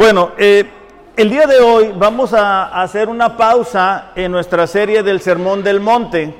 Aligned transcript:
Bueno, 0.00 0.30
eh, 0.38 0.64
el 1.14 1.28
día 1.28 1.46
de 1.46 1.60
hoy 1.60 1.92
vamos 1.94 2.32
a 2.32 2.80
hacer 2.80 3.10
una 3.10 3.36
pausa 3.36 4.12
en 4.14 4.32
nuestra 4.32 4.66
serie 4.66 5.02
del 5.02 5.20
Sermón 5.20 5.62
del 5.62 5.78
Monte. 5.78 6.34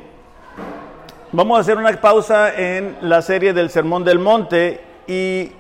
Vamos 1.31 1.59
a 1.59 1.61
hacer 1.61 1.77
una 1.77 1.93
pausa 2.01 2.55
en 2.55 2.97
la 3.03 3.21
serie 3.21 3.53
del 3.53 3.69
Sermón 3.69 4.03
del 4.03 4.19
Monte 4.19 4.81
y 5.07 5.53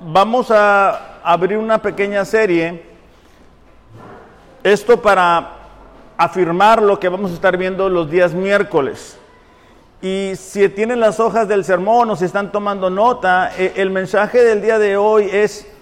vamos 0.00 0.50
a 0.50 1.20
abrir 1.22 1.58
una 1.58 1.80
pequeña 1.80 2.24
serie. 2.24 2.82
Esto 4.64 5.00
para 5.00 5.52
afirmar 6.16 6.82
lo 6.82 6.98
que 6.98 7.08
vamos 7.08 7.30
a 7.30 7.34
estar 7.34 7.56
viendo 7.56 7.88
los 7.88 8.10
días 8.10 8.34
miércoles. 8.34 9.20
Y 10.02 10.32
si 10.34 10.68
tienen 10.70 10.98
las 10.98 11.20
hojas 11.20 11.46
del 11.46 11.64
sermón 11.64 12.10
o 12.10 12.16
si 12.16 12.24
están 12.24 12.50
tomando 12.50 12.90
nota, 12.90 13.52
eh, 13.56 13.74
el 13.76 13.90
mensaje 13.90 14.42
del 14.42 14.60
día 14.62 14.80
de 14.80 14.96
hoy 14.96 15.28
es 15.30 15.75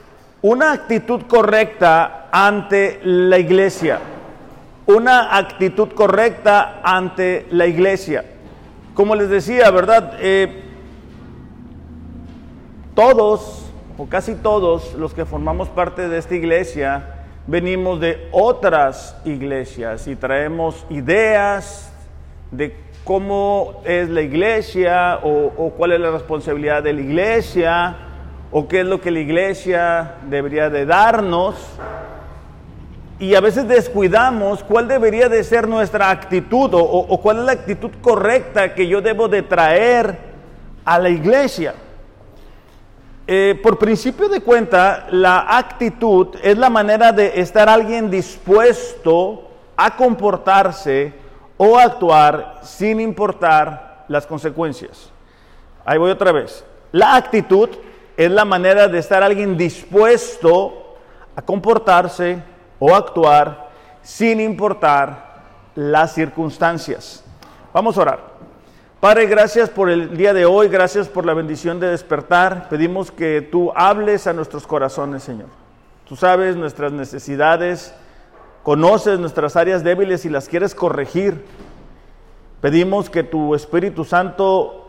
una 0.44 0.72
actitud 0.72 1.22
correcta 1.22 2.28
ante 2.30 3.00
la 3.02 3.38
iglesia. 3.38 3.98
Una 4.84 5.38
actitud 5.38 5.88
correcta 5.94 6.82
ante 6.84 7.46
la 7.50 7.66
iglesia. 7.66 8.26
Como 8.92 9.14
les 9.14 9.30
decía, 9.30 9.70
¿verdad? 9.70 10.18
Eh, 10.20 10.64
todos, 12.94 13.72
o 13.96 14.06
casi 14.06 14.34
todos, 14.34 14.92
los 14.92 15.14
que 15.14 15.24
formamos 15.24 15.70
parte 15.70 16.10
de 16.10 16.18
esta 16.18 16.34
iglesia, 16.34 17.24
venimos 17.46 17.98
de 17.98 18.28
otras 18.30 19.16
iglesias 19.24 20.06
y 20.06 20.14
traemos 20.14 20.84
ideas 20.90 21.90
de 22.50 22.76
cómo 23.04 23.80
es 23.86 24.10
la 24.10 24.20
iglesia 24.20 25.20
o, 25.22 25.72
cuál 25.74 25.92
es 25.92 26.00
la 26.00 26.10
responsabilidad 26.10 26.82
de 26.82 26.92
la 26.92 27.00
iglesia 27.00 27.96
o 28.56 28.68
qué 28.68 28.82
es 28.82 28.86
lo 28.86 29.00
que 29.00 29.10
la 29.10 29.18
iglesia 29.18 30.14
debería 30.28 30.70
de 30.70 30.86
darnos. 30.86 31.56
Y 33.18 33.34
a 33.34 33.40
veces 33.40 33.66
descuidamos 33.66 34.62
cuál 34.62 34.86
debería 34.86 35.28
de 35.28 35.42
ser 35.42 35.66
nuestra 35.66 36.08
actitud 36.08 36.70
o, 36.72 37.20
cuál 37.20 37.38
es 37.38 37.44
la 37.46 37.52
actitud 37.52 37.90
correcta 38.00 38.72
que 38.72 38.86
yo 38.86 39.02
debo 39.02 39.26
de 39.26 39.42
traer 39.42 40.16
a 40.84 41.00
la 41.00 41.08
iglesia. 41.08 41.74
Eh, 43.26 43.58
por 43.60 43.76
principio 43.76 44.28
de 44.28 44.40
cuenta, 44.40 45.08
la 45.10 45.58
actitud 45.58 46.36
es 46.40 46.56
la 46.56 46.70
manera 46.70 47.10
de 47.10 47.40
estar 47.40 47.68
alguien 47.68 48.08
dispuesto 48.08 49.50
a 49.76 49.96
comportarse 49.96 51.12
o 51.56 51.76
actuar 51.76 52.60
sin 52.62 53.00
importar 53.00 54.04
las 54.06 54.28
consecuencias. 54.28 55.10
Ahí 55.84 55.98
voy 55.98 56.12
otra 56.12 56.30
vez. 56.30 56.64
La 56.92 57.16
actitud 57.16 57.68
es 58.16 58.30
la 58.30 58.44
manera 58.44 58.88
de 58.88 58.98
estar 58.98 59.22
alguien 59.22 59.56
dispuesto 59.56 60.96
a 61.36 61.42
comportarse 61.42 62.42
o 62.78 62.94
actuar 62.94 63.70
sin 64.02 64.40
importar 64.40 65.42
las 65.74 66.12
circunstancias. 66.14 67.24
Vamos 67.72 67.98
a 67.98 68.02
orar. 68.02 68.34
Padre, 69.00 69.26
gracias 69.26 69.68
por 69.68 69.90
el 69.90 70.16
día 70.16 70.32
de 70.32 70.46
hoy, 70.46 70.68
gracias 70.68 71.08
por 71.08 71.26
la 71.26 71.34
bendición 71.34 71.80
de 71.80 71.88
despertar. 71.88 72.68
Pedimos 72.70 73.10
que 73.10 73.42
tú 73.42 73.72
hables 73.74 74.26
a 74.26 74.32
nuestros 74.32 74.66
corazones, 74.66 75.22
Señor. 75.22 75.48
Tú 76.08 76.16
sabes 76.16 76.56
nuestras 76.56 76.92
necesidades, 76.92 77.94
conoces 78.62 79.18
nuestras 79.18 79.56
áreas 79.56 79.82
débiles 79.84 80.24
y 80.24 80.30
las 80.30 80.48
quieres 80.48 80.74
corregir. 80.74 81.44
Pedimos 82.60 83.10
que 83.10 83.22
tu 83.22 83.54
Espíritu 83.54 84.04
Santo 84.04 84.83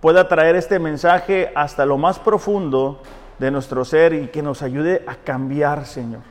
pueda 0.00 0.28
traer 0.28 0.56
este 0.56 0.78
mensaje 0.78 1.50
hasta 1.54 1.86
lo 1.86 1.98
más 1.98 2.18
profundo 2.18 3.00
de 3.38 3.50
nuestro 3.50 3.84
ser 3.84 4.12
y 4.12 4.28
que 4.28 4.42
nos 4.42 4.62
ayude 4.62 5.02
a 5.06 5.16
cambiar, 5.16 5.86
Señor. 5.86 6.22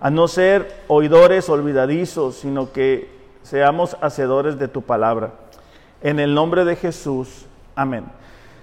A 0.00 0.10
no 0.10 0.28
ser 0.28 0.82
oidores 0.88 1.48
olvidadizos, 1.48 2.36
sino 2.36 2.72
que 2.72 3.10
seamos 3.42 3.96
hacedores 4.00 4.58
de 4.58 4.68
tu 4.68 4.82
palabra. 4.82 5.32
En 6.02 6.20
el 6.20 6.34
nombre 6.34 6.64
de 6.64 6.76
Jesús. 6.76 7.46
Amén. 7.74 8.04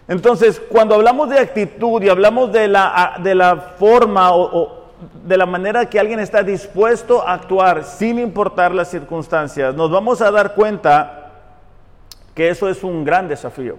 Entonces, 0.08 0.62
cuando 0.70 0.96
hablamos 0.96 1.30
de 1.30 1.40
actitud 1.40 2.02
y 2.02 2.10
hablamos 2.10 2.52
de 2.52 2.68
la, 2.68 3.20
de 3.24 3.36
la 3.36 3.56
forma 3.78 4.36
o, 4.36 4.84
de 5.26 5.38
la 5.38 5.46
manera 5.46 5.86
que 5.90 6.00
alguien 6.00 6.20
está 6.20 6.44
dispuesto 6.44 7.26
a 7.26 7.34
actuar 7.34 7.84
sin 7.84 8.20
importar 8.20 8.74
las 8.74 8.90
circunstancias, 8.90 9.74
nos 9.76 9.90
vamos 9.90 10.22
a 10.22 10.32
dar 10.32 10.56
cuenta 10.56 11.32
que 12.36 12.50
eso 12.50 12.68
es 12.68 12.84
un 12.84 13.04
gran 13.06 13.28
desafío. 13.28 13.78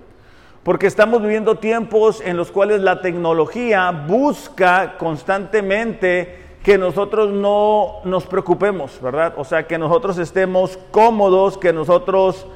Porque 0.64 0.86
estamos 0.86 1.20
viviendo 1.20 1.56
tiempos 1.56 2.22
en 2.24 2.38
los 2.38 2.50
cuales 2.50 2.80
la 2.80 3.02
tecnología 3.02 3.90
busca 3.90 4.96
constantemente 4.96 6.42
que 6.62 6.78
nosotros 6.78 7.30
no 7.30 8.00
nos 8.04 8.24
preocupemos, 8.24 8.98
¿verdad? 9.02 9.34
O 9.36 9.44
sea, 9.44 9.66
que 9.66 9.76
nosotros 9.76 10.16
estemos 10.16 10.78
cómodos, 10.90 11.58
que 11.58 11.74
nosotros 11.74 12.46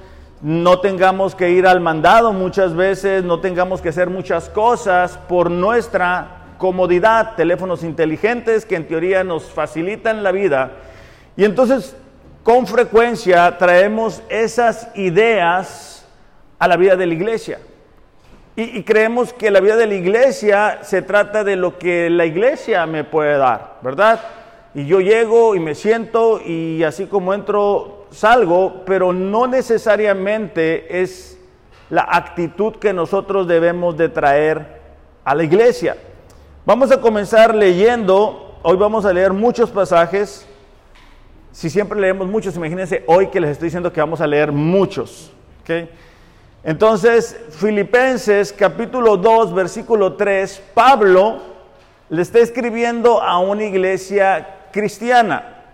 no 0.40 0.80
tengamos 0.80 1.34
que 1.34 1.50
ir 1.50 1.66
al 1.66 1.80
mandado 1.80 2.32
muchas 2.32 2.74
veces, 2.74 3.24
no 3.24 3.40
tengamos 3.40 3.82
que 3.82 3.90
hacer 3.90 4.08
muchas 4.08 4.48
cosas 4.48 5.18
por 5.28 5.50
nuestra 5.50 6.54
comodidad, 6.56 7.34
teléfonos 7.36 7.84
inteligentes 7.84 8.64
que 8.64 8.76
en 8.76 8.88
teoría 8.88 9.22
nos 9.22 9.44
facilitan 9.44 10.22
la 10.22 10.32
vida. 10.32 10.72
Y 11.36 11.44
entonces, 11.44 11.94
con 12.42 12.66
frecuencia 12.66 13.58
traemos 13.58 14.22
esas 14.30 14.88
ideas 14.96 16.08
a 16.58 16.66
la 16.66 16.78
vida 16.78 16.96
de 16.96 17.06
la 17.06 17.12
iglesia. 17.12 17.58
Y, 18.60 18.82
creemos 18.82 19.32
que 19.32 19.52
la 19.52 19.60
vida 19.60 19.76
de 19.76 19.86
la 19.86 19.94
iglesia 19.94 20.80
se 20.82 21.00
trata 21.00 21.44
de 21.44 21.54
lo 21.54 21.78
que 21.78 22.10
la 22.10 22.26
iglesia 22.26 22.86
me 22.86 23.04
puede 23.04 23.38
dar, 23.38 23.78
¿verdad? 23.82 24.18
Y 24.74 24.84
yo 24.84 25.00
llego 25.00 25.54
y 25.54 25.60
me 25.60 25.76
siento 25.76 26.40
y 26.44 26.82
así 26.82 27.06
como 27.06 27.34
entro, 27.34 28.06
salgo, 28.10 28.82
pero 28.84 29.12
no 29.12 29.46
necesariamente 29.46 31.00
es 31.00 31.38
la 31.88 32.08
actitud 32.10 32.74
que 32.80 32.92
nosotros 32.92 33.46
debemos 33.46 33.96
de 33.96 34.08
traer 34.08 34.80
a 35.22 35.36
la 35.36 35.44
iglesia. 35.44 35.96
Vamos 36.66 36.90
a 36.90 37.00
comenzar 37.00 37.54
leyendo, 37.54 38.58
hoy 38.64 38.76
vamos 38.76 39.04
a 39.04 39.12
leer 39.12 39.32
muchos 39.32 39.70
pasajes. 39.70 40.48
Si 41.52 41.70
siempre 41.70 42.00
leemos 42.00 42.26
muchos, 42.26 42.56
imagínense 42.56 43.04
hoy 43.06 43.28
que 43.28 43.38
les 43.38 43.50
estoy 43.50 43.66
diciendo 43.66 43.92
que 43.92 44.00
vamos 44.00 44.20
a 44.20 44.26
leer 44.26 44.50
muchos. 44.50 45.30
Entonces, 46.64 47.36
Filipenses 47.50 48.52
capítulo 48.52 49.16
2, 49.16 49.54
versículo 49.54 50.14
3, 50.14 50.62
Pablo 50.74 51.40
le 52.08 52.22
está 52.22 52.40
escribiendo 52.40 53.22
a 53.22 53.38
una 53.38 53.64
iglesia 53.64 54.68
cristiana. 54.72 55.64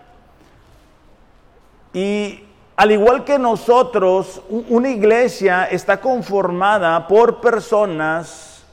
Y 1.93 2.43
al 2.75 2.91
igual 2.91 3.23
que 3.23 3.39
nosotros, 3.39 4.41
una 4.49 4.89
iglesia 4.89 5.65
está 5.65 6.01
conformada 6.01 7.07
por 7.07 7.41
personas 7.41 8.63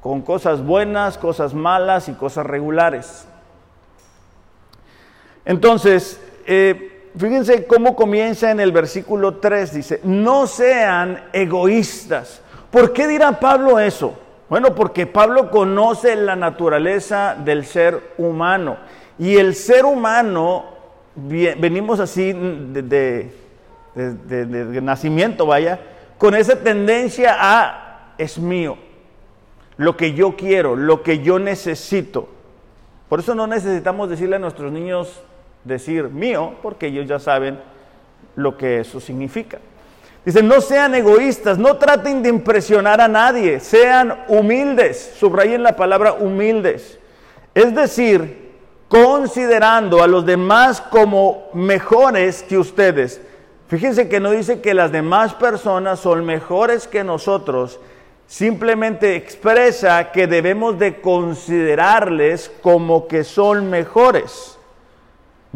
con 0.00 0.22
cosas 0.22 0.64
buenas, 0.64 1.18
cosas 1.18 1.52
malas 1.52 2.08
y 2.08 2.12
cosas 2.12 2.46
regulares. 2.46 3.26
Entonces, 5.44 6.20
eh, 6.46 6.95
fíjense 7.18 7.66
cómo 7.66 7.96
comienza 7.96 8.50
en 8.50 8.60
el 8.60 8.72
versículo 8.72 9.36
3, 9.36 9.74
dice, 9.74 10.00
no 10.04 10.46
sean 10.46 11.24
egoístas. 11.32 12.40
¿Por 12.70 12.92
qué 12.92 13.06
dirá 13.06 13.38
Pablo 13.40 13.78
eso? 13.78 14.14
Bueno, 14.48 14.74
porque 14.74 15.06
Pablo 15.06 15.50
conoce 15.50 16.14
la 16.14 16.36
naturaleza 16.36 17.34
del 17.34 17.64
ser 17.64 18.14
humano 18.16 18.76
y 19.18 19.36
el 19.36 19.54
ser 19.54 19.84
humano 19.84 20.76
venimos 21.16 22.00
así 22.00 22.32
de, 22.32 23.32
nacimiento, 24.82 25.46
vaya, 25.46 25.80
con 26.18 26.34
esa 26.34 26.56
tendencia 26.62 27.36
a 27.38 28.12
es 28.18 28.38
mío, 28.38 28.76
lo 29.76 29.96
que 29.96 30.12
yo 30.14 30.36
quiero, 30.36 30.76
lo 30.76 31.02
que 31.02 31.20
yo 31.20 31.38
necesito. 31.38 32.28
Por 33.08 33.20
eso 33.20 33.34
no 33.34 33.46
necesitamos 33.46 34.08
decirle 34.10 34.36
a 34.36 34.38
nuestros 34.38 34.72
niños 34.72 35.22
decir 35.66 36.04
mío, 36.04 36.54
porque 36.62 36.86
ellos 36.86 37.06
ya 37.06 37.18
saben 37.18 37.58
lo 38.34 38.56
que 38.56 38.80
eso 38.80 39.00
significa. 39.00 39.58
Dice, 40.24 40.42
no 40.42 40.60
sean 40.60 40.94
egoístas, 40.94 41.56
no 41.56 41.76
traten 41.76 42.22
de 42.22 42.28
impresionar 42.28 43.00
a 43.00 43.08
nadie, 43.08 43.60
sean 43.60 44.24
humildes, 44.28 45.14
subrayen 45.18 45.62
la 45.62 45.76
palabra 45.76 46.14
humildes. 46.14 46.98
Es 47.54 47.74
decir, 47.74 48.52
considerando 48.88 50.02
a 50.02 50.06
los 50.06 50.26
demás 50.26 50.80
como 50.80 51.48
mejores 51.54 52.42
que 52.42 52.58
ustedes. 52.58 53.20
Fíjense 53.68 54.08
que 54.08 54.20
no 54.20 54.30
dice 54.30 54.60
que 54.60 54.74
las 54.74 54.92
demás 54.92 55.34
personas 55.34 56.00
son 56.00 56.24
mejores 56.24 56.86
que 56.86 57.02
nosotros, 57.02 57.80
simplemente 58.26 59.16
expresa 59.16 60.10
que 60.12 60.26
debemos 60.26 60.78
de 60.78 61.00
considerarles 61.00 62.50
como 62.62 63.06
que 63.06 63.24
son 63.24 63.70
mejores. 63.70 64.55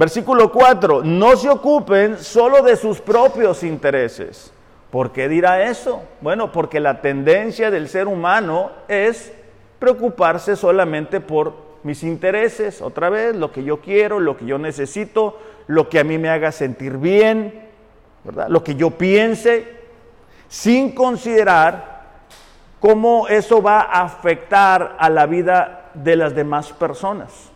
Versículo 0.01 0.51
4, 0.51 1.03
no 1.05 1.37
se 1.37 1.51
ocupen 1.51 2.17
solo 2.17 2.63
de 2.63 2.75
sus 2.77 3.03
propios 3.03 3.63
intereses. 3.63 4.51
¿Por 4.91 5.13
qué 5.13 5.29
dirá 5.29 5.69
eso? 5.69 6.01
Bueno, 6.23 6.53
porque 6.53 6.81
la 6.81 7.03
tendencia 7.03 7.71
del 7.71 7.87
ser 7.87 8.09
humano 8.09 8.71
es 8.89 9.31
preocuparse 9.79 10.57
solamente 10.57 11.21
por 11.21 11.53
mis 11.83 12.03
intereses, 12.03 12.81
otra 12.81 13.11
vez, 13.11 13.37
lo 13.37 13.53
que 13.53 13.63
yo 13.63 13.83
quiero, 13.83 14.21
lo 14.21 14.39
que 14.39 14.47
yo 14.47 14.57
necesito, 14.57 15.39
lo 15.67 15.91
que 15.91 16.01
a 16.01 16.05
mí 16.05 16.17
me 16.17 16.31
haga 16.31 16.51
sentir 16.51 16.97
bien, 16.97 17.69
¿verdad? 18.25 18.49
Lo 18.49 18.65
que 18.65 18.77
yo 18.77 18.93
piense, 18.93 19.69
sin 20.49 20.95
considerar 20.95 22.05
cómo 22.81 23.29
eso 23.29 23.61
va 23.61 23.83
a 23.83 24.05
afectar 24.05 24.97
a 24.99 25.11
la 25.11 25.27
vida 25.27 25.91
de 25.93 26.17
las 26.17 26.35
demás 26.35 26.73
personas, 26.73 27.51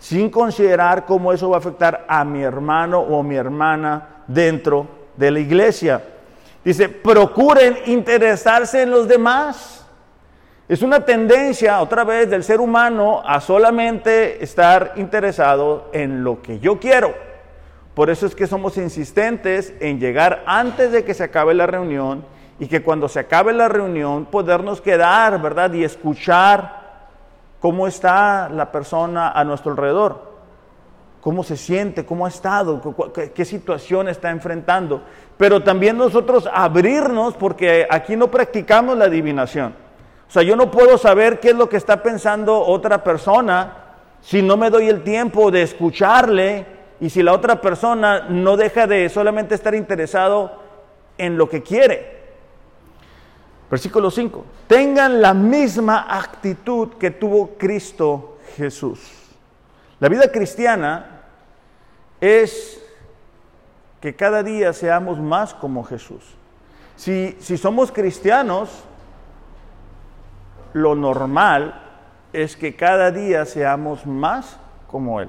sin 0.00 0.30
considerar 0.30 1.04
cómo 1.04 1.32
eso 1.32 1.50
va 1.50 1.56
a 1.56 1.60
afectar 1.60 2.06
a 2.08 2.24
mi 2.24 2.42
hermano 2.42 2.98
o 2.98 3.22
mi 3.22 3.36
hermana 3.36 4.24
dentro 4.26 4.88
de 5.16 5.30
la 5.30 5.38
iglesia. 5.38 6.02
Dice, 6.64 6.88
procuren 6.88 7.76
interesarse 7.86 8.82
en 8.82 8.90
los 8.90 9.06
demás. 9.06 9.86
Es 10.68 10.82
una 10.82 11.04
tendencia, 11.04 11.80
otra 11.80 12.04
vez, 12.04 12.30
del 12.30 12.42
ser 12.42 12.60
humano 12.60 13.22
a 13.24 13.40
solamente 13.40 14.42
estar 14.42 14.94
interesado 14.96 15.90
en 15.92 16.24
lo 16.24 16.40
que 16.40 16.58
yo 16.60 16.80
quiero. 16.80 17.14
Por 17.94 18.08
eso 18.08 18.26
es 18.26 18.34
que 18.34 18.46
somos 18.46 18.78
insistentes 18.78 19.74
en 19.80 20.00
llegar 20.00 20.42
antes 20.46 20.92
de 20.92 21.04
que 21.04 21.12
se 21.12 21.24
acabe 21.24 21.52
la 21.52 21.66
reunión 21.66 22.24
y 22.58 22.68
que 22.68 22.82
cuando 22.82 23.08
se 23.08 23.20
acabe 23.20 23.52
la 23.52 23.68
reunión 23.68 24.24
podernos 24.26 24.80
quedar, 24.80 25.42
¿verdad? 25.42 25.72
Y 25.74 25.84
escuchar 25.84 26.79
cómo 27.60 27.86
está 27.86 28.48
la 28.48 28.72
persona 28.72 29.30
a 29.30 29.44
nuestro 29.44 29.72
alrededor, 29.72 30.30
cómo 31.20 31.44
se 31.44 31.56
siente, 31.56 32.06
cómo 32.06 32.24
ha 32.24 32.30
estado, 32.30 32.80
qué, 33.34 33.44
situación 33.44 34.08
está 34.08 34.30
enfrentando. 34.30 35.02
Pero 35.36 35.62
también 35.62 35.96
nosotros 35.96 36.48
abrirnos 36.52 37.34
porque 37.34 37.86
aquí 37.88 38.16
no 38.16 38.30
practicamos 38.30 38.96
la 38.96 39.04
adivinación. 39.04 39.74
O 40.28 40.32
sea, 40.32 40.42
yo 40.42 40.56
no 40.56 40.70
puedo 40.70 40.96
saber 40.96 41.40
qué 41.40 41.50
es 41.50 41.56
lo 41.56 41.68
que 41.68 41.76
está 41.76 42.02
pensando 42.02 42.58
otra 42.60 43.04
persona 43.04 43.76
si 44.22 44.42
no 44.42 44.56
me 44.56 44.70
doy 44.70 44.88
el 44.88 45.02
tiempo 45.02 45.50
de 45.50 45.62
escucharle 45.62 46.66
y 47.00 47.10
si 47.10 47.22
la 47.22 47.32
otra 47.32 47.60
persona 47.60 48.26
no 48.28 48.56
deja 48.56 48.86
de 48.86 49.08
solamente 49.08 49.54
estar 49.54 49.74
interesado 49.74 50.52
en 51.18 51.36
lo 51.36 51.48
que 51.48 51.62
quiere. 51.62 52.19
Versículo 53.70 54.10
5. 54.10 54.44
Tengan 54.66 55.22
la 55.22 55.32
misma 55.32 56.06
actitud 56.08 56.88
que 56.98 57.12
tuvo 57.12 57.50
Cristo 57.56 58.38
Jesús. 58.56 59.00
La 60.00 60.08
vida 60.08 60.32
cristiana 60.32 61.20
es 62.20 62.82
que 64.00 64.16
cada 64.16 64.42
día 64.42 64.72
seamos 64.72 65.20
más 65.20 65.54
como 65.54 65.84
Jesús. 65.84 66.24
Si, 66.96 67.36
si 67.38 67.56
somos 67.56 67.92
cristianos, 67.92 68.84
lo 70.72 70.94
normal 70.94 71.80
es 72.32 72.56
que 72.56 72.74
cada 72.74 73.10
día 73.10 73.44
seamos 73.44 74.06
más 74.06 74.58
como 74.88 75.20
Él. 75.20 75.28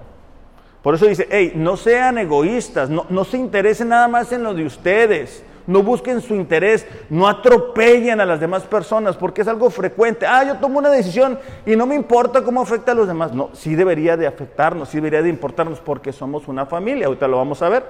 Por 0.81 0.95
eso 0.95 1.05
dice, 1.05 1.27
hey, 1.29 1.53
no 1.55 1.77
sean 1.77 2.17
egoístas, 2.17 2.89
no, 2.89 3.05
no, 3.09 3.23
se 3.23 3.37
interesen 3.37 3.89
nada 3.89 4.07
más 4.07 4.31
en 4.31 4.43
lo 4.43 4.53
de 4.53 4.65
ustedes, 4.65 5.43
no 5.67 5.83
busquen 5.83 6.21
su 6.21 6.35
interés, 6.35 6.85
no 7.09 7.27
atropellen 7.27 8.21
a 8.21 8.25
las 8.25 8.39
demás 8.39 8.63
personas, 8.63 9.17
porque 9.17 9.41
es 9.41 9.47
algo 9.47 9.69
frecuente. 9.69 10.25
Ah, 10.25 10.43
yo 10.43 10.57
tomo 10.57 10.79
una 10.79 10.89
decisión 10.89 11.39
y 11.65 11.75
no 11.75 11.85
me 11.85 11.95
importa 11.95 12.43
cómo 12.43 12.61
afecta 12.61 12.91
a 12.91 12.95
los 12.95 13.07
demás. 13.07 13.33
No, 13.33 13.49
sí 13.53 13.75
debería 13.75 14.17
de 14.17 14.27
afectarnos, 14.27 14.89
sí 14.89 14.97
debería 14.97 15.21
de 15.21 15.29
importarnos, 15.29 15.79
porque 15.79 16.11
somos 16.11 16.47
una 16.47 16.65
familia, 16.65 17.07
ahorita 17.07 17.27
lo 17.27 17.37
vamos 17.37 17.61
a 17.61 17.69
ver. 17.69 17.83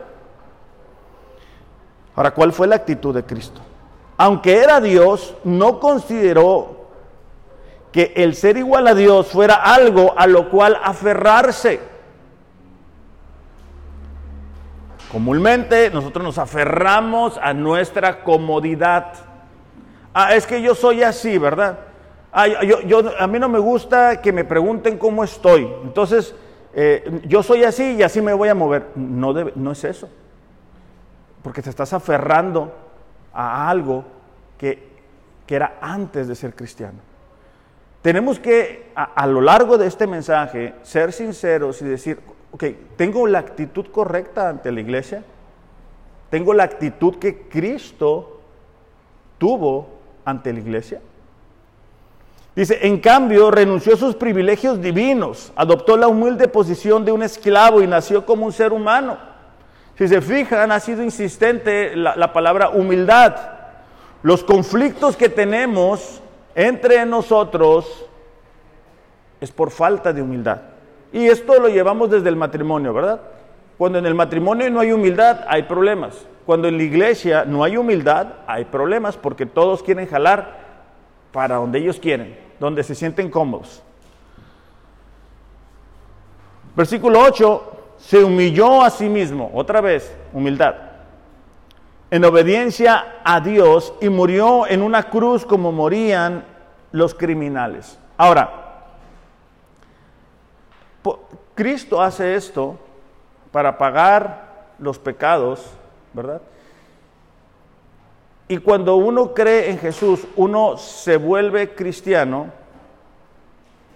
Ahora, 2.16 2.32
¿cuál 2.32 2.52
fue 2.52 2.68
la 2.68 2.76
actitud 2.76 3.16
de 3.16 3.24
Cristo? 3.24 3.62
Aunque 4.18 4.58
era 4.58 4.80
Dios, 4.82 5.36
no 5.44 5.80
consideró 5.80 6.82
que 7.92 8.14
el 8.16 8.36
ser 8.36 8.58
igual 8.58 8.88
a 8.88 8.96
Dios 8.96 9.28
fuera 9.28 9.56
algo 9.56 10.14
a 10.18 10.28
lo 10.28 10.50
cual 10.50 10.78
aferrarse. 10.84 11.91
Comúnmente 15.12 15.90
nosotros 15.90 16.24
nos 16.24 16.38
aferramos 16.38 17.38
a 17.38 17.54
nuestra 17.54 18.24
comodidad. 18.24 19.14
Ah, 20.14 20.36
es 20.36 20.46
que 20.48 20.62
yo 20.62 20.74
soy 20.76 21.04
así, 21.04 21.38
¿verdad? 21.38 21.80
Ah, 22.32 22.46
a 23.20 23.28
mí 23.28 23.40
no 23.40 23.50
me 23.50 23.60
gusta 23.60 24.22
que 24.22 24.32
me 24.32 24.46
pregunten 24.46 24.98
cómo 24.98 25.24
estoy. 25.24 25.70
Entonces, 25.84 26.34
eh, 26.74 27.22
yo 27.26 27.44
soy 27.44 27.64
así 27.64 27.96
y 27.96 28.04
así 28.04 28.22
me 28.22 28.34
voy 28.34 28.50
a 28.50 28.56
mover. 28.56 28.88
No, 28.96 29.72
es 29.72 29.84
eso. 29.84 30.10
Porque 31.44 31.62
te 31.62 31.70
estás 31.70 31.92
aferrando 31.94 32.74
a 33.34 33.70
algo 33.70 34.06
que 34.58 34.92
era 35.48 35.78
antes 35.82 36.28
de 36.28 36.36
ser 36.36 36.56
cristiano. 36.56 37.12
Tenemos 38.02 38.40
que, 38.40 38.92
a, 38.96 39.28
lo 39.28 39.42
largo 39.42 39.78
de 39.78 39.86
este 39.86 40.08
mensaje, 40.08 40.74
ser 40.82 41.14
sinceros 41.14 41.82
y 41.82 41.86
decir, 41.86 42.20
ok, 42.52 42.64
¿tengo 42.98 43.28
la 43.28 43.40
actitud 43.40 43.88
correcta 43.88 44.50
ante 44.50 44.72
la 44.72 44.82
iglesia? 44.82 45.24
¿Tengo 46.30 46.54
la 46.54 46.64
actitud 46.64 47.16
que 47.18 47.48
Cristo 47.50 48.40
tuvo 49.38 49.90
ante 50.24 50.54
la 50.54 50.60
iglesia? 50.60 51.02
Dice, 52.56 52.86
en 52.86 53.00
cambio, 53.00 53.50
renunció 53.50 53.94
a 53.94 53.98
sus 53.98 54.16
privilegios 54.16 54.82
divinos, 54.82 55.54
adoptó 55.56 55.96
la 55.96 56.08
humilde 56.08 56.48
posición 56.48 57.06
de 57.06 57.12
un 57.12 57.24
esclavo 57.24 57.82
y 57.82 57.88
nació 57.88 58.26
como 58.26 58.46
un 58.46 58.52
ser 58.52 58.74
humano. 58.74 59.18
Si 59.98 60.08
se 60.08 60.22
fijan, 60.22 60.72
ha 60.72 60.80
sido 60.80 61.04
insistente 61.04 61.96
la, 61.96 62.16
la 62.16 62.34
palabra 62.34 62.70
humildad. 62.70 63.36
Los 64.24 64.44
conflictos 64.44 65.16
que 65.16 65.30
tenemos 65.30 66.22
entre 66.56 67.06
nosotros 67.06 68.06
es 69.40 69.52
por 69.52 69.72
falta 69.72 70.12
de 70.12 70.22
humildad. 70.22 70.71
Y 71.12 71.28
esto 71.28 71.60
lo 71.60 71.68
llevamos 71.68 72.10
desde 72.10 72.30
el 72.30 72.36
matrimonio, 72.36 72.94
¿verdad? 72.94 73.22
Cuando 73.78 74.00
en 74.00 74.06
el 74.06 74.16
matrimonio 74.16 74.70
no 74.70 74.80
hay 74.80 74.92
humildad, 74.92 75.46
hay 75.48 75.64
problemas. 75.64 76.26
Cuando 76.46 76.68
en 76.68 76.78
la 76.78 76.84
iglesia 76.84 77.46
no 77.46 77.64
hay 77.64 77.78
humildad, 77.78 78.28
hay 78.48 78.66
problemas 78.66 79.18
porque 79.18 79.46
todos 79.46 79.84
quieren 79.84 80.08
jalar 80.08 80.60
para 81.32 81.56
donde 81.56 81.80
ellos 81.80 82.00
quieren, 82.00 82.38
donde 82.60 82.84
se 82.84 82.96
sienten 82.96 83.30
cómodos. 83.30 83.82
Versículo 86.76 87.20
8, 87.20 87.96
se 87.98 88.24
humilló 88.24 88.82
a 88.82 88.90
sí 88.90 89.10
mismo, 89.10 89.52
otra 89.54 89.82
vez, 89.82 90.16
humildad 90.34 90.92
en 92.12 92.26
obediencia 92.26 93.22
a 93.24 93.40
Dios 93.40 93.94
y 94.02 94.10
murió 94.10 94.68
en 94.68 94.84
una 94.84 95.04
cruz 95.04 95.46
como 95.46 95.72
morían 95.72 96.44
los 96.92 97.16
criminales. 97.16 97.98
Ahora, 98.18 98.61
Cristo 101.56 102.02
hace 102.02 102.36
esto 102.36 102.78
para 103.52 103.78
pagar 103.78 104.74
los 104.80 104.98
pecados, 104.98 105.66
¿verdad? 106.14 106.42
Y 108.48 108.58
cuando 108.58 108.96
uno 108.98 109.34
cree 109.34 109.70
en 109.70 109.78
Jesús, 109.78 110.28
uno 110.36 110.78
se 110.78 111.18
vuelve 111.18 111.74
cristiano, 111.74 112.48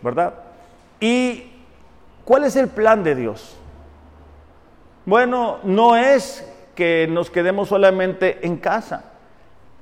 ¿verdad? 0.02 0.34
¿Y 1.00 1.52
cuál 2.24 2.46
es 2.46 2.56
el 2.56 2.70
plan 2.70 3.04
de 3.04 3.16
Dios? 3.16 3.58
Bueno, 5.06 5.58
no 5.64 5.98
es 5.98 6.50
que 6.74 7.08
nos 7.10 7.30
quedemos 7.30 7.70
solamente 7.70 8.46
en 8.46 8.58
casa. 8.58 9.12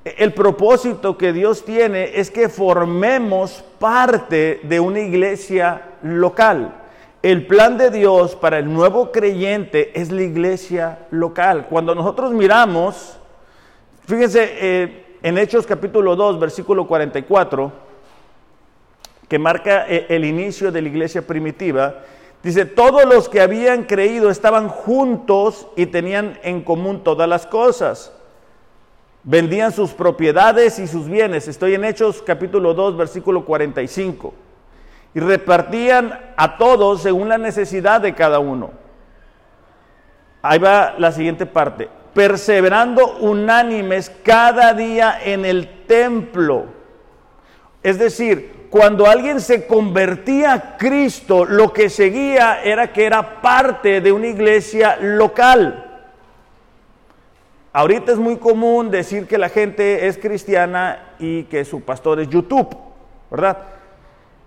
El 0.03 0.34
propósito 0.34 1.18
que 1.18 1.34
Dios 1.34 1.63
tiene 1.63 2.20
es 2.20 2.30
que 2.30 2.50
formemos 2.50 3.63
parte 3.80 4.60
de 4.63 4.80
una 4.80 5.00
iglesia 5.00 5.89
local. 6.01 6.83
El 7.24 7.48
plan 7.48 7.77
de 7.77 7.89
Dios 7.89 8.36
para 8.36 8.60
el 8.60 8.72
nuevo 8.72 9.13
creyente 9.13 9.98
es 10.00 10.12
la 10.12 10.24
iglesia 10.24 11.08
local. 11.10 11.68
Cuando 11.70 11.96
nosotros 11.96 12.34
miramos, 12.34 13.18
fíjense 14.06 14.50
eh, 14.60 15.06
en 15.24 15.38
Hechos 15.38 15.65
capítulo 15.65 16.18
2, 16.18 16.38
versículo 16.38 16.86
44, 16.86 17.72
que 19.30 19.39
marca 19.39 19.86
eh, 19.88 20.06
el 20.10 20.25
inicio 20.25 20.70
de 20.70 20.82
la 20.82 20.89
iglesia 20.89 21.25
primitiva, 21.25 21.96
Dice, 22.44 22.65
todos 22.65 23.06
los 23.06 23.30
que 23.30 23.39
habían 23.39 23.86
creído 23.86 24.30
estaban 24.30 24.68
juntos 24.68 25.65
y 25.77 25.86
tenían 25.86 26.38
en 26.44 26.62
común 26.62 27.01
todas 27.01 27.27
las 27.30 27.48
cosas. 27.48 28.12
Vendían 29.24 29.72
sus 29.72 29.92
propiedades 29.92 30.77
y 30.77 30.88
sus 30.88 31.08
bienes. 31.08 31.48
Estoy 31.48 31.75
en 31.75 31.86
Hechos 31.86 32.22
capítulo 32.22 32.74
2, 32.74 32.98
versículo 32.98 33.46
45. 33.46 34.34
Y 35.13 35.20
repartían 35.20 36.20
a 36.36 36.58
todos 36.58 37.01
según 37.01 37.29
la 37.29 37.38
necesidad 37.38 38.01
de 38.01 38.15
cada 38.15 38.39
uno. 38.39 38.72
Ahí 40.41 40.60
va 40.60 40.96
la 40.98 41.12
siguiente 41.12 41.46
parte. 41.46 41.89
Perseverando 42.13 43.17
unánimes 43.17 44.12
cada 44.24 44.74
día 44.74 45.17
en 45.24 45.46
el 45.46 45.86
templo. 45.86 46.65
Es 47.82 47.98
decir, 48.00 48.67
cuando 48.70 49.05
alguien 49.05 49.39
se 49.39 49.67
convertía 49.67 50.53
a 50.53 50.77
Cristo, 50.77 51.46
lo 51.46 51.72
que 51.72 51.89
seguía 51.89 52.63
era 52.63 52.91
que 52.91 53.05
era 53.05 53.41
parte 53.41 54.01
de 54.01 54.12
una 54.12 54.27
iglesia 54.27 54.98
local. 55.00 56.08
Ahorita 57.72 58.12
es 58.12 58.17
muy 58.17 58.38
común 58.38 58.89
decir 58.89 59.27
que 59.27 59.38
la 59.38 59.50
gente 59.50 60.08
es 60.08 60.17
cristiana 60.17 61.13
y 61.20 61.43
que 61.43 61.65
su 61.65 61.82
pastor 61.82 62.20
es 62.20 62.29
YouTube, 62.29 62.75
¿verdad? 63.32 63.58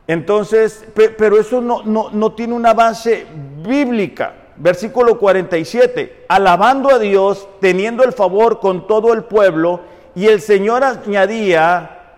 Entonces, 0.08 0.86
pero 0.94 1.38
eso 1.38 1.60
no, 1.60 2.32
tiene 2.32 2.54
una 2.54 2.74
base 2.74 3.26
bíblica. 3.62 4.34
Versículo 4.58 5.18
47, 5.18 6.24
alabando 6.28 6.90
a 6.90 6.98
Dios, 6.98 7.46
teniendo 7.60 8.04
el 8.04 8.12
favor 8.12 8.58
con 8.60 8.86
todo 8.86 9.12
el 9.12 9.24
pueblo, 9.24 9.80
y 10.14 10.28
el 10.28 10.40
Señor 10.40 10.82
añadía 10.82 12.14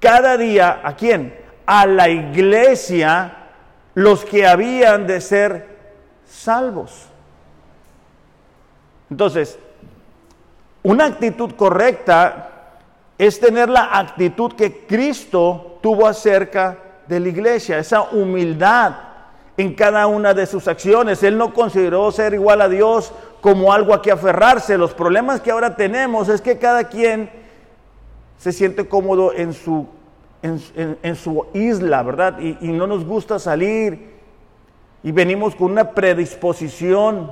cada 0.00 0.36
día, 0.36 0.80
¿a 0.82 0.96
quién? 0.96 1.34
A 1.64 1.86
la 1.86 2.10
iglesia 2.10 3.36
los 3.94 4.24
que 4.24 4.46
habían 4.46 5.06
de 5.06 5.20
ser 5.22 5.68
salvos. 6.26 7.06
Entonces, 9.10 9.58
una 10.82 11.06
actitud 11.06 11.52
correcta 11.52 12.59
es 13.20 13.38
tener 13.38 13.68
la 13.68 13.98
actitud 13.98 14.54
que 14.54 14.86
Cristo 14.86 15.78
tuvo 15.82 16.06
acerca 16.06 16.78
de 17.06 17.20
la 17.20 17.28
iglesia, 17.28 17.78
esa 17.78 18.00
humildad 18.00 18.94
en 19.58 19.74
cada 19.74 20.06
una 20.06 20.32
de 20.32 20.46
sus 20.46 20.66
acciones. 20.66 21.22
Él 21.22 21.36
no 21.36 21.52
consideró 21.52 22.10
ser 22.12 22.32
igual 22.32 22.62
a 22.62 22.68
Dios 22.70 23.12
como 23.42 23.74
algo 23.74 23.92
a 23.92 24.00
que 24.00 24.10
aferrarse. 24.10 24.78
Los 24.78 24.94
problemas 24.94 25.42
que 25.42 25.50
ahora 25.50 25.76
tenemos 25.76 26.30
es 26.30 26.40
que 26.40 26.56
cada 26.56 26.84
quien 26.84 27.30
se 28.38 28.52
siente 28.52 28.88
cómodo 28.88 29.34
en 29.34 29.52
su, 29.52 29.86
en, 30.42 31.14
su 31.14 31.44
isla, 31.52 32.02
¿verdad? 32.02 32.38
Y, 32.40 32.68
no 32.68 32.86
nos 32.86 33.04
gusta 33.04 33.38
salir 33.38 34.14
y 35.02 35.12
venimos 35.12 35.54
con 35.54 35.72
una 35.72 35.90
predisposición. 35.90 37.30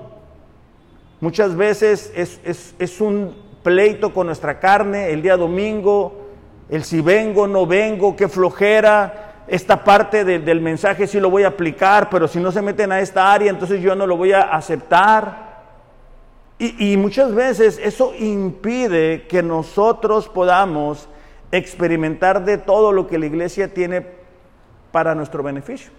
Muchas 1.22 1.56
veces 1.56 2.12
es, 2.14 2.74
es 2.78 3.00
un 3.00 3.47
pleito 3.68 4.14
con 4.14 4.28
nuestra 4.28 4.58
carne 4.58 5.10
el 5.10 5.20
día 5.20 5.36
domingo, 5.36 6.26
el 6.70 6.84
si 6.84 7.02
vengo, 7.02 7.46
no 7.46 7.66
vengo, 7.66 8.16
qué 8.16 8.26
flojera, 8.26 9.44
esta 9.46 9.84
parte 9.84 10.24
del 10.24 10.60
mensaje 10.62 11.06
sí 11.06 11.20
lo 11.20 11.28
voy 11.28 11.42
a 11.42 11.48
aplicar, 11.48 12.08
pero 12.08 12.26
si 12.28 12.40
no 12.40 12.50
se 12.50 12.62
meten 12.62 12.92
a 12.92 13.00
esta 13.00 13.30
área, 13.30 13.50
entonces 13.50 13.82
yo 13.82 13.94
no 13.94 14.06
lo 14.06 14.16
voy 14.16 14.32
a 14.32 14.40
aceptar. 14.40 15.48
Y, 16.58 16.92
y 16.92 16.96
muchas 16.96 17.34
veces 17.34 17.78
eso 17.82 18.14
impide 18.18 19.26
que 19.26 19.42
nosotros 19.42 20.30
podamos 20.30 21.06
experimentar 21.52 22.46
de 22.46 22.56
todo 22.56 22.90
lo 22.90 23.06
que 23.06 23.18
la 23.18 23.26
iglesia 23.26 23.74
tiene 23.74 24.02
para 24.92 25.14
nuestro 25.14 25.42
beneficio. 25.42 25.90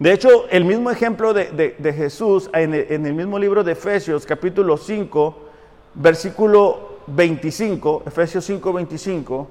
De 0.00 0.12
hecho, 0.12 0.48
el 0.50 0.64
mismo 0.64 0.90
ejemplo 0.90 1.32
de, 1.32 1.94
Jesús 1.96 2.50
en 2.54 2.74
el, 2.74 2.86
en 2.90 3.06
el, 3.06 3.14
mismo 3.14 3.38
libro 3.38 3.62
de 3.62 3.70
Efesios, 3.70 4.26
capítulo 4.26 4.76
5, 4.76 5.51
versículo 5.94 6.98
25, 7.06 8.04
Efesios 8.06 8.44
5, 8.44 8.72
25, 8.72 9.48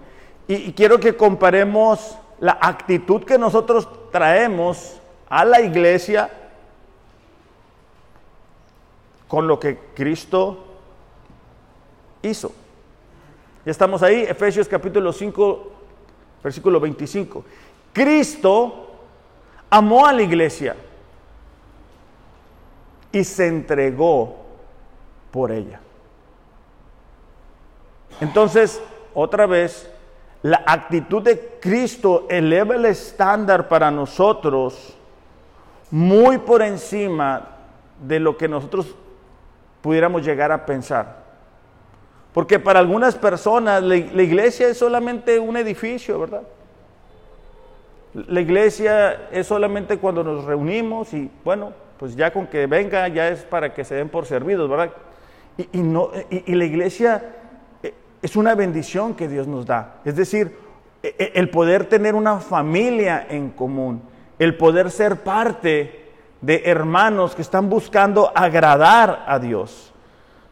y, 0.47 0.73
quiero 0.73 0.99
que 0.99 1.15
comparemos 1.15 2.17
la 2.39 2.57
actitud 2.61 3.23
que 3.23 3.37
nosotros 3.37 3.87
traemos 4.11 4.99
a 5.29 5.45
la 5.45 5.61
iglesia 5.61 6.29
con 9.27 9.47
lo 9.47 9.59
que 9.59 9.77
Cristo 9.93 10.65
hizo. 12.21 12.51
Ya 13.63 13.71
estamos 13.71 14.01
ahí, 14.01 14.23
Efesios 14.23 14.67
capítulo 14.67 15.13
5, 15.13 15.71
versículo 16.43 16.79
25. 16.79 17.45
Cristo 17.93 18.87
amó 19.69 20.05
a 20.05 20.13
la 20.13 20.23
iglesia 20.23 20.75
y 23.11 23.23
se 23.23 23.47
entregó 23.47 24.37
por 25.31 25.51
ella. 25.51 25.79
Entonces, 28.21 28.81
otra 29.13 29.47
vez, 29.47 29.89
la 30.43 30.63
actitud 30.65 31.21
de 31.23 31.57
Cristo 31.59 32.27
eleva 32.29 32.75
el 32.75 32.85
estándar 32.85 33.67
para 33.67 33.91
nosotros 33.91 34.95
muy 35.89 36.37
por 36.37 36.61
encima 36.61 37.49
de 37.99 38.19
lo 38.19 38.37
que 38.37 38.47
nosotros 38.47 38.95
pudiéramos 39.81 40.23
llegar 40.23 40.51
a 40.51 40.65
pensar. 40.65 41.21
Porque 42.33 42.59
para 42.59 42.79
algunas 42.79 43.15
personas 43.15 43.83
la, 43.83 43.95
iglesia 43.95 44.69
es 44.69 44.77
solamente 44.77 45.37
un 45.37 45.57
edificio, 45.57 46.19
¿verdad? 46.19 46.43
La 48.13 48.39
iglesia 48.39 49.29
es 49.31 49.47
solamente 49.47 49.97
cuando 49.97 50.23
nos 50.23 50.45
reunimos 50.45 51.13
y 51.13 51.29
bueno, 51.43 51.73
pues 51.97 52.15
ya 52.15 52.31
con 52.31 52.47
que 52.47 52.67
venga 52.67 53.07
ya 53.07 53.29
es 53.29 53.41
para 53.41 53.73
que 53.73 53.83
se 53.83 53.95
den 53.95 54.09
por 54.09 54.25
servidos, 54.25 54.69
¿verdad? 54.69 54.91
Y, 55.73 55.79
no, 55.79 56.11
y 56.29 56.55
la 56.55 56.65
iglesia 56.65 57.40
es 58.21 58.35
una 58.35 58.55
bendición 58.55 59.15
que 59.15 59.27
Dios 59.27 59.47
nos 59.47 59.65
da. 59.65 59.95
Es 60.05 60.15
decir, 60.15 60.55
e, 61.01 61.15
e, 61.17 61.31
el 61.35 61.49
poder 61.49 61.85
tener 61.85 62.15
una 62.15 62.39
familia 62.39 63.25
en 63.29 63.49
común, 63.49 64.01
el 64.37 64.55
poder 64.55 64.91
ser 64.91 65.17
parte 65.17 66.09
de 66.41 66.63
hermanos 66.65 67.35
que 67.35 67.41
están 67.41 67.69
buscando 67.69 68.31
agradar 68.35 69.25
a 69.27 69.39
Dios. 69.39 69.93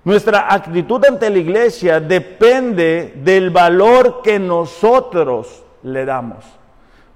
Nuestra 0.04 0.54
actitud 0.54 1.04
ante 1.06 1.30
la 1.30 1.38
iglesia 1.38 2.00
depende 2.00 3.14
del 3.24 3.50
valor 3.50 4.22
que 4.24 4.40
nosotros 4.40 5.64
le 5.84 6.06
damos. 6.06 6.59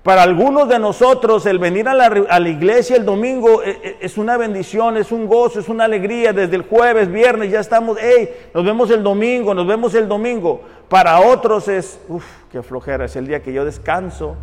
Para 0.03 0.23
algunos 0.23 0.67
de 0.67 0.79
nosotros 0.79 1.45
el 1.45 1.59
venir 1.59 1.87
a 1.87 1.93
la, 1.93 2.49
iglesia 2.49 2.97
el 2.97 3.05
domingo 3.05 3.63
eh, 3.63 3.79
eh, 3.81 3.97
es 4.01 4.17
una 4.17 4.35
bendición, 4.35 4.97
es 4.97 5.13
un 5.13 5.27
gozo, 5.27 5.61
es 5.61 5.69
una 5.69 5.85
alegría. 5.85 6.33
Desde 6.33 6.57
el 6.57 6.63
jueves, 6.63 7.09
viernes, 7.09 7.49
ya 7.49 7.61
estamos, 7.61 7.97
hey, 8.01 8.29
nos 8.53 8.65
vemos 8.65 8.91
el 8.91 9.01
domingo, 9.01 9.53
nos 9.53 9.65
vemos 9.65 9.95
el 9.95 10.09
domingo. 10.09 10.61
Para 10.89 11.21
otros 11.21 11.69
es, 11.69 12.01
uff, 12.09 12.25
qué 12.51 12.61
flojera, 12.61 13.05
es 13.05 13.15
el 13.15 13.27
día 13.27 13.41
que 13.41 13.53
yo 13.53 13.63
descanso 13.63 14.35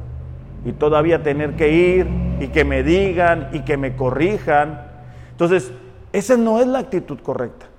y 0.64 0.72
todavía 0.72 1.22
tener 1.22 1.56
que 1.56 1.70
ir 1.70 2.06
y 2.40 2.48
que 2.48 2.64
me 2.64 2.82
digan 2.82 3.50
y 3.52 3.60
que 3.60 3.76
me 3.76 3.94
corrijan. 3.94 4.86
Entonces, 5.32 5.72
esa 6.14 6.38
no 6.38 6.60
es 6.60 6.68
la 6.68 6.78
actitud 6.78 7.20
correcta. 7.20 7.69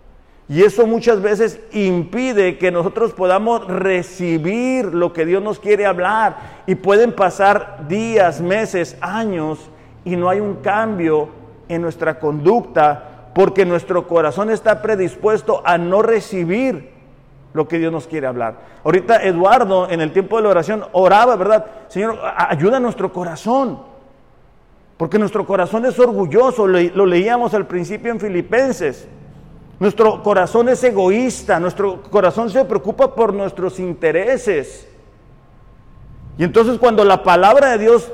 Y 0.51 0.63
eso 0.63 0.85
muchas 0.85 1.21
veces 1.21 1.61
impide 1.71 2.57
que 2.57 2.71
nosotros 2.71 3.13
podamos 3.13 3.65
recibir 3.67 4.93
lo 4.93 5.13
que 5.13 5.25
Dios 5.25 5.41
nos 5.41 5.61
quiere 5.61 5.85
hablar. 5.85 6.63
Y 6.67 6.75
pueden 6.75 7.13
pasar 7.13 7.87
días, 7.87 8.41
meses, 8.41 8.97
años 8.99 9.59
y 10.03 10.17
no 10.17 10.27
hay 10.27 10.41
un 10.41 10.55
cambio 10.55 11.29
en 11.69 11.81
nuestra 11.81 12.19
conducta 12.19 13.29
porque 13.33 13.65
nuestro 13.65 14.09
corazón 14.09 14.49
está 14.49 14.81
predispuesto 14.81 15.61
a 15.63 15.77
no 15.77 16.01
recibir 16.01 16.89
lo 17.53 17.69
que 17.69 17.79
Dios 17.79 17.93
nos 17.93 18.05
quiere 18.05 18.27
hablar. 18.27 18.59
Ahorita 18.83 19.23
Eduardo 19.23 19.89
en 19.89 20.01
el 20.01 20.11
tiempo 20.11 20.35
de 20.35 20.43
la 20.43 20.49
oración 20.49 20.83
oraba, 20.91 21.37
¿verdad? 21.37 21.65
Señor, 21.87 22.19
ayuda 22.35 22.75
a 22.75 22.81
nuestro 22.81 23.13
corazón. 23.13 23.79
Porque 24.97 25.17
nuestro 25.17 25.45
corazón 25.45 25.85
es 25.85 25.97
orgulloso, 25.97 26.67
lo 26.67 27.05
leíamos 27.05 27.53
al 27.53 27.67
principio 27.67 28.11
en 28.11 28.19
Filipenses. 28.19 29.07
Nuestro 29.81 30.21
corazón 30.21 30.69
es 30.69 30.83
egoísta, 30.83 31.59
nuestro 31.59 32.03
corazón 32.03 32.51
se 32.51 32.63
preocupa 32.65 33.15
por 33.15 33.33
nuestros 33.33 33.79
intereses. 33.79 34.87
Y 36.37 36.43
entonces 36.43 36.77
cuando 36.77 37.03
la 37.03 37.23
palabra 37.23 37.71
de 37.71 37.79
Dios 37.79 38.11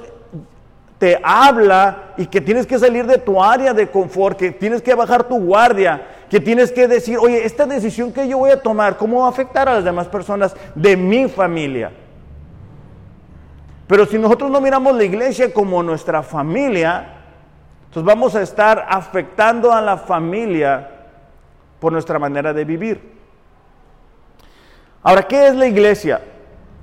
te 0.97 1.19
habla 1.21 2.13
y 2.15 2.27
que 2.27 2.39
tienes 2.39 2.65
que 2.65 2.79
salir 2.79 3.05
de 3.05 3.17
tu 3.17 3.43
área 3.43 3.73
de 3.73 3.91
confort, 3.91 4.37
que 4.37 4.51
tienes 4.51 4.81
que 4.81 4.95
bajar 4.95 5.25
tu 5.25 5.37
guardia, 5.41 6.07
que 6.29 6.39
tienes 6.39 6.71
que 6.71 6.87
decir, 6.87 7.17
oye, 7.17 7.45
esta 7.45 7.65
decisión 7.65 8.13
que 8.13 8.29
yo 8.29 8.37
voy 8.37 8.51
a 8.51 8.61
tomar, 8.61 8.95
¿cómo 8.95 9.19
va 9.19 9.25
a 9.25 9.31
afectar 9.31 9.67
a 9.67 9.73
las 9.73 9.83
demás 9.83 10.07
personas 10.07 10.55
de 10.73 10.95
mi 10.95 11.27
familia? 11.27 11.91
Pero 13.87 14.05
si 14.05 14.17
nosotros 14.17 14.49
no 14.49 14.61
miramos 14.61 14.95
la 14.95 15.03
iglesia 15.03 15.53
como 15.53 15.83
nuestra 15.83 16.23
familia, 16.23 17.09
entonces 17.87 18.05
vamos 18.05 18.35
a 18.35 18.41
estar 18.41 18.85
afectando 18.87 19.73
a 19.73 19.81
la 19.81 19.97
familia 19.97 20.91
por 21.79 21.91
nuestra 21.91 22.19
manera 22.19 22.53
de 22.53 22.65
vivir. 22.65 23.17
Ahora, 25.03 25.23
¿qué 25.23 25.47
es 25.47 25.55
la 25.55 25.67
iglesia? 25.67 26.21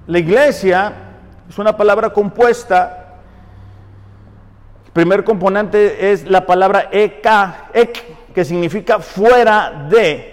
La 0.06 0.18
iglesia 0.18 0.92
es 1.48 1.58
una 1.58 1.76
palabra 1.76 2.10
compuesta. 2.10 3.18
El 4.86 4.92
primer 4.92 5.24
componente 5.24 6.12
es 6.12 6.24
la 6.28 6.46
palabra 6.46 6.88
eka, 6.92 7.68
ek, 7.72 8.32
que 8.34 8.44
significa 8.44 8.98
fuera 9.00 9.86
de. 9.90 10.32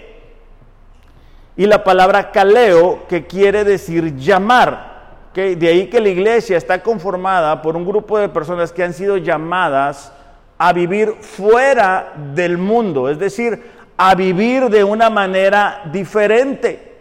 Y 1.56 1.66
la 1.66 1.84
palabra 1.84 2.30
kaleo, 2.30 3.06
que 3.08 3.26
quiere 3.26 3.64
decir 3.64 4.16
llamar. 4.16 4.92
De 5.34 5.68
ahí 5.68 5.88
que 5.88 6.00
la 6.00 6.10
iglesia 6.10 6.58
está 6.58 6.82
conformada 6.82 7.62
por 7.62 7.74
un 7.74 7.86
grupo 7.86 8.18
de 8.18 8.28
personas 8.28 8.70
que 8.70 8.84
han 8.84 8.92
sido 8.92 9.16
llamadas 9.16 10.12
a 10.58 10.72
vivir 10.72 11.14
fuera 11.20 12.12
del 12.34 12.56
mundo, 12.56 13.08
es 13.08 13.18
decir, 13.18 13.64
a 13.96 14.14
vivir 14.14 14.68
de 14.68 14.84
una 14.84 15.10
manera 15.10 15.82
diferente. 15.92 16.92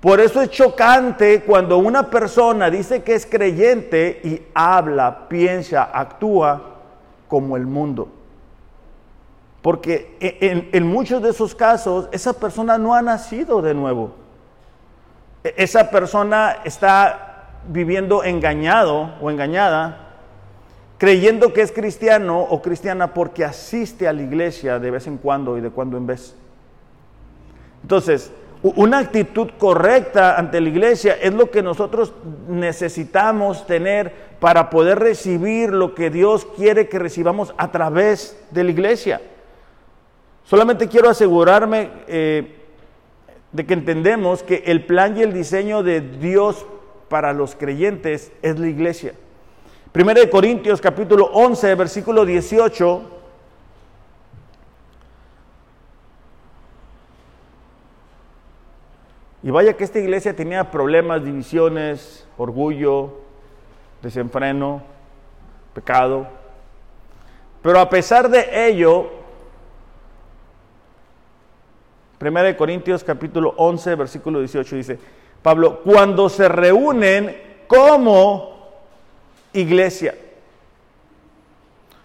Por 0.00 0.18
eso 0.18 0.40
es 0.40 0.50
chocante 0.50 1.42
cuando 1.42 1.76
una 1.78 2.08
persona 2.08 2.70
dice 2.70 3.02
que 3.02 3.14
es 3.14 3.26
creyente 3.26 4.20
y 4.24 4.42
habla, 4.54 5.28
piensa, 5.28 5.90
actúa 5.92 6.76
como 7.28 7.56
el 7.56 7.66
mundo. 7.66 8.08
Porque 9.60 10.16
en, 10.72 10.86
muchos 10.86 11.22
de 11.22 11.30
esos 11.30 11.54
casos 11.54 12.08
esa 12.12 12.32
persona 12.32 12.78
no 12.78 12.94
ha 12.94 13.02
nacido 13.02 13.60
de 13.60 13.74
nuevo. 13.74 14.12
E, 15.44 15.54
esa 15.58 15.90
persona 15.90 16.56
está 16.64 17.60
viviendo 17.68 18.24
engañado 18.24 19.14
o 19.20 19.30
engañada, 19.30 20.09
creyendo 21.00 21.54
que 21.54 21.62
es 21.62 21.72
cristiano 21.72 22.38
o 22.38 22.60
cristiana 22.60 23.14
porque 23.14 23.42
asiste 23.42 24.06
a 24.06 24.12
la 24.12 24.20
iglesia 24.20 24.78
de 24.78 24.90
vez 24.90 25.06
en 25.06 25.16
cuando 25.16 25.56
y 25.56 25.62
de 25.62 25.70
cuando 25.70 25.96
en 25.96 26.06
vez. 26.06 26.36
Entonces, 27.80 28.30
una 28.62 28.98
actitud 28.98 29.48
correcta 29.58 30.38
ante 30.38 30.60
la 30.60 30.68
iglesia 30.68 31.14
es 31.14 31.32
lo 31.32 31.50
que 31.50 31.62
nosotros 31.62 32.12
necesitamos 32.46 33.66
tener 33.66 34.12
para 34.40 34.68
poder 34.68 34.98
recibir 34.98 35.70
lo 35.70 35.94
que 35.94 36.10
Dios 36.10 36.46
quiere 36.54 36.90
que 36.90 36.98
recibamos 36.98 37.54
a 37.56 37.72
través 37.72 38.38
de 38.50 38.62
la 38.62 38.70
iglesia. 38.70 39.22
Solamente 40.44 40.86
quiero 40.86 41.08
asegurarme 41.08 41.88
eh, 42.08 42.56
de 43.52 43.64
que 43.64 43.72
entendemos 43.72 44.42
que 44.42 44.64
el 44.66 44.84
plan 44.84 45.16
y 45.16 45.22
el 45.22 45.32
diseño 45.32 45.82
de 45.82 46.02
Dios 46.02 46.66
para 47.08 47.32
los 47.32 47.56
creyentes 47.56 48.32
es 48.42 48.58
la 48.58 48.68
iglesia. 48.68 49.14
Primero 49.92 50.20
de 50.20 50.30
Corintios 50.30 50.80
capítulo 50.80 51.30
11, 51.32 51.74
versículo 51.74 52.24
18 52.24 53.20
Y 59.42 59.50
vaya 59.50 59.74
que 59.74 59.84
esta 59.84 59.98
iglesia 59.98 60.36
tenía 60.36 60.70
problemas, 60.70 61.24
divisiones, 61.24 62.26
orgullo, 62.36 63.20
desenfreno, 64.02 64.82
pecado. 65.72 66.26
Pero 67.62 67.80
a 67.80 67.88
pesar 67.88 68.28
de 68.28 68.68
ello, 68.68 69.10
1 72.20 72.56
Corintios 72.56 73.02
capítulo 73.02 73.54
11, 73.56 73.94
versículo 73.94 74.40
18 74.40 74.76
dice, 74.76 74.98
Pablo, 75.42 75.80
cuando 75.80 76.28
se 76.28 76.46
reúnen 76.46 77.64
como 77.66 78.49
iglesia. 79.52 80.14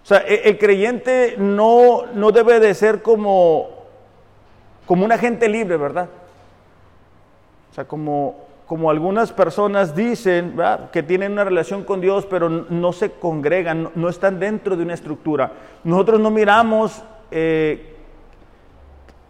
O 0.02 0.06
sea, 0.06 0.18
e-, 0.26 0.48
el, 0.48 0.58
creyente 0.58 1.34
no, 1.38 2.06
no 2.14 2.30
debe 2.30 2.60
de 2.60 2.74
ser 2.74 3.02
como, 3.02 3.68
como 4.86 5.04
un 5.04 5.12
agente 5.12 5.48
libre, 5.48 5.76
¿verdad? 5.76 6.08
O 7.70 7.74
sea, 7.74 7.86
como, 7.86 8.46
como 8.66 8.90
algunas 8.90 9.32
personas 9.32 9.94
dicen 9.94 10.56
que 10.92 11.02
tienen 11.02 11.32
una 11.32 11.44
relación 11.44 11.84
con 11.84 12.00
Dios, 12.00 12.26
pero 12.26 12.48
no 12.48 12.92
se 12.92 13.12
congregan, 13.12 13.90
no, 13.94 14.08
están 14.08 14.40
dentro 14.40 14.76
de 14.76 14.82
una 14.82 14.94
estructura. 14.94 15.52
Nosotros 15.84 16.20
no 16.20 16.30
miramos 16.30 17.02
eh, 17.30 17.94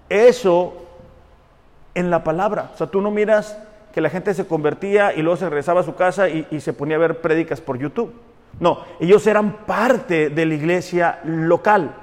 eso 0.09 0.75
en 1.95 2.11
la 2.11 2.23
palabra. 2.23 2.71
O 2.75 2.77
sea, 2.77 2.87
tú 2.87 3.01
no 3.01 3.11
miras 3.11 3.59
que 3.97 4.03
la 4.03 4.11
gente 4.11 4.35
se 4.35 4.47
convertía 4.47 5.15
y 5.15 5.23
luego 5.23 5.39
se 5.39 5.49
regresaba 5.49 5.81
a 5.81 5.83
su 5.83 5.95
casa 5.95 6.29
y, 6.29 6.61
se 6.61 6.75
ponía 6.75 6.97
a 6.97 6.99
ver 6.99 7.23
prédicas 7.23 7.63
por 7.63 7.79
YouTube. 7.79 8.13
No, 8.61 8.85
ellos 9.01 9.27
eran 9.27 9.65
parte 9.65 10.29
de 10.29 10.45
la 10.45 10.53
iglesia 10.53 11.21
local. 11.25 11.95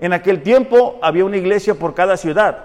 En 0.00 0.14
aquel 0.14 0.42
tiempo 0.42 0.98
había 1.02 1.26
una 1.26 1.36
iglesia 1.36 1.74
por 1.74 1.92
cada 1.92 2.16
ciudad. 2.16 2.64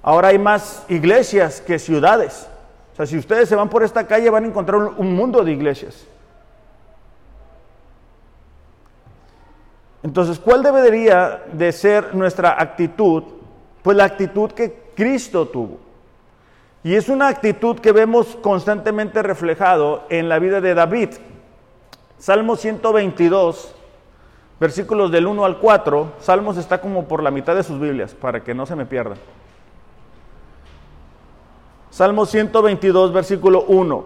Ahora 0.00 0.28
hay 0.28 0.38
más 0.38 0.84
iglesias 0.88 1.60
que 1.60 1.80
ciudades. 1.80 2.48
O 2.92 2.96
sea, 2.98 3.04
si 3.04 3.18
ustedes 3.18 3.48
se 3.48 3.56
van 3.56 3.68
por 3.68 3.82
esta 3.82 4.06
calle 4.06 4.30
van 4.30 4.44
a 4.44 4.46
encontrar 4.46 4.80
un 4.96 5.12
mundo 5.16 5.42
de 5.42 5.50
iglesias. 5.50 6.06
Entonces, 10.04 10.38
¿cuál 10.38 10.62
debería 10.62 11.42
de 11.52 11.72
ser 11.72 12.14
nuestra 12.14 12.62
actitud? 12.62 13.24
Pues 13.82 13.96
la 13.96 14.04
actitud 14.04 14.52
que 14.52 14.92
Cristo 14.94 15.48
tuvo. 15.48 15.87
Y 16.84 16.94
es 16.94 17.08
una 17.08 17.28
actitud 17.28 17.78
que 17.80 17.92
vemos 17.92 18.36
constantemente 18.40 19.22
reflejado 19.22 20.04
en 20.10 20.28
la 20.28 20.38
vida 20.38 20.60
de 20.60 20.74
David. 20.74 21.10
Salmo 22.18 22.56
122, 22.56 23.74
versículos 24.60 25.10
del 25.10 25.26
1 25.26 25.44
al 25.44 25.58
4. 25.58 26.12
Salmos 26.20 26.56
está 26.56 26.80
como 26.80 27.06
por 27.06 27.22
la 27.22 27.30
mitad 27.30 27.54
de 27.54 27.62
sus 27.62 27.80
Biblias, 27.80 28.14
para 28.14 28.42
que 28.42 28.54
no 28.54 28.64
se 28.64 28.76
me 28.76 28.86
pierdan. 28.86 29.18
Salmo 31.90 32.26
122, 32.26 33.12
versículo 33.12 33.64
1. 33.64 34.04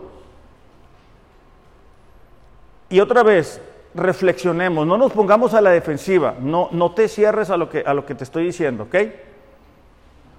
Y 2.89 3.01
otra 3.01 3.23
vez, 3.23 3.61
reflexionemos, 3.95 4.87
no 4.87 4.97
nos 4.97 5.13
pongamos 5.13 5.55
a 5.55 5.61
la 5.61 5.71
defensiva, 5.71 6.35
no, 6.41 6.69
no 6.73 6.93
te 6.93 7.09
cierres 7.09 7.51
a 7.51 7.57
lo, 7.57 7.69
que, 7.69 7.83
a 7.85 7.93
lo 7.95 8.07
que 8.07 8.15
te 8.15 8.25
estoy 8.25 8.45
diciendo, 8.45 8.85
¿ok? 8.85 8.97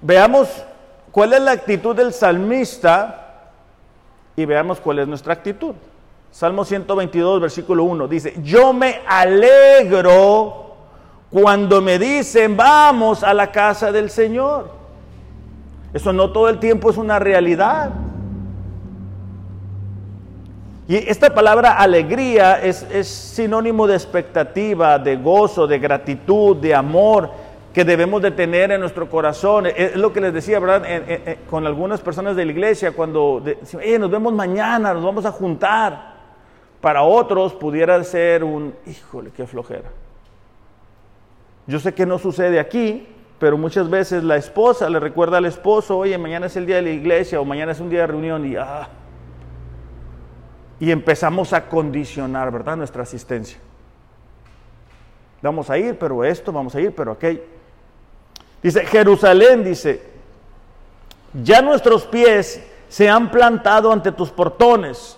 Veamos 0.02 0.64
cuál 1.14 1.32
es 1.32 1.42
la 1.42 1.52
actitud 1.52 1.96
del 1.96 2.12
salmista 2.12 3.52
y 4.36 4.44
veamos 4.46 4.82
cuál 4.82 5.00
es 5.00 5.08
nuestra 5.08 5.34
actitud. 5.34 5.76
Salmo 6.32 6.66
122, 6.66 7.40
versículo 7.40 7.84
1 7.84 8.08
dice, 8.08 8.34
yo 8.44 8.74
me 8.74 9.02
alegro 9.08 10.74
cuando 11.30 11.82
me 11.82 12.00
dicen, 12.00 12.58
vamos 12.58 13.24
a 13.24 13.32
la 13.34 13.52
casa 13.52 13.92
del 13.92 14.10
Señor. 14.10 14.72
Eso 15.94 16.12
no 16.12 16.32
todo 16.32 16.50
el 16.50 16.58
tiempo 16.58 16.90
es 16.90 16.98
una 16.98 17.20
realidad. 17.20 17.92
Y 20.88 20.96
esta 20.96 21.32
palabra 21.34 21.74
alegría 21.78 22.60
es, 22.62 23.08
sinónimo 23.08 23.86
de 23.86 23.94
expectativa, 23.94 24.98
de 24.98 25.16
gozo, 25.16 25.68
de 25.68 25.78
gratitud, 25.78 26.58
de 26.58 26.74
amor 26.74 27.30
que 27.74 27.84
debemos 27.84 28.22
de 28.22 28.32
tener 28.32 28.72
en 28.72 28.80
nuestro 28.80 29.10
corazón. 29.10 29.66
Es 29.66 29.96
lo 29.96 30.14
que 30.14 30.22
les 30.22 30.34
decía, 30.34 30.60
¿verdad? 30.60 30.84
con 31.50 31.66
algunas 31.66 32.02
personas 32.02 32.36
de 32.36 32.46
la 32.46 32.52
iglesia 32.52 32.92
cuando 32.92 33.42
decían, 33.44 34.00
nos 34.00 34.12
vemos 34.12 34.32
mañana, 34.34 34.94
nos 34.94 35.04
vamos 35.04 35.26
a 35.26 35.32
juntar. 35.32 36.14
Para 36.80 37.02
otros 37.04 37.54
pudiera 37.54 38.02
ser 38.04 38.44
un, 38.44 38.76
híjole, 38.86 39.32
qué 39.32 39.48
flojera. 39.48 39.90
Yo 41.66 41.80
sé 41.80 41.94
que 41.94 42.06
no 42.06 42.20
sucede 42.20 42.60
aquí, 42.60 43.08
pero 43.40 43.58
muchas 43.58 43.90
veces 43.90 44.24
la 44.24 44.36
esposa 44.36 44.90
le 44.90 45.00
recuerda 45.00 45.38
al 45.38 45.46
esposo, 45.46 45.98
oye, 45.98 46.18
mañana 46.18 46.46
es 46.46 46.56
el 46.58 46.66
día 46.66 46.76
de 46.76 46.82
la 46.84 46.90
iglesia 46.92 47.40
o 47.40 47.46
mañana 47.46 47.72
es 47.72 47.80
un 47.80 47.90
día 47.90 48.02
de 48.02 48.08
reunión 48.08 48.46
y 48.46 48.56
ah, 48.58 48.90
y 50.80 50.92
empezamos 50.92 51.54
a 51.54 51.70
condicionar, 51.70 52.52
¿verdad?, 52.52 52.76
nuestra 52.76 53.04
asistencia. 53.04 53.58
Vamos 55.42 55.70
a 55.70 55.78
ir, 55.78 55.98
pero 55.98 56.26
esto, 56.26 56.52
vamos 56.52 56.76
a 56.76 56.82
ir, 56.82 56.94
pero 56.94 57.14
aquello. 57.14 57.53
Dice, 58.64 58.86
Jerusalén, 58.86 59.62
dice, 59.64 60.02
ya 61.34 61.62
nuestros 61.62 62.06
pies 62.06 62.62
se 62.88 63.10
han 63.10 63.30
plantado 63.30 63.92
ante 63.92 64.14
tus 64.14 64.30
portones. 64.30 65.18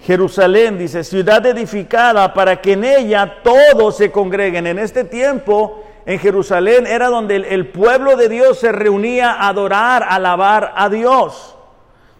Jerusalén, 0.00 0.76
dice, 0.76 1.02
ciudad 1.02 1.44
edificada 1.46 2.34
para 2.34 2.60
que 2.60 2.72
en 2.72 2.84
ella 2.84 3.38
todos 3.42 3.96
se 3.96 4.12
congreguen. 4.12 4.66
En 4.66 4.78
este 4.78 5.04
tiempo 5.04 5.84
en 6.04 6.18
Jerusalén 6.18 6.86
era 6.86 7.08
donde 7.08 7.36
el, 7.36 7.68
pueblo 7.68 8.16
de 8.16 8.28
Dios 8.28 8.58
se 8.58 8.72
reunía 8.72 9.32
a 9.32 9.48
adorar, 9.48 10.02
a 10.02 10.16
alabar 10.16 10.72
a 10.76 10.90
Dios. 10.90 11.54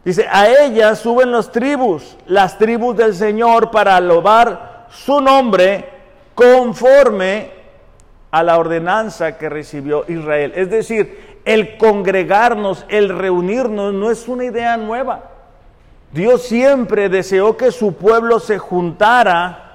Dice, 0.04 0.26
a 0.30 0.48
ella 0.48 0.96
suben 0.96 1.32
las 1.32 1.52
tribus, 1.52 2.16
las 2.26 2.56
tribus 2.56 2.96
del 2.96 3.14
Señor 3.14 3.70
para 3.70 3.96
alabar 3.96 4.86
su 4.90 5.20
nombre 5.20 5.88
conforme 6.34 7.61
a 8.32 8.42
la 8.42 8.58
ordenanza 8.58 9.36
que 9.38 9.48
recibió 9.48 10.04
Israel. 10.08 10.52
Es 10.56 10.70
decir, 10.70 11.38
el 11.44 11.76
congregarnos, 11.76 12.84
el 12.88 13.10
reunirnos 13.10 13.92
no 13.92 14.10
es 14.10 14.26
una 14.26 14.46
idea 14.46 14.76
nueva. 14.78 15.30
Dios 16.12 16.42
siempre 16.42 17.08
deseó 17.08 17.56
que 17.56 17.70
su 17.70 17.94
pueblo 17.94 18.40
se 18.40 18.58
juntara 18.58 19.68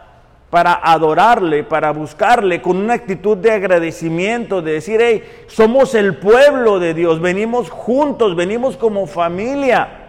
para 0.49 0.73
adorarle, 0.73 1.63
para 1.63 1.91
buscarle 1.91 2.61
con 2.61 2.77
una 2.77 2.95
actitud 2.95 3.37
de 3.37 3.51
agradecimiento, 3.51 4.61
de 4.61 4.73
decir, 4.73 4.99
hey, 5.03 5.23
somos 5.47 5.93
el 5.93 6.17
pueblo 6.17 6.79
de 6.79 6.95
Dios, 6.95 7.21
venimos 7.21 7.69
juntos, 7.69 8.35
venimos 8.35 8.75
como 8.75 9.05
familia. 9.05 10.05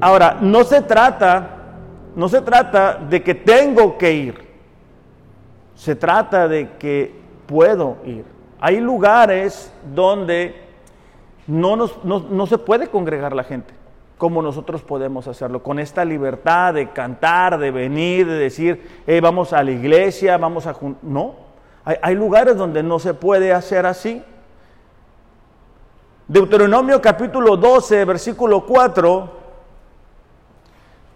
Ahora, 0.00 0.38
no 0.40 0.64
se 0.64 0.82
trata, 0.82 1.55
no 2.16 2.30
se 2.30 2.40
trata 2.40 2.94
de 2.94 3.22
que 3.22 3.34
tengo 3.34 3.98
que 3.98 4.12
ir, 4.12 4.48
se 5.74 5.94
trata 5.94 6.48
de 6.48 6.70
que 6.78 7.14
puedo 7.46 7.98
ir. 8.06 8.24
Hay 8.58 8.80
lugares 8.80 9.70
donde 9.94 10.56
no, 11.46 12.46
se 12.46 12.58
puede 12.58 12.88
congregar 12.88 13.34
la 13.34 13.44
gente 13.44 13.74
como 14.16 14.40
nosotros 14.40 14.80
podemos 14.80 15.28
hacerlo, 15.28 15.62
con 15.62 15.78
esta 15.78 16.02
libertad 16.02 16.72
de 16.72 16.88
cantar, 16.88 17.58
de 17.58 17.70
venir, 17.70 18.26
de 18.26 18.38
decir, 18.38 19.04
vamos 19.20 19.52
a 19.52 19.62
la 19.62 19.72
iglesia, 19.72 20.38
vamos 20.38 20.66
a... 20.66 20.74
No, 21.02 21.34
hay, 21.84 21.96
hay 22.00 22.14
lugares 22.14 22.56
donde 22.56 22.82
no 22.82 22.98
se 22.98 23.12
puede 23.12 23.52
hacer 23.52 23.84
así. 23.84 24.24
Deuteronomio 26.28 27.02
capítulo 27.02 27.58
12, 27.58 28.06
versículo 28.06 28.64
4, 28.64 29.35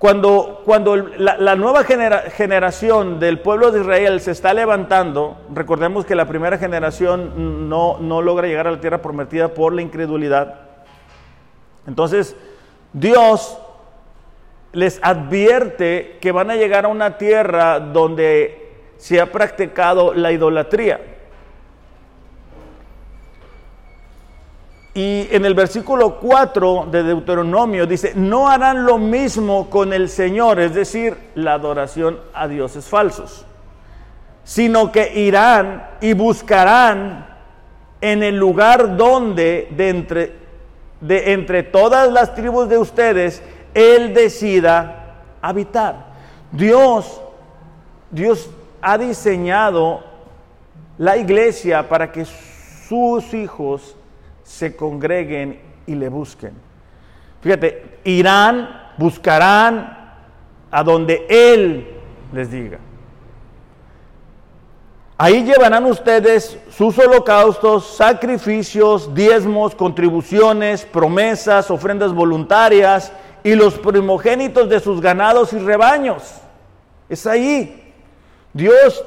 Cuando, 0.01 0.63
cuando 0.65 0.97
la, 0.97 1.57
nueva 1.57 1.85
generación 1.85 3.21
del 3.21 3.41
pueblo 3.41 3.71
de 3.71 3.83
Israel 3.83 4.23
se 4.23 4.31
está 4.31 4.55
levantando, 4.55 5.37
recordemos 5.53 6.07
que 6.07 6.15
la 6.15 6.25
primera 6.25 6.57
generación 6.57 7.69
no, 7.69 7.99
no 7.99 8.23
logra 8.23 8.49
llegar 8.49 8.67
a 8.67 8.71
la 8.71 8.81
tierra 8.81 9.03
prometida 9.03 9.49
por 9.49 9.75
la 9.75 9.83
incredulidad. 9.83 10.69
Entonces, 11.87 12.35
Dios 12.95 13.59
les 14.73 15.01
advierte 15.03 16.17
que 16.23 16.33
van 16.33 16.51
a 16.51 16.57
llegar 16.57 16.87
a 16.87 16.89
una 16.89 17.19
tierra 17.19 17.79
donde 17.79 18.73
se 18.97 19.21
ha 19.21 19.31
practicado 19.31 20.15
la 20.15 20.33
idolatría. 20.33 21.20
Y 24.93 25.29
en 25.31 25.45
el 25.45 25.55
versículo 25.55 26.19
4 26.19 26.89
de 26.91 27.05
Deuteronomio 27.05 27.87
dice, 27.87 28.13
no 28.17 28.49
harán 28.49 28.85
lo 28.85 28.99
mismo 28.99 29.71
con 29.71 29.93
el 29.93 30.09
Señor, 30.09 30.59
es 30.59 30.75
decir, 30.75 31.17
la 31.37 31.55
adoración 31.55 32.19
a 32.35 32.49
dioses 32.49 32.87
falsos, 32.87 33.47
sino 34.43 34.91
que 34.91 35.13
irán 35.15 35.87
y 36.01 36.13
buscarán 36.15 37.25
en 38.01 38.23
el 38.25 38.37
lugar 38.37 38.97
donde 38.97 39.69
de 39.71 39.89
entre, 39.91 40.33
de 41.01 41.35
entre 41.35 41.63
todas 41.63 42.11
las 42.11 42.35
tribus 42.35 42.69
de 42.69 42.79
ustedes 42.79 43.43
Él 43.75 44.13
decida 44.13 45.21
habitar. 45.41 46.11
Dios, 46.51 47.23
Dios 48.11 48.51
ha 48.83 48.99
diseñado 48.99 50.03
la 50.99 51.17
iglesia 51.17 51.89
para 51.89 52.11
que 52.11 52.25
sus 52.25 53.33
hijos 53.35 53.95
se 54.51 54.75
congreguen 54.75 55.61
y 55.87 55.95
le 55.95 56.09
busquen. 56.09 56.53
Fíjate, 57.41 58.01
irán, 58.03 58.69
buscarán 58.99 60.13
a 60.73 60.83
donde 60.83 61.25
Él 61.31 61.87
les 62.33 62.51
diga. 62.51 62.79
Ahí 65.17 65.45
llevarán 65.45 65.85
ustedes 65.85 66.59
sus 66.71 66.99
holocaustos, 66.99 67.95
sacrificios, 67.97 69.15
diezmos, 69.15 69.77
contribuciones, 69.77 70.85
promesas, 70.85 71.71
ofrendas 71.71 72.13
voluntarias 72.13 73.13
y 73.45 73.55
los 73.55 73.79
primogénitos 73.79 74.69
de 74.69 74.81
sus 74.81 75.01
ganados 75.01 75.53
y 75.53 75.59
rebaños. 75.59 76.25
Es 77.09 77.25
ahí. 77.25 77.95
Dios 78.53 79.05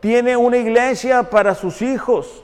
tiene 0.00 0.36
una 0.36 0.56
iglesia 0.56 1.22
para 1.22 1.54
sus 1.54 1.80
hijos. 1.80 2.42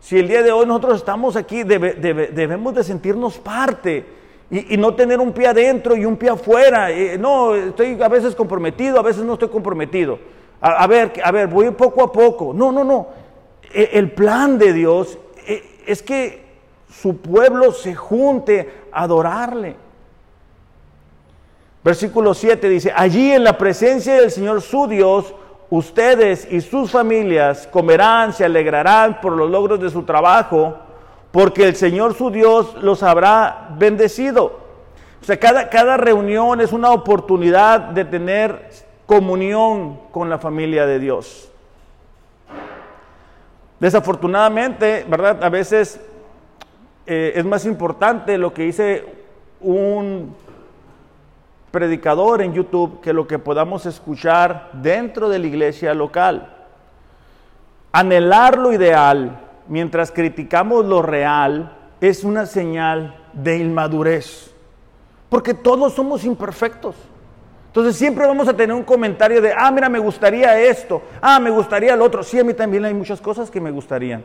Si 0.00 0.18
el 0.18 0.28
día 0.28 0.42
de 0.42 0.52
hoy 0.52 0.66
nosotros 0.66 0.98
estamos 0.98 1.36
aquí, 1.36 1.62
debemos 1.64 2.74
de 2.74 2.84
sentirnos 2.84 3.38
parte 3.38 4.04
y, 4.50 4.76
no 4.76 4.94
tener 4.94 5.18
un 5.18 5.32
pie 5.32 5.48
adentro 5.48 5.96
y 5.96 6.04
un 6.04 6.16
pie 6.16 6.30
afuera. 6.30 6.90
Eh, 6.90 7.18
no, 7.18 7.54
estoy 7.54 8.00
a 8.00 8.08
veces 8.08 8.34
comprometido, 8.34 8.98
a 8.98 9.02
veces 9.02 9.24
no 9.24 9.32
estoy 9.32 9.48
comprometido. 9.48 10.18
A, 10.60 10.86
ver, 10.86 11.12
a 11.22 11.30
ver, 11.32 11.48
voy 11.48 11.70
poco 11.70 12.02
a 12.02 12.12
poco. 12.12 12.52
No, 12.54 12.72
no, 12.72 12.84
no. 12.84 13.08
E, 13.72 13.90
el 13.94 14.12
plan 14.12 14.58
de 14.58 14.72
Dios 14.72 15.18
e, 15.46 15.62
es 15.86 16.02
que 16.02 16.44
su 16.90 17.18
pueblo 17.18 17.72
se 17.72 17.94
junte 17.94 18.70
a 18.92 19.02
adorarle. 19.02 19.76
Versículo 21.84 22.34
7 22.34 22.68
dice, 22.68 22.92
allí 22.94 23.30
en 23.30 23.44
la 23.44 23.58
presencia 23.58 24.14
del 24.14 24.30
Señor 24.30 24.60
su 24.62 24.88
Dios, 24.88 25.34
ustedes 25.70 26.46
y 26.50 26.60
sus 26.60 26.90
familias 26.90 27.66
comerán, 27.66 28.32
se 28.32 28.44
alegrarán 28.44 29.20
por 29.20 29.32
los 29.32 29.50
logros 29.50 29.80
de 29.80 29.90
su 29.90 30.02
trabajo, 30.04 30.76
porque 31.32 31.64
el 31.64 31.76
Señor 31.76 32.14
su 32.14 32.30
Dios 32.30 32.74
los 32.82 33.02
habrá 33.02 33.68
bendecido. 33.78 34.60
O 35.20 35.24
sea, 35.24 35.38
cada, 35.38 35.68
cada 35.68 35.96
reunión 35.96 36.60
es 36.60 36.72
una 36.72 36.90
oportunidad 36.90 37.80
de 37.80 38.04
tener 38.04 38.70
comunión 39.06 39.98
con 40.12 40.30
la 40.30 40.38
familia 40.38 40.86
de 40.86 40.98
Dios. 40.98 41.50
Desafortunadamente, 43.78 45.04
¿verdad? 45.08 45.42
A 45.42 45.48
veces 45.48 46.00
eh, 47.06 47.32
es 47.36 47.44
más 47.44 47.66
importante 47.66 48.38
lo 48.38 48.52
que 48.52 48.62
dice 48.62 49.04
un 49.60 50.34
predicador 51.76 52.40
en 52.40 52.54
YouTube 52.54 53.02
que 53.02 53.12
lo 53.12 53.26
que 53.26 53.38
podamos 53.38 53.84
escuchar 53.84 54.70
dentro 54.72 55.28
de 55.28 55.38
la 55.38 55.46
iglesia 55.46 55.92
local. 55.92 56.56
Anhelar 57.92 58.56
lo 58.56 58.72
ideal 58.72 59.38
mientras 59.68 60.10
criticamos 60.10 60.86
lo 60.86 61.02
real 61.02 61.76
es 62.00 62.24
una 62.24 62.46
señal 62.46 63.22
de 63.34 63.58
inmadurez, 63.58 64.54
porque 65.28 65.52
todos 65.52 65.92
somos 65.92 66.24
imperfectos. 66.24 66.96
Entonces 67.66 67.94
siempre 67.94 68.26
vamos 68.26 68.48
a 68.48 68.56
tener 68.56 68.74
un 68.74 68.82
comentario 68.82 69.42
de, 69.42 69.52
ah, 69.52 69.70
mira, 69.70 69.90
me 69.90 69.98
gustaría 69.98 70.58
esto, 70.58 71.02
ah, 71.20 71.38
me 71.38 71.50
gustaría 71.50 71.94
lo 71.94 72.06
otro. 72.06 72.22
Sí, 72.22 72.38
a 72.38 72.44
mí 72.44 72.54
también 72.54 72.86
hay 72.86 72.94
muchas 72.94 73.20
cosas 73.20 73.50
que 73.50 73.60
me 73.60 73.70
gustarían. 73.70 74.24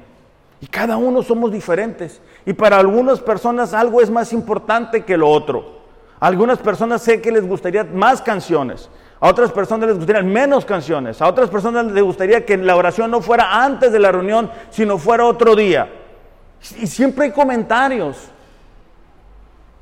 Y 0.62 0.68
cada 0.68 0.96
uno 0.96 1.22
somos 1.22 1.52
diferentes. 1.52 2.22
Y 2.46 2.54
para 2.54 2.78
algunas 2.78 3.20
personas 3.20 3.74
algo 3.74 4.00
es 4.00 4.10
más 4.10 4.32
importante 4.32 5.04
que 5.04 5.18
lo 5.18 5.28
otro 5.28 5.81
algunas 6.22 6.60
personas 6.60 7.02
sé 7.02 7.20
que 7.20 7.32
les 7.32 7.48
gustaría 7.48 7.84
más 7.84 8.22
canciones, 8.22 8.90
a 9.20 9.28
otras 9.28 9.52
personas 9.52 9.90
les 9.90 9.98
gustarían 9.98 10.28
menos 10.32 10.66
canciones, 10.66 11.20
a 11.20 11.28
otras 11.28 11.50
personas 11.50 11.88
les 11.88 12.04
gustaría 12.04 12.46
que 12.46 12.58
la 12.58 12.76
oración 12.76 13.10
no 13.10 13.22
fuera 13.22 13.64
antes 13.64 13.92
de 13.92 13.98
la 13.98 14.12
reunión, 14.12 14.52
sino 14.70 15.00
fuera 15.00 15.26
otro 15.26 15.56
día. 15.56 15.90
Y 16.78 16.86
siempre 16.86 17.26
hay 17.26 17.32
comentarios. 17.32 18.30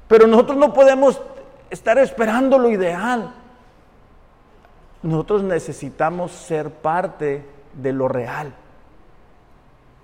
Pero 0.07 0.27
nosotros 0.27 0.57
no 0.57 0.73
podemos 0.73 1.21
estar 1.69 1.97
esperando 1.97 2.57
lo 2.57 2.69
ideal. 2.69 3.33
Nosotros 5.03 5.43
necesitamos 5.43 6.31
ser 6.31 6.69
parte 6.69 7.45
de 7.73 7.91
lo 7.91 8.07
real. 8.07 8.53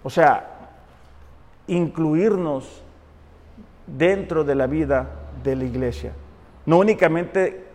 O 0.04 0.10
sea, 0.10 0.50
incluirnos 1.67 2.82
dentro 3.88 4.43
de 4.43 4.56
la 4.56 4.67
vida 4.67 5.08
de 5.41 5.56
la 5.56 5.63
iglesia. 5.63 6.12
No 6.65 6.80
únicamente 6.80 7.65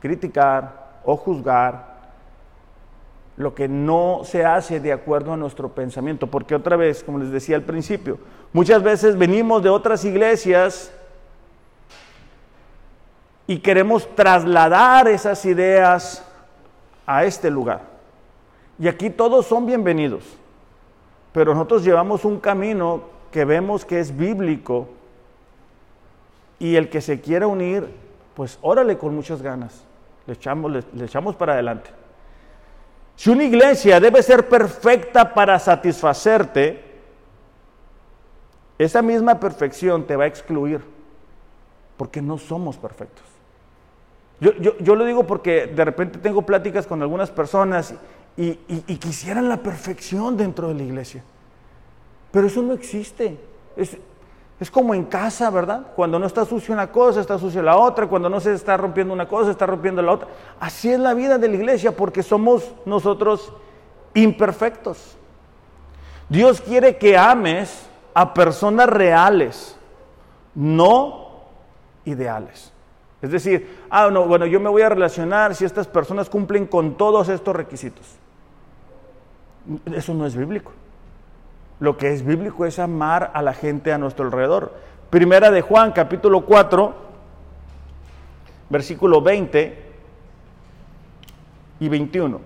criticar 0.00 1.00
o 1.04 1.16
juzgar 1.16 1.96
lo 3.36 3.54
que 3.54 3.68
no 3.68 4.22
se 4.24 4.44
hace 4.44 4.80
de 4.80 4.92
acuerdo 4.92 5.32
a 5.32 5.36
nuestro 5.36 5.68
pensamiento, 5.68 6.26
porque 6.26 6.54
otra 6.54 6.76
vez, 6.76 7.04
como 7.04 7.18
les 7.18 7.30
decía 7.30 7.56
al 7.56 7.62
principio, 7.62 8.18
muchas 8.52 8.82
veces 8.82 9.16
venimos 9.18 9.62
de 9.62 9.68
otras 9.68 10.04
iglesias 10.04 10.92
y 13.46 13.58
queremos 13.58 14.08
trasladar 14.14 15.06
esas 15.08 15.44
ideas 15.44 16.24
a 17.06 17.24
este 17.24 17.50
lugar. 17.50 17.82
Y 18.78 18.88
aquí 18.88 19.10
todos 19.10 19.46
son 19.46 19.66
bienvenidos, 19.66 20.24
pero 21.32 21.52
nosotros 21.52 21.84
llevamos 21.84 22.24
un 22.24 22.40
camino 22.40 23.02
que 23.30 23.44
vemos 23.44 23.84
que 23.84 24.00
es 24.00 24.16
bíblico 24.16 24.88
y 26.58 26.76
el 26.76 26.88
que 26.88 27.02
se 27.02 27.20
quiera 27.20 27.46
unir 27.46 28.05
pues 28.36 28.58
órale 28.60 28.98
con 28.98 29.14
muchas 29.14 29.40
ganas, 29.40 29.82
le 30.26 30.34
echamos, 30.34 30.70
le, 30.70 31.04
echamos 31.04 31.34
para 31.34 31.54
adelante. 31.54 31.88
Si 33.16 33.30
una 33.30 33.44
iglesia 33.44 33.98
debe 33.98 34.22
ser 34.22 34.46
perfecta 34.46 35.32
para 35.32 35.58
satisfacerte, 35.58 36.84
esa 38.78 39.00
misma 39.00 39.40
perfección 39.40 40.06
te 40.06 40.16
va 40.16 40.24
a 40.24 40.26
excluir, 40.26 40.82
porque 41.96 42.20
no 42.20 42.36
somos 42.36 42.76
perfectos. 42.76 43.24
Yo, 44.38 44.52
yo, 44.52 44.94
lo 44.94 45.06
digo 45.06 45.26
porque 45.26 45.66
de 45.66 45.84
repente 45.86 46.18
tengo 46.18 46.42
pláticas 46.42 46.86
con 46.86 47.00
algunas 47.00 47.30
personas 47.30 47.94
y, 48.36 48.58
y, 48.68 48.96
quisieran 48.98 49.48
la 49.48 49.56
perfección 49.62 50.36
dentro 50.36 50.68
de 50.68 50.74
la 50.74 50.82
iglesia, 50.82 51.24
pero 52.32 52.48
eso 52.48 52.60
no 52.60 52.74
existe. 52.74 53.38
Es 54.58 54.70
como 54.70 54.94
en 54.94 55.04
casa, 55.04 55.50
¿verdad? 55.50 55.88
Cuando 55.94 56.18
no 56.18 56.26
está 56.26 56.44
sucia 56.46 56.74
una 56.74 56.90
cosa, 56.90 57.20
está 57.20 57.38
sucia 57.38 57.62
la 57.62 57.76
otra. 57.76 58.06
Cuando 58.06 58.30
no 58.30 58.40
se 58.40 58.54
está 58.54 58.76
rompiendo 58.76 59.12
una 59.12 59.28
cosa, 59.28 59.50
está 59.50 59.66
rompiendo 59.66 60.00
la 60.00 60.12
otra. 60.12 60.28
Así 60.58 60.90
es 60.90 60.98
la 60.98 61.12
vida 61.12 61.36
de 61.36 61.48
la 61.48 61.56
iglesia 61.56 61.94
porque 61.94 62.22
somos 62.22 62.72
nosotros 62.86 63.52
imperfectos. 64.14 65.16
Dios 66.28 66.60
quiere 66.62 66.96
que 66.96 67.18
ames 67.18 67.86
a 68.14 68.32
personas 68.32 68.88
reales, 68.88 69.76
no 70.54 71.26
ideales. 72.06 72.72
Es 73.20 73.30
decir, 73.30 73.84
ah, 73.90 74.08
no, 74.10 74.26
bueno, 74.26 74.46
yo 74.46 74.58
me 74.58 74.70
voy 74.70 74.82
a 74.82 74.88
relacionar 74.88 75.54
si 75.54 75.66
estas 75.66 75.86
personas 75.86 76.30
cumplen 76.30 76.66
con 76.66 76.96
todos 76.96 77.28
estos 77.28 77.54
requisitos. 77.54 78.06
Eso 79.92 80.14
no 80.14 80.24
es 80.26 80.34
bíblico. 80.34 80.72
Lo 81.78 81.96
que 81.96 82.12
es 82.12 82.24
bíblico 82.24 82.64
es 82.64 82.78
amar 82.78 83.30
a 83.34 83.42
la 83.42 83.52
gente 83.52 83.92
a 83.92 83.98
nuestro 83.98 84.24
alrededor. 84.24 84.74
Primera 85.10 85.50
de 85.50 85.60
Juan, 85.60 85.92
capítulo 85.92 86.44
4, 86.44 86.94
versículo 88.70 89.20
20 89.20 89.82
y 91.80 91.88
21. 91.88 92.40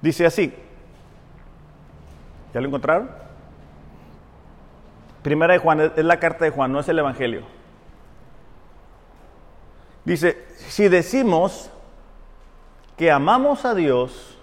Dice 0.00 0.26
así. 0.26 0.52
¿Ya 2.54 2.60
lo 2.60 2.66
encontraron? 2.68 3.10
Primera 5.22 5.52
de 5.52 5.58
Juan, 5.58 5.80
es 5.80 6.04
la 6.04 6.18
carta 6.18 6.44
de 6.44 6.50
Juan, 6.50 6.72
no 6.72 6.80
es 6.80 6.88
el 6.88 6.98
Evangelio. 6.98 7.42
Dice, 10.04 10.44
si 10.56 10.88
decimos 10.88 11.70
que 13.02 13.10
amamos 13.10 13.64
a 13.64 13.74
Dios 13.74 14.38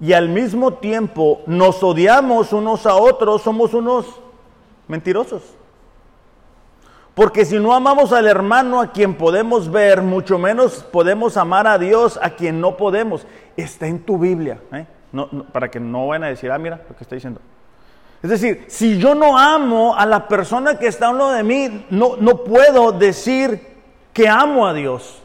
y 0.00 0.14
al 0.14 0.28
mismo 0.28 0.72
tiempo 0.72 1.42
nos 1.46 1.80
odiamos 1.84 2.52
unos 2.52 2.86
a 2.86 2.96
otros, 2.96 3.42
somos 3.42 3.72
unos 3.72 4.04
mentirosos. 4.88 5.44
Porque 7.14 7.44
si 7.44 7.60
no 7.60 7.72
amamos 7.72 8.12
al 8.12 8.26
hermano 8.26 8.80
a 8.80 8.90
quien 8.90 9.14
podemos 9.14 9.70
ver, 9.70 10.02
mucho 10.02 10.40
menos 10.40 10.82
podemos 10.90 11.36
amar 11.36 11.68
a 11.68 11.78
Dios 11.78 12.18
a 12.20 12.30
quien 12.30 12.60
no 12.60 12.76
podemos. 12.76 13.28
Está 13.56 13.86
en 13.86 14.00
tu 14.00 14.18
Biblia, 14.18 14.58
¿eh? 14.72 14.84
para 15.52 15.70
que 15.70 15.78
no 15.78 16.08
vayan 16.08 16.24
a 16.24 16.28
decir, 16.30 16.50
ah, 16.50 16.58
mira 16.58 16.80
lo 16.88 16.96
que 16.96 17.04
está 17.04 17.14
diciendo. 17.14 17.40
Es 18.24 18.30
decir, 18.30 18.64
si 18.66 18.98
yo 18.98 19.14
no 19.14 19.38
amo 19.38 19.94
a 19.96 20.04
la 20.04 20.26
persona 20.26 20.80
que 20.80 20.88
está 20.88 21.10
a 21.10 21.34
de 21.36 21.44
mí, 21.44 21.86
no, 21.90 22.16
no 22.16 22.42
puedo 22.42 22.90
decir 22.90 23.68
que 24.12 24.28
amo 24.28 24.66
a 24.66 24.74
Dios. 24.74 25.21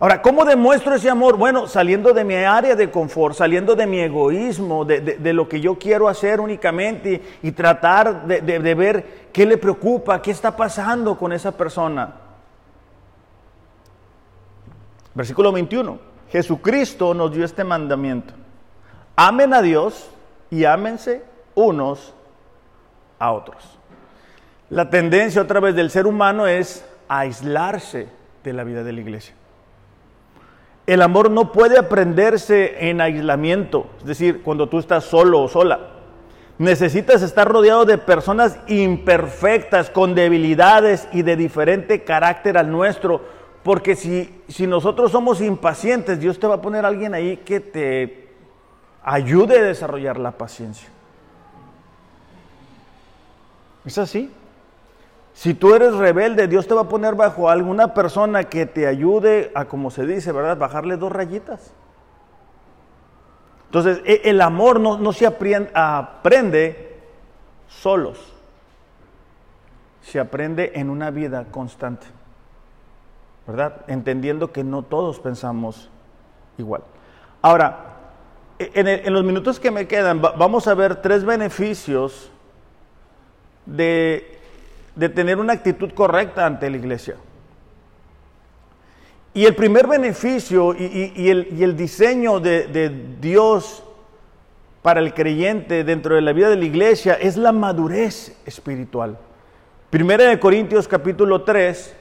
Ahora, 0.00 0.22
¿cómo 0.22 0.44
demuestro 0.44 0.94
ese 0.94 1.10
amor? 1.10 1.36
Bueno, 1.36 1.66
saliendo 1.66 2.12
de 2.12 2.22
mi 2.22 2.36
área 2.36 2.76
de 2.76 2.88
confort, 2.88 3.34
saliendo 3.34 3.74
de 3.74 3.86
mi 3.86 3.98
egoísmo, 3.98 4.84
de, 4.84 5.32
lo 5.32 5.48
que 5.48 5.60
yo 5.60 5.76
quiero 5.76 6.08
hacer 6.08 6.40
únicamente 6.40 7.20
y, 7.42 7.50
tratar 7.50 8.26
de, 8.26 8.40
de 8.40 8.74
ver 8.74 9.28
qué 9.32 9.44
le 9.44 9.56
preocupa, 9.56 10.22
qué 10.22 10.30
está 10.30 10.56
pasando 10.56 11.18
con 11.18 11.32
esa 11.32 11.50
persona. 11.50 12.14
Versículo 15.14 15.50
21. 15.50 15.98
Jesucristo 16.30 17.12
nos 17.12 17.32
dio 17.32 17.44
este 17.44 17.64
mandamiento. 17.64 18.34
Amen 19.16 19.52
a 19.52 19.62
Dios 19.62 20.10
y 20.48 20.64
ámense 20.64 21.24
unos 21.56 22.14
a 23.18 23.32
otros. 23.32 23.78
La 24.70 24.90
tendencia 24.90 25.42
otra 25.42 25.58
vez 25.58 25.74
del 25.74 25.90
ser 25.90 26.06
humano 26.06 26.46
es 26.46 26.84
aislarse 27.08 28.06
de 28.44 28.52
la 28.52 28.62
vida 28.62 28.84
de 28.84 28.92
la 28.92 29.00
iglesia. 29.00 29.34
El 30.88 31.02
amor 31.02 31.30
no 31.30 31.52
puede 31.52 31.78
aprenderse 31.78 32.88
en 32.88 33.02
aislamiento, 33.02 33.88
es 33.98 34.06
decir, 34.06 34.42
cuando 34.42 34.70
tú 34.70 34.78
estás 34.78 35.04
solo 35.04 35.42
o 35.42 35.46
sola. 35.46 35.80
Necesitas 36.56 37.20
estar 37.20 37.46
rodeado 37.46 37.84
de 37.84 37.98
personas 37.98 38.58
imperfectas, 38.68 39.90
con 39.90 40.14
debilidades 40.14 41.06
y 41.12 41.20
de 41.20 41.36
diferente 41.36 42.04
carácter 42.04 42.56
al 42.56 42.72
nuestro, 42.72 43.20
porque 43.62 43.96
si, 43.96 44.34
si 44.48 44.66
nosotros 44.66 45.12
somos 45.12 45.42
impacientes, 45.42 46.20
Dios 46.20 46.40
te 46.40 46.46
va 46.46 46.54
a 46.54 46.62
poner 46.62 46.86
a 46.86 46.88
alguien 46.88 47.12
ahí 47.12 47.36
que 47.36 47.60
te 47.60 48.28
ayude 49.02 49.58
a 49.58 49.64
desarrollar 49.64 50.18
la 50.18 50.38
paciencia. 50.38 50.88
¿Es 53.84 53.98
así? 53.98 54.32
Si 55.38 55.54
tú 55.54 55.72
eres 55.72 55.94
rebelde, 55.94 56.48
Dios 56.48 56.66
te 56.66 56.74
va 56.74 56.80
a 56.80 56.88
poner 56.88 57.14
bajo 57.14 57.48
alguna 57.48 57.94
persona 57.94 58.42
que 58.42 58.66
te 58.66 58.88
ayude 58.88 59.52
a, 59.54 59.66
como 59.66 59.92
se 59.92 60.04
dice, 60.04 60.32
¿verdad? 60.32 60.56
Bajarle 60.56 60.96
dos 60.96 61.12
rayitas. 61.12 61.72
Entonces, 63.66 64.00
e, 64.04 64.22
el 64.24 64.40
amor 64.40 64.80
no, 64.80 65.12
se 65.12 65.28
aprende 65.28 66.98
solos. 67.68 68.18
Se 70.02 70.18
aprende 70.18 70.72
en 70.74 70.90
una 70.90 71.12
vida 71.12 71.44
constante. 71.52 72.08
¿Verdad? 73.46 73.84
Entendiendo 73.86 74.50
que 74.50 74.64
no 74.64 74.82
todos 74.82 75.20
pensamos 75.20 75.88
igual. 76.58 76.82
Ahora, 77.42 77.94
e, 78.58 78.72
en 78.74 79.12
los 79.12 79.22
minutos 79.22 79.60
que 79.60 79.70
me 79.70 79.86
quedan, 79.86 80.20
vamos 80.20 80.66
a 80.66 80.74
ver 80.74 80.96
tres 80.96 81.24
beneficios 81.24 82.28
de 83.66 84.37
de 84.98 85.08
tener 85.08 85.38
una 85.38 85.52
actitud 85.52 85.92
correcta 85.92 86.44
ante 86.44 86.68
la 86.68 86.76
iglesia. 86.76 87.14
Y 89.32 89.44
el 89.44 89.54
primer 89.54 89.86
beneficio 89.86 90.74
y, 90.74 91.28
el, 91.28 91.76
diseño 91.76 92.40
de, 92.40 92.66
de, 92.66 92.90
Dios 93.20 93.84
para 94.82 94.98
el 94.98 95.14
creyente 95.14 95.84
dentro 95.84 96.16
de 96.16 96.20
la 96.20 96.32
vida 96.32 96.48
de 96.48 96.56
la 96.56 96.64
iglesia 96.64 97.14
es 97.14 97.36
la 97.36 97.52
madurez 97.52 98.36
espiritual. 98.44 99.16
Primera 99.88 100.24
de 100.24 100.40
Corintios 100.40 100.88
capítulo 100.88 101.42
3, 101.42 101.94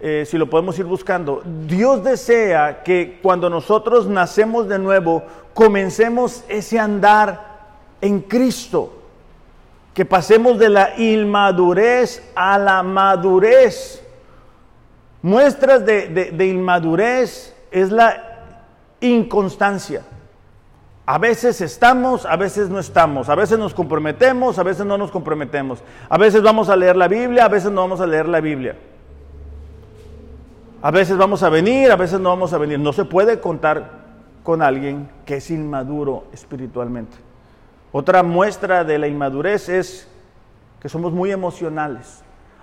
eh, 0.00 0.24
si 0.24 0.38
lo 0.38 0.48
podemos 0.48 0.78
ir 0.78 0.84
buscando, 0.84 1.42
Dios 1.66 2.04
desea 2.04 2.84
que 2.84 3.18
cuando 3.20 3.50
nosotros 3.50 4.06
nacemos 4.06 4.68
de 4.68 4.78
nuevo, 4.78 5.24
comencemos 5.54 6.44
ese 6.48 6.78
andar 6.78 7.64
en 8.00 8.20
Cristo 8.20 9.01
que 9.94 10.04
pasemos 10.04 10.58
de 10.58 10.68
la 10.68 10.98
inmadurez 10.98 12.22
a 12.34 12.58
la 12.58 12.82
madurez. 12.82 14.02
Muestras 15.20 15.84
de, 15.84 16.46
inmadurez 16.46 17.54
es 17.70 17.92
la 17.92 18.44
inconstancia. 19.00 20.02
A 21.04 21.18
veces 21.18 21.60
estamos, 21.60 22.24
a 22.24 22.36
veces 22.36 22.70
no 22.70 22.78
estamos, 22.78 23.28
a 23.28 23.34
veces 23.34 23.58
nos 23.58 23.74
comprometemos, 23.74 24.58
a 24.58 24.62
veces 24.62 24.86
no 24.86 24.96
nos 24.96 25.10
comprometemos, 25.10 25.80
a 26.08 26.16
veces 26.16 26.42
vamos 26.42 26.68
a 26.68 26.76
leer 26.76 26.96
la 26.96 27.08
Biblia, 27.08 27.44
a 27.44 27.48
veces 27.48 27.70
no 27.70 27.82
vamos 27.82 28.00
a 28.00 28.06
leer 28.06 28.28
la 28.28 28.40
Biblia. 28.40 28.76
A 30.80 30.90
veces 30.90 31.16
vamos 31.16 31.42
a 31.44 31.48
venir, 31.48 31.90
a 31.92 31.96
veces 31.96 32.18
no 32.18 32.30
vamos 32.30 32.52
a 32.52 32.58
venir. 32.58 32.78
No 32.78 32.92
se 32.92 33.04
puede 33.04 33.40
contar 33.40 34.02
con 34.42 34.62
alguien 34.62 35.08
que 35.24 35.36
es 35.36 35.50
inmaduro 35.50 36.24
espiritualmente. 36.32 37.16
Otra 37.92 38.22
muestra 38.22 38.84
de 38.84 38.98
la 38.98 39.06
inmadurez 39.06 39.68
es 39.68 40.08
que 40.80 40.88
somos 40.88 41.12
muy 41.12 41.30
emocionales. 41.30 42.22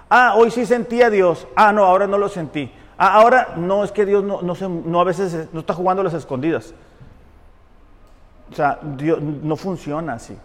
Ah, 0.09 0.33
hoy 0.35 0.49
sí 0.49 0.65
sentí 0.65 1.03
a 1.03 1.11
Dios. 1.11 1.47
Ah, 1.55 1.71
no, 1.71 1.85
ahora 1.85 2.07
no 2.07 2.17
lo 2.17 2.27
sentí. 2.29 2.71
Ah, 2.97 3.13
ahora 3.13 3.53
no, 3.55 3.83
es 3.83 3.91
que 3.91 4.07
Dios 4.07 4.23
no, 4.23 4.41
no, 4.41 4.55
no 4.55 4.99
a 4.99 5.03
veces 5.03 5.47
no 5.53 5.59
está 5.59 5.75
jugando 5.75 6.01
las 6.01 6.15
escondidas. 6.15 6.73
O 8.51 8.55
sea, 8.55 8.79
Dios 8.81 9.21
no 9.21 9.55
funciona 9.55 10.13
así. 10.13 10.35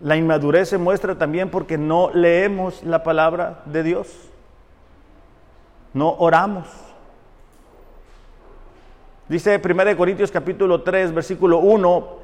La 0.00 0.16
inmadurez 0.16 0.68
se 0.68 0.78
muestra 0.78 1.18
también 1.18 1.50
porque 1.50 1.76
no 1.76 2.10
leemos 2.14 2.84
la 2.84 3.02
palabra 3.02 3.62
de 3.64 3.82
Dios. 3.82 4.08
No 5.92 6.14
oramos. 6.18 6.68
Dice 9.28 9.60
1 9.62 9.96
Corintios 9.96 10.30
capítulo 10.30 10.82
3, 10.82 11.12
versículo 11.12 11.58
1, 11.58 12.04
Ah, 12.06 12.15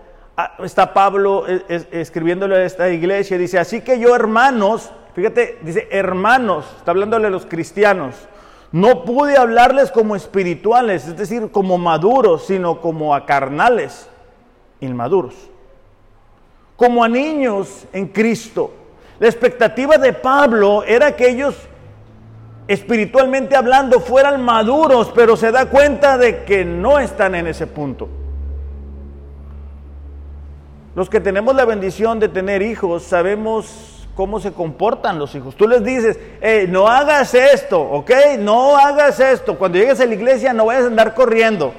está 0.63 0.95
Pablo 0.95 1.47
escribiéndole 1.47 2.57
a 2.57 2.65
esta 2.65 2.89
iglesia, 2.89 3.37
dice, 3.37 3.59
así 3.59 3.83
que 3.83 3.99
yo 3.99 4.15
hermanos, 4.15 4.91
fíjate, 5.15 5.59
dice 5.63 5.89
hermanos, 5.91 6.65
está 6.79 6.91
hablándole 6.93 7.27
a 7.27 7.31
los 7.31 7.47
cristianos, 7.47 8.15
no 8.71 9.05
pude 9.05 9.37
hablarles 9.37 9.91
como 9.91 10.17
espirituales, 10.17 11.07
es 11.07 11.17
decir, 11.17 11.51
como 11.51 11.77
maduros, 11.77 12.47
sino 12.47 12.81
como 12.81 13.15
a 13.15 13.27
carnales, 13.27 14.09
inmaduros, 14.81 15.35
como 16.77 17.05
a 17.05 17.09
niños 17.09 17.87
en 17.93 18.07
Cristo. 18.09 18.73
La 19.21 19.29
expectativa 19.29 19.99
de 19.99 20.15
Pablo 20.15 20.83
era 20.85 21.15
que 21.15 21.29
ellos, 21.29 21.55
espiritualmente 22.67 23.55
hablando, 23.55 24.01
fueran 24.01 24.43
maduros, 24.43 25.13
pero 25.15 25.37
se 25.37 25.53
da 25.53 25.67
cuenta 25.67 26.17
de 26.17 26.45
que 26.45 26.65
no 26.65 26.99
están 26.99 27.35
en 27.35 27.47
ese 27.47 27.67
punto. 27.67 28.09
Los 30.95 31.09
que 31.09 31.21
tenemos 31.21 31.55
la 31.55 31.65
bendición 31.65 32.21
de 32.21 32.29
tener 32.29 32.63
hijos 32.63 33.03
sabemos 33.05 34.07
cómo 34.15 34.41
se 34.41 34.53
comportan 34.53 35.19
los 35.19 35.35
hijos. 35.35 35.57
Tú 35.57 35.67
les 35.67 35.83
dices, 35.83 36.19
no 36.69 36.87
hagas 36.87 37.35
esto, 37.35 37.81
¿ok? 37.81 38.11
No 38.39 38.77
hagas 38.77 39.19
esto. 39.19 39.57
Cuando 39.57 39.79
llegues 39.79 40.01
a 40.01 40.07
la 40.07 40.15
iglesia 40.15 40.53
no 40.53 40.67
vayas 40.67 40.85
a 40.85 40.89
andar 40.89 41.15
corriendo. 41.15 41.73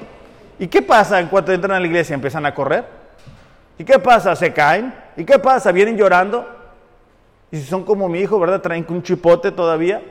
¿Y 0.58 0.66
qué 0.66 0.82
pasa 0.82 1.20
en 1.20 1.28
cuanto 1.28 1.52
entran 1.52 1.76
a 1.76 1.80
la 1.80 1.86
iglesia? 1.86 2.14
¿Empiezan 2.14 2.44
a 2.44 2.54
correr? 2.54 2.84
¿Y 3.78 3.84
qué 3.84 3.98
pasa? 4.00 4.34
¿Se 4.34 4.52
caen? 4.52 4.92
¿Y 5.16 5.24
qué 5.24 5.38
pasa? 5.38 5.70
¿Vienen 5.70 5.96
llorando? 5.96 6.46
Y 7.52 7.58
si 7.58 7.64
son 7.64 7.84
como 7.84 8.08
mi 8.08 8.18
hijo, 8.18 8.40
¿verdad? 8.40 8.60
Traen 8.60 8.84
un 8.88 9.02
chipote 9.02 9.52
todavía. 9.52 10.02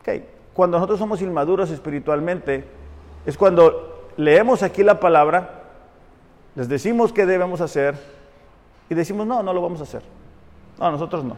Ok, 0.00 0.22
cuando 0.54 0.78
nosotros 0.78 0.98
somos 0.98 1.20
inmaduros 1.20 1.70
espiritualmente, 1.70 2.64
es 3.26 3.36
cuando 3.36 4.08
leemos 4.16 4.62
aquí 4.62 4.82
la 4.82 4.98
palabra 4.98 5.59
les 6.60 6.68
decimos 6.68 7.10
qué 7.10 7.24
debemos 7.24 7.62
hacer 7.62 7.94
y 8.90 8.94
decimos, 8.94 9.26
no, 9.26 9.42
no 9.42 9.54
lo 9.54 9.62
vamos 9.62 9.80
a 9.80 9.84
hacer. 9.84 10.02
No, 10.78 10.90
nosotros 10.90 11.24
no. 11.24 11.34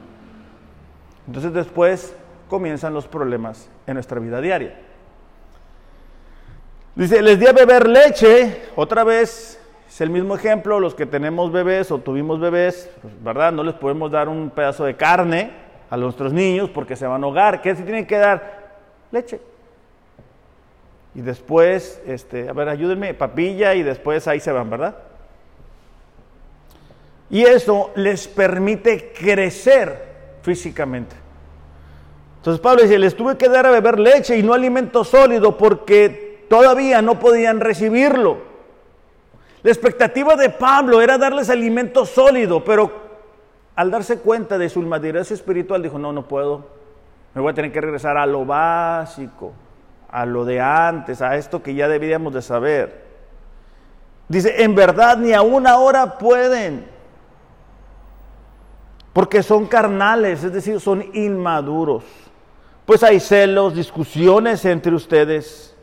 Entonces 1.29 1.53
después 1.53 2.13
comienzan 2.49 2.93
los 2.93 3.07
problemas 3.07 3.71
en 3.87 3.95
nuestra 3.95 4.19
vida 4.19 4.41
diaria. 4.41 4.81
Dice, 6.97 7.23
les 7.23 7.39
di 7.39 7.47
a 7.47 7.53
beber 7.53 7.89
leche, 7.89 8.63
otra 8.75 9.05
vez, 9.05 9.61
es 9.87 10.01
el 10.01 10.11
mismo 10.11 10.35
ejemplo, 10.35 10.81
los 10.81 10.97
que 10.97 11.07
tenemos 11.07 11.53
bebés 11.53 11.93
o 11.93 11.99
tuvimos 11.99 12.41
bebés, 12.41 12.91
¿verdad? 13.21 13.53
No 13.53 13.63
les 13.63 13.75
podemos 13.77 14.11
dar 14.11 14.29
un 14.29 14.51
pedazo 14.51 14.87
de 14.87 14.97
carne 14.97 15.53
a 15.89 15.97
nuestros 15.97 16.33
niños 16.33 16.69
porque 16.69 16.97
se 16.97 17.07
van 17.07 17.23
a 17.23 17.27
ahogar. 17.27 17.63
¿Qué 17.63 17.77
se 17.77 17.85
tienen 17.85 18.09
que 18.09 18.19
dar? 18.19 18.73
Leche. 19.13 19.41
Y 21.15 21.21
después, 21.21 22.03
este, 22.09 22.49
a 22.49 22.53
ver, 22.53 22.69
ayúdenme, 22.69 23.15
papilla 23.15 23.77
y 23.77 23.85
después 23.85 24.27
ahí 24.27 24.41
se 24.41 24.51
van, 24.51 24.69
¿verdad? 24.69 24.97
Y 27.33 27.42
eso 27.42 27.90
les 27.97 28.29
permite 28.29 29.12
crecer 29.18 30.12
físicamente. 30.42 31.16
Entonces 32.37 32.61
Pablo 32.61 32.83
dice, 32.83 32.99
les 32.99 33.16
tuve 33.16 33.38
que 33.38 33.49
dar 33.49 33.64
a 33.66 33.71
beber 33.71 33.99
leche 33.99 34.37
y 34.37 34.42
no 34.42 34.53
alimento 34.53 35.03
sólido 35.03 35.57
porque 35.57 36.45
todavía 36.51 37.01
no 37.01 37.18
podían 37.18 37.61
recibirlo. 37.61 38.37
La 39.62 39.71
expectativa 39.71 40.37
de 40.37 40.51
Pablo 40.51 41.01
era 41.01 41.16
darles 41.16 41.49
alimento 41.49 42.05
sólido, 42.05 42.62
pero 42.62 42.92
al 43.77 43.90
darse 43.90 44.18
cuenta 44.18 44.59
de 44.59 44.68
su 44.68 44.81
inmadurez 44.81 45.31
espiritual 45.31 45.83
dijo, 45.83 45.99
no, 45.99 46.12
no 46.12 46.29
puedo. 46.29 46.66
Me 47.33 47.40
voy 47.40 47.53
a 47.53 47.55
tener 47.55 47.73
que 47.73 47.81
regresar 47.81 48.18
a 48.18 48.27
lo 48.27 48.45
básico, 48.45 49.55
a 50.11 50.27
lo 50.27 50.45
de 50.45 50.61
antes, 50.61 51.23
a 51.23 51.37
esto 51.37 51.62
que 51.62 51.75
ya 51.75 51.88
debíamos 51.88 52.35
de 52.35 52.42
saber. 52.42 53.07
Dice, 54.29 54.62
en 54.62 54.75
verdad 54.75 55.16
ni 55.16 55.33
aún 55.33 55.66
ahora 55.66 56.18
pueden, 56.18 56.92
porque 59.12 59.42
son 59.42 59.66
carnales, 59.66 60.42
es 60.44 60.53
decir, 60.53 60.81
son 60.81 61.05
inmaduros 61.14 62.05
pues 62.85 63.03
hay 63.03 63.20
celos, 63.20 63.75
discusiones 63.75 64.64
entre 64.64 64.94
ustedes. 64.94 65.75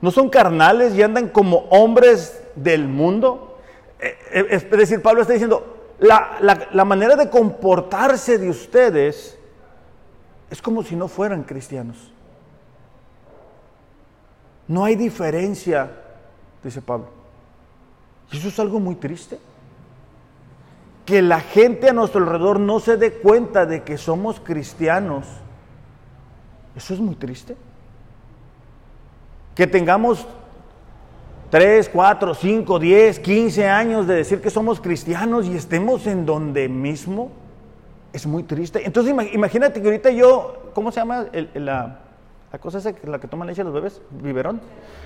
¿No 0.00 0.10
son 0.10 0.28
carnales 0.28 0.94
y 0.94 1.02
andan 1.02 1.28
como 1.28 1.58
hombres 1.70 2.42
del 2.54 2.86
mundo? 2.86 3.58
Eh, 3.98 4.16
eh, 4.32 4.46
es 4.50 4.70
decir, 4.70 5.02
Pablo 5.02 5.22
está 5.22 5.32
diciendo, 5.32 5.94
la, 5.98 6.84
manera 6.84 7.16
de 7.16 7.30
comportarse 7.30 8.38
de 8.38 8.48
ustedes 8.48 9.38
es 10.50 10.62
como 10.62 10.82
si 10.82 10.94
no 10.94 11.08
fueran 11.08 11.42
cristianos. 11.42 12.12
No 14.68 14.84
hay 14.84 14.96
diferencia, 14.96 15.90
dice 16.62 16.80
Pablo. 16.80 17.08
Y 18.30 18.38
eso 18.38 18.48
es 18.48 18.58
algo 18.58 18.78
muy 18.80 18.94
triste. 18.94 19.38
Que 21.04 21.22
la 21.22 21.40
gente 21.40 21.90
a 21.90 21.92
nuestro 21.92 22.22
alrededor 22.22 22.60
no 22.60 22.80
se 22.80 22.96
dé 22.96 23.12
cuenta 23.12 23.66
de 23.66 23.82
que 23.82 23.98
somos 23.98 24.40
cristianos 24.40 25.26
eso 26.76 26.94
es 26.94 27.00
muy 27.00 27.14
triste. 27.14 27.56
Que 29.54 29.66
tengamos 29.66 30.26
3, 31.50 31.88
4, 31.88 32.34
5, 32.34 32.78
10, 32.78 33.18
15 33.20 33.68
años 33.68 34.06
de 34.06 34.14
decir 34.14 34.40
que 34.40 34.50
somos 34.50 34.80
cristianos 34.80 35.46
y 35.46 35.54
estemos 35.56 36.06
en 36.06 36.26
donde 36.26 36.68
mismo, 36.68 37.30
es 38.12 38.26
muy 38.26 38.42
triste. 38.42 38.84
Entonces 38.84 39.14
imagínate 39.32 39.80
que 39.80 39.86
ahorita 39.86 40.10
yo, 40.10 40.70
¿cómo 40.74 40.90
se 40.90 41.00
llama 41.00 41.26
la, 41.54 42.00
la, 42.50 42.58
cosa 42.58 42.78
esa, 42.78 42.92
la 43.04 43.20
que 43.20 43.28
toman 43.28 43.46
leche 43.46 43.62
los 43.62 43.72
bebés? 43.72 44.00
¿Biberón? 44.10 44.60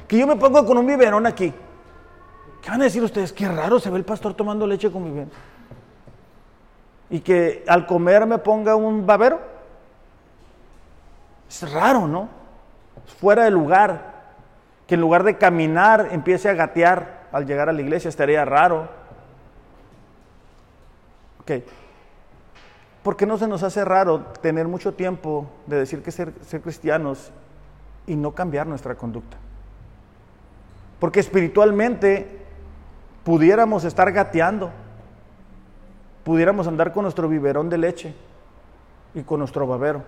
Que 0.07 0.19
yo 0.19 0.27
me 0.27 0.37
pongo 0.37 0.65
con 0.65 0.79
un 0.79 0.87
biberón 0.87 1.27
aquí. 1.27 1.53
¿Qué 2.63 2.71
van 2.71 2.81
a 2.81 2.85
decir 2.85 3.03
ustedes? 3.03 3.33
Qué 3.33 3.47
raro 3.47 3.79
se 3.79 3.91
ve 3.91 3.99
el 3.99 4.05
pastor 4.05 4.33
tomando 4.33 4.67
leche 4.67 4.91
con 4.91 5.05
biberón. 5.05 5.31
Y 7.11 7.21
que 7.21 7.64
al 7.66 7.87
comer 7.87 8.27
me 8.27 8.38
ponga 8.38 8.77
un 8.77 9.07
babero. 9.07 9.40
Es 11.49 11.71
raro, 11.73 12.07
¿no? 12.07 12.29
Fuera 13.21 13.44
de 13.44 13.51
lugar. 13.51 14.18
Que 14.87 14.94
en 14.94 15.01
lugar 15.01 15.23
de 15.25 15.37
caminar 15.37 16.09
empiece 16.12 16.49
a 16.49 16.55
gatear 16.55 17.29
al 17.33 17.47
llegar 17.47 17.68
a 17.68 17.73
la 17.73 17.81
iglesia, 17.81 18.09
estaría 18.09 18.44
raro. 18.44 18.88
Ok. 21.40 21.62
¿Por 23.03 23.16
qué 23.16 23.27
no 23.27 23.38
se 23.38 23.49
nos 23.49 23.62
hace 23.62 23.85
raro 23.85 24.21
tener 24.42 24.68
mucho 24.68 24.92
tiempo 24.92 25.49
de 25.66 25.79
decir 25.79 26.03
que 26.03 26.11
ser, 26.11 26.33
ser 26.42 26.61
cristianos 26.61 27.31
y 28.07 28.16
no 28.16 28.33
cambiar 28.33 28.66
nuestra 28.66 28.94
conducta? 28.97 29.37
Porque 30.99 31.21
espiritualmente 31.21 32.44
pudiéramos 33.25 33.85
estar 33.85 34.11
gateando, 34.12 34.71
pudiéramos 36.29 36.67
andar 36.67 36.93
con 36.93 37.05
nuestro 37.05 37.27
biberón 37.27 37.71
de 37.71 37.79
leche 37.79 38.14
y 39.14 39.23
con 39.23 39.38
nuestro 39.38 39.67
babero 39.67 40.03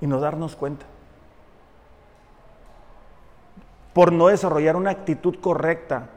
y 0.00 0.08
no 0.08 0.18
darnos 0.18 0.56
cuenta. 0.56 0.86
Por 3.92 4.12
no 4.12 4.26
desarrollar 4.26 4.74
una 4.74 4.90
actitud 4.90 5.36
correcta 5.40 6.08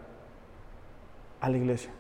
a 1.39 1.47
la 1.47 1.57
iglesia. 1.57 1.91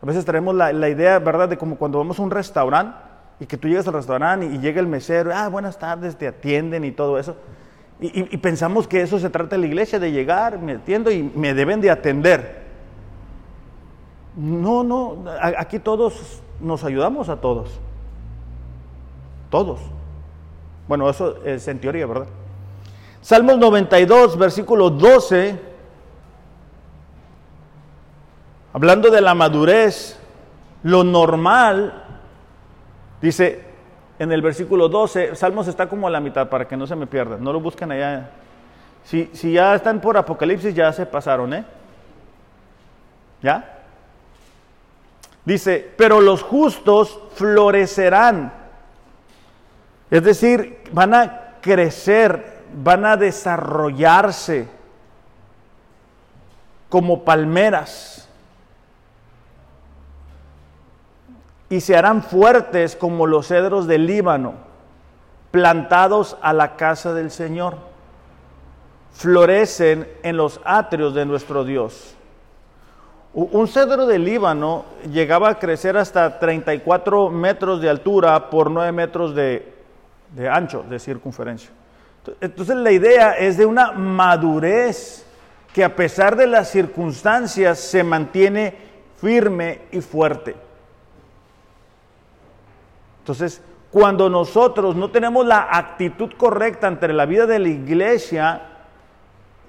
A 0.00 0.06
veces 0.06 0.24
tenemos 0.24 0.54
la, 0.54 0.88
idea, 0.88 1.18
¿verdad?, 1.18 1.48
de 1.48 1.58
como 1.58 1.74
cuando 1.74 1.98
vamos 1.98 2.20
a 2.20 2.22
un 2.22 2.30
restaurante 2.30 2.96
y 3.40 3.46
que 3.46 3.56
tú 3.56 3.66
llegas 3.66 3.88
al 3.88 3.94
restaurante 3.94 4.46
y, 4.46 4.58
llega 4.60 4.78
el 4.78 4.86
mesero, 4.86 5.32
ah, 5.34 5.48
buenas 5.48 5.76
tardes, 5.76 6.14
te 6.14 6.28
atienden 6.28 6.84
y 6.84 6.92
todo 6.92 7.18
eso. 7.18 7.34
Y, 8.00 8.36
pensamos 8.36 8.86
que 8.86 9.02
eso 9.02 9.18
se 9.18 9.28
trata 9.28 9.56
de 9.56 9.62
la 9.62 9.66
iglesia, 9.66 9.98
de 9.98 10.12
llegar, 10.12 10.60
me 10.60 10.74
atiendo 10.74 11.10
y 11.10 11.20
me 11.20 11.52
deben 11.52 11.80
de 11.80 11.90
atender. 11.90 12.67
No, 14.38 14.84
no, 14.84 15.24
aquí 15.58 15.80
todos 15.80 16.40
nos 16.60 16.84
ayudamos 16.84 17.28
a 17.28 17.40
todos. 17.40 17.70
Todos. 19.50 19.80
Bueno, 20.86 21.10
eso 21.10 21.44
es 21.44 21.66
en 21.66 21.80
teoría, 21.80 22.06
¿verdad? 22.06 22.28
Salmos 23.20 23.58
92, 23.58 24.38
versículo 24.38 24.90
12, 24.90 25.60
hablando 28.72 29.10
de 29.10 29.20
la 29.20 29.34
madurez, 29.34 30.20
lo 30.84 31.02
normal, 31.02 32.04
dice 33.20 33.64
en 34.20 34.30
el 34.30 34.40
versículo 34.40 34.88
12, 34.88 35.34
Salmos 35.34 35.66
está 35.66 35.88
como 35.88 36.06
a 36.06 36.10
la 36.10 36.20
mitad 36.20 36.48
para 36.48 36.68
que 36.68 36.76
no 36.76 36.86
se 36.86 36.94
me 36.94 37.08
pierda, 37.08 37.38
no 37.40 37.52
lo 37.52 37.58
busquen 37.58 37.90
allá. 37.90 38.30
Si, 39.02 39.30
si 39.32 39.52
ya 39.52 39.74
están 39.74 40.00
por 40.00 40.16
Apocalipsis, 40.16 40.72
ya 40.72 40.92
se 40.92 41.06
pasaron, 41.06 41.54
¿eh? 41.54 41.64
¿Ya? 43.42 43.77
Dice, 45.48 45.92
pero 45.96 46.20
los 46.20 46.42
justos 46.42 47.18
florecerán 47.34 48.52
es 50.10 50.24
decir, 50.24 50.82
van 50.92 51.14
a 51.14 51.56
crecer, 51.60 52.62
van 52.82 53.04
a 53.04 53.16
desarrollarse 53.16 54.68
como 56.88 57.24
palmeras 57.24 58.28
y 61.68 61.80
se 61.80 61.94
harán 61.94 62.22
fuertes 62.22 62.96
como 62.96 63.26
los 63.26 63.48
cedros 63.48 63.86
del 63.86 64.06
Líbano, 64.06 64.54
plantados 65.50 66.38
a 66.40 66.54
la 66.54 66.76
casa 66.76 67.12
del 67.12 67.30
Señor. 67.30 67.76
Florecen 69.12 70.08
en 70.22 70.38
los 70.38 70.60
atrios 70.64 71.14
de 71.14 71.26
nuestro 71.26 71.64
Dios. 71.64 72.14
Un 73.40 73.68
cedro 73.68 74.06
del 74.06 74.24
Líbano 74.24 74.84
llegaba 75.12 75.50
a 75.50 75.58
crecer 75.58 75.96
hasta 75.96 76.38
34 76.38 77.30
metros 77.30 77.80
de 77.80 77.88
altura 77.88 78.50
por 78.50 78.70
9 78.70 78.90
metros 78.92 79.34
de 79.34 79.78
de 80.34 80.48
ancho, 80.48 80.84
de 80.88 80.98
circunferencia. 80.98 81.70
Entonces 82.40 82.76
la 82.76 82.92
idea 82.92 83.32
es 83.32 83.56
de 83.56 83.64
una 83.64 83.92
madurez 83.92 85.24
que 85.72 85.84
a 85.84 85.94
pesar 85.94 86.36
de 86.36 86.46
las 86.46 86.70
circunstancias 86.70 87.78
se 87.78 88.02
mantiene 88.02 88.74
firme 89.16 89.82
y 89.92 90.00
fuerte. 90.00 90.54
Entonces, 93.20 93.62
cuando 93.90 94.28
nosotros 94.28 94.96
no 94.96 95.10
tenemos 95.10 95.46
la 95.46 95.68
actitud 95.70 96.30
correcta 96.36 96.86
ante 96.86 97.08
la 97.12 97.26
vida 97.26 97.46
de 97.46 97.58
la 97.58 97.68
iglesia, 97.68 98.62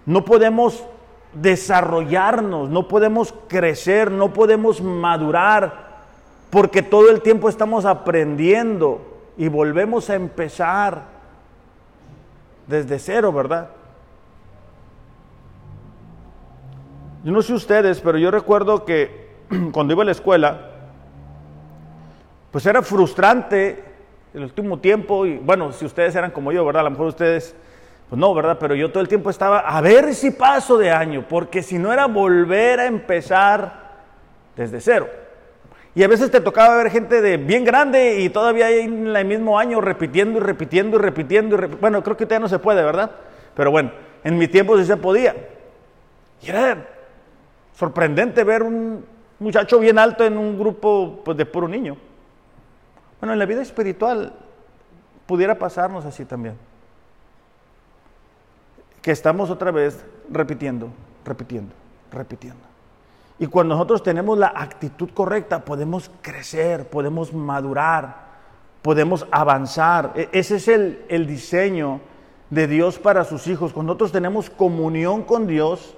no 0.06 0.26
podemos 0.26 0.84
desarrollarnos, 1.34 2.70
no 2.70 2.88
podemos 2.88 3.34
crecer, 3.48 4.12
no 4.12 4.34
podemos 4.34 4.82
madurar, 4.82 5.90
porque 6.50 6.82
todo 6.82 7.10
el 7.12 7.22
tiempo 7.22 7.50
estamos 7.50 7.86
aprendiendo 7.86 9.02
y 9.38 9.48
volvemos 9.48 10.10
a 10.10 10.16
empezar 10.16 11.04
desde 12.68 13.00
cero, 13.00 13.32
¿verdad? 13.32 13.70
Yo 17.24 17.32
no 17.32 17.42
sé 17.42 17.54
ustedes, 17.54 18.00
pero 18.00 18.18
yo 18.18 18.32
recuerdo 18.32 18.86
que 18.86 19.30
cuando 19.72 19.94
iba 19.94 20.04
a 20.04 20.06
la 20.06 20.12
escuela, 20.12 20.72
pues 22.52 22.66
era 22.66 22.82
frustrante 22.82 23.84
el 24.34 24.44
último 24.44 24.80
tiempo, 24.80 25.26
y 25.26 25.38
bueno, 25.38 25.72
si 25.72 25.86
ustedes 25.86 26.16
eran 26.16 26.32
como 26.32 26.52
yo, 26.52 26.64
¿verdad? 26.66 26.82
A 26.82 26.84
lo 26.86 26.92
mejor 26.92 27.08
ustedes, 27.08 27.56
pues 28.10 28.20
no, 28.20 28.34
¿verdad? 28.34 28.58
Pero 28.60 28.74
yo 28.74 28.90
todo 28.90 29.02
el 29.02 29.08
tiempo 29.08 29.30
estaba 29.30 29.60
a 29.60 29.80
ver 29.82 30.16
si 30.16 30.32
paso 30.32 30.78
de 30.78 30.92
año, 30.92 31.26
porque 31.30 31.62
si 31.62 31.78
no 31.78 31.94
era 31.94 32.08
volver 32.08 32.80
a 32.80 32.88
empezar 32.88 33.90
desde 34.56 34.82
cero. 34.82 35.08
Y 35.94 36.04
a 36.04 36.08
veces 36.08 36.32
te 36.32 36.42
tocaba 36.42 36.76
ver 36.78 36.90
gente 36.90 37.22
de 37.22 37.38
bien 37.38 37.64
grande 37.64 38.20
y 38.20 38.30
todavía 38.30 38.70
en 38.72 39.16
el 39.16 39.26
mismo 39.26 39.60
año 39.60 39.80
repitiendo 39.80 40.40
y 40.40 40.42
repitiendo 40.42 40.98
y 40.98 41.00
repitiendo. 41.02 41.56
Y 41.56 41.76
bueno, 41.76 42.04
creo 42.04 42.18
que 42.18 42.26
ya 42.26 42.40
no 42.40 42.48
se 42.48 42.58
puede, 42.58 42.84
¿verdad? 42.84 43.12
Pero 43.56 43.70
bueno, 43.70 43.92
en 44.24 44.38
mi 44.38 44.48
tiempo 44.48 44.78
sí 44.78 44.86
se 44.86 44.98
podía. 44.98 45.36
Y 46.42 46.50
era 46.50 46.88
sorprendente 47.76 48.44
ver 48.44 48.64
un 48.64 49.06
muchacho 49.40 49.80
bien 49.80 50.00
alto 50.00 50.24
en 50.24 50.38
un 50.38 50.58
grupo 50.58 51.22
pues, 51.24 51.38
de 51.38 51.46
puro 51.46 51.68
niño. 51.68 51.96
Bueno, 53.20 53.34
en 53.34 53.40
la 53.40 53.46
vida 53.46 53.62
espiritual 53.62 54.34
pudiera 55.26 55.60
pasarnos 55.60 56.06
así 56.06 56.26
también. 56.26 56.56
Que 59.02 59.12
estamos 59.12 59.50
otra 59.50 59.72
vez 59.72 60.04
repitiendo, 60.30 60.90
repitiendo, 61.26 61.74
repitiendo. 62.12 62.62
Y 63.40 63.48
cuando 63.48 63.76
nosotros 63.76 64.04
tenemos 64.04 64.38
la 64.38 64.52
actitud 64.56 65.10
correcta, 65.14 65.64
podemos 65.64 66.12
crecer, 66.22 66.90
podemos 66.90 67.34
madurar, 67.34 68.28
podemos 68.82 69.26
avanzar. 69.32 70.12
E, 70.16 70.30
ese 70.34 70.58
es 70.58 70.68
el, 70.68 71.06
el 71.08 71.26
diseño 71.26 72.02
de 72.50 72.68
Dios 72.68 73.00
para 73.00 73.24
sus 73.24 73.48
hijos. 73.48 73.72
Cuando 73.72 73.94
nosotros 73.94 74.12
tenemos 74.12 74.50
comunión 74.50 75.24
con 75.24 75.48
Dios, 75.48 75.96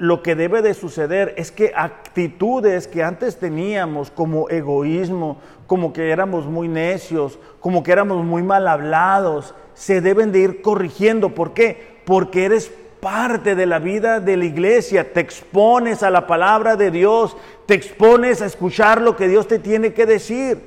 lo 0.00 0.22
que 0.22 0.34
debe 0.34 0.62
de 0.62 0.72
suceder 0.72 1.34
es 1.36 1.52
que 1.52 1.74
actitudes 1.76 2.88
que 2.88 3.02
antes 3.02 3.38
teníamos 3.38 4.10
como 4.10 4.48
egoísmo, 4.48 5.36
como 5.66 5.92
que 5.92 6.08
éramos 6.08 6.46
muy 6.46 6.68
necios, 6.68 7.38
como 7.60 7.82
que 7.82 7.92
éramos 7.92 8.24
muy 8.24 8.42
mal 8.42 8.66
hablados, 8.66 9.54
se 9.74 10.00
deben 10.00 10.32
de 10.32 10.38
ir 10.38 10.62
corrigiendo. 10.62 11.34
¿Por 11.34 11.52
qué? 11.52 12.00
Porque 12.06 12.46
eres 12.46 12.72
parte 13.00 13.54
de 13.54 13.66
la 13.66 13.78
vida 13.78 14.20
de 14.20 14.38
la 14.38 14.46
iglesia, 14.46 15.12
te 15.12 15.20
expones 15.20 16.02
a 16.02 16.08
la 16.08 16.26
palabra 16.26 16.76
de 16.76 16.90
Dios, 16.90 17.36
te 17.66 17.74
expones 17.74 18.40
a 18.40 18.46
escuchar 18.46 19.02
lo 19.02 19.16
que 19.16 19.28
Dios 19.28 19.48
te 19.48 19.58
tiene 19.58 19.92
que 19.92 20.06
decir. 20.06 20.62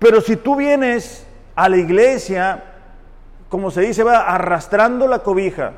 Pero 0.00 0.20
si 0.20 0.34
tú 0.34 0.56
vienes 0.56 1.24
a 1.54 1.68
la 1.68 1.76
iglesia, 1.76 2.64
como 3.48 3.70
se 3.70 3.82
dice, 3.82 4.02
va 4.02 4.22
arrastrando 4.22 5.06
la 5.06 5.20
cobija, 5.20 5.74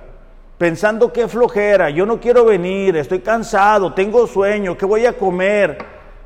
pensando 0.58 1.12
que 1.12 1.28
flojera, 1.28 1.90
yo 1.90 2.06
no 2.06 2.20
quiero 2.20 2.44
venir, 2.44 2.96
estoy 2.96 3.20
cansado, 3.20 3.92
tengo 3.92 4.26
sueño, 4.26 4.76
¿qué 4.76 4.86
voy 4.86 5.06
a 5.06 5.16
comer? 5.16 5.78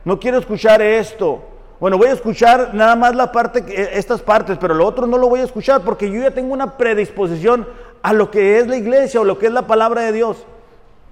No 0.05 0.19
quiero 0.19 0.39
escuchar 0.39 0.83
esto. 0.83 1.43
Bueno, 1.81 1.97
voy 1.97 2.09
a 2.09 2.13
escuchar 2.13 2.75
nada 2.75 2.97
más 2.97 3.15
la 3.15 3.31
parte, 3.31 3.65
estas 3.97 4.21
partes, 4.21 4.59
pero 4.59 4.75
lo 4.75 4.85
otro 4.85 5.07
no 5.07 5.17
lo 5.17 5.29
voy 5.29 5.41
a 5.41 5.45
escuchar 5.45 5.83
porque 5.83 6.11
yo 6.11 6.21
ya 6.21 6.33
tengo 6.33 6.53
una 6.53 6.77
predisposición 6.77 7.67
a 8.03 8.13
lo 8.13 8.31
que 8.31 8.59
es 8.59 8.67
la 8.67 8.77
iglesia 8.77 9.21
o 9.21 9.25
lo 9.25 9.39
que 9.39 9.47
es 9.47 9.53
la 9.53 9.67
palabra 9.67 10.03
de 10.03 10.13
Dios. 10.13 10.45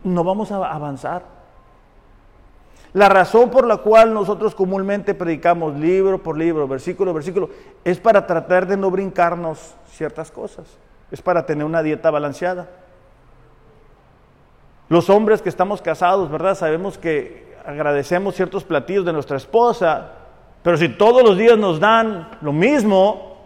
No 0.02 0.24
vamos 0.24 0.50
a 0.50 0.56
avanzar. 0.56 1.36
La 2.92 3.08
razón 3.08 3.50
por 3.50 3.66
la 3.66 3.76
cual 3.76 4.14
nosotros 4.14 4.54
comúnmente 4.54 5.14
predicamos 5.14 5.76
libro 5.76 6.22
por 6.22 6.36
libro, 6.38 6.66
versículo 6.66 7.12
por 7.12 7.20
versículo, 7.20 7.50
es 7.84 7.98
para 8.00 8.26
tratar 8.26 8.66
de 8.66 8.76
no 8.76 8.90
brincarnos 8.90 9.74
ciertas 9.90 10.30
cosas. 10.30 10.66
Es 11.10 11.22
para 11.22 11.44
tener 11.44 11.64
una 11.64 11.82
dieta 11.82 12.10
balanceada. 12.10 12.68
Los 14.88 15.10
hombres 15.10 15.42
que 15.42 15.48
estamos 15.48 15.82
casados, 15.82 16.30
¿verdad? 16.30 16.54
Sabemos 16.54 16.96
que 16.96 17.56
agradecemos 17.64 18.34
ciertos 18.34 18.64
platillos 18.64 19.04
de 19.04 19.12
nuestra 19.12 19.36
esposa, 19.36 20.12
pero 20.62 20.76
si 20.76 20.88
todos 20.88 21.22
los 21.22 21.36
días 21.36 21.58
nos 21.58 21.80
dan 21.80 22.28
lo 22.40 22.52
mismo, 22.52 23.36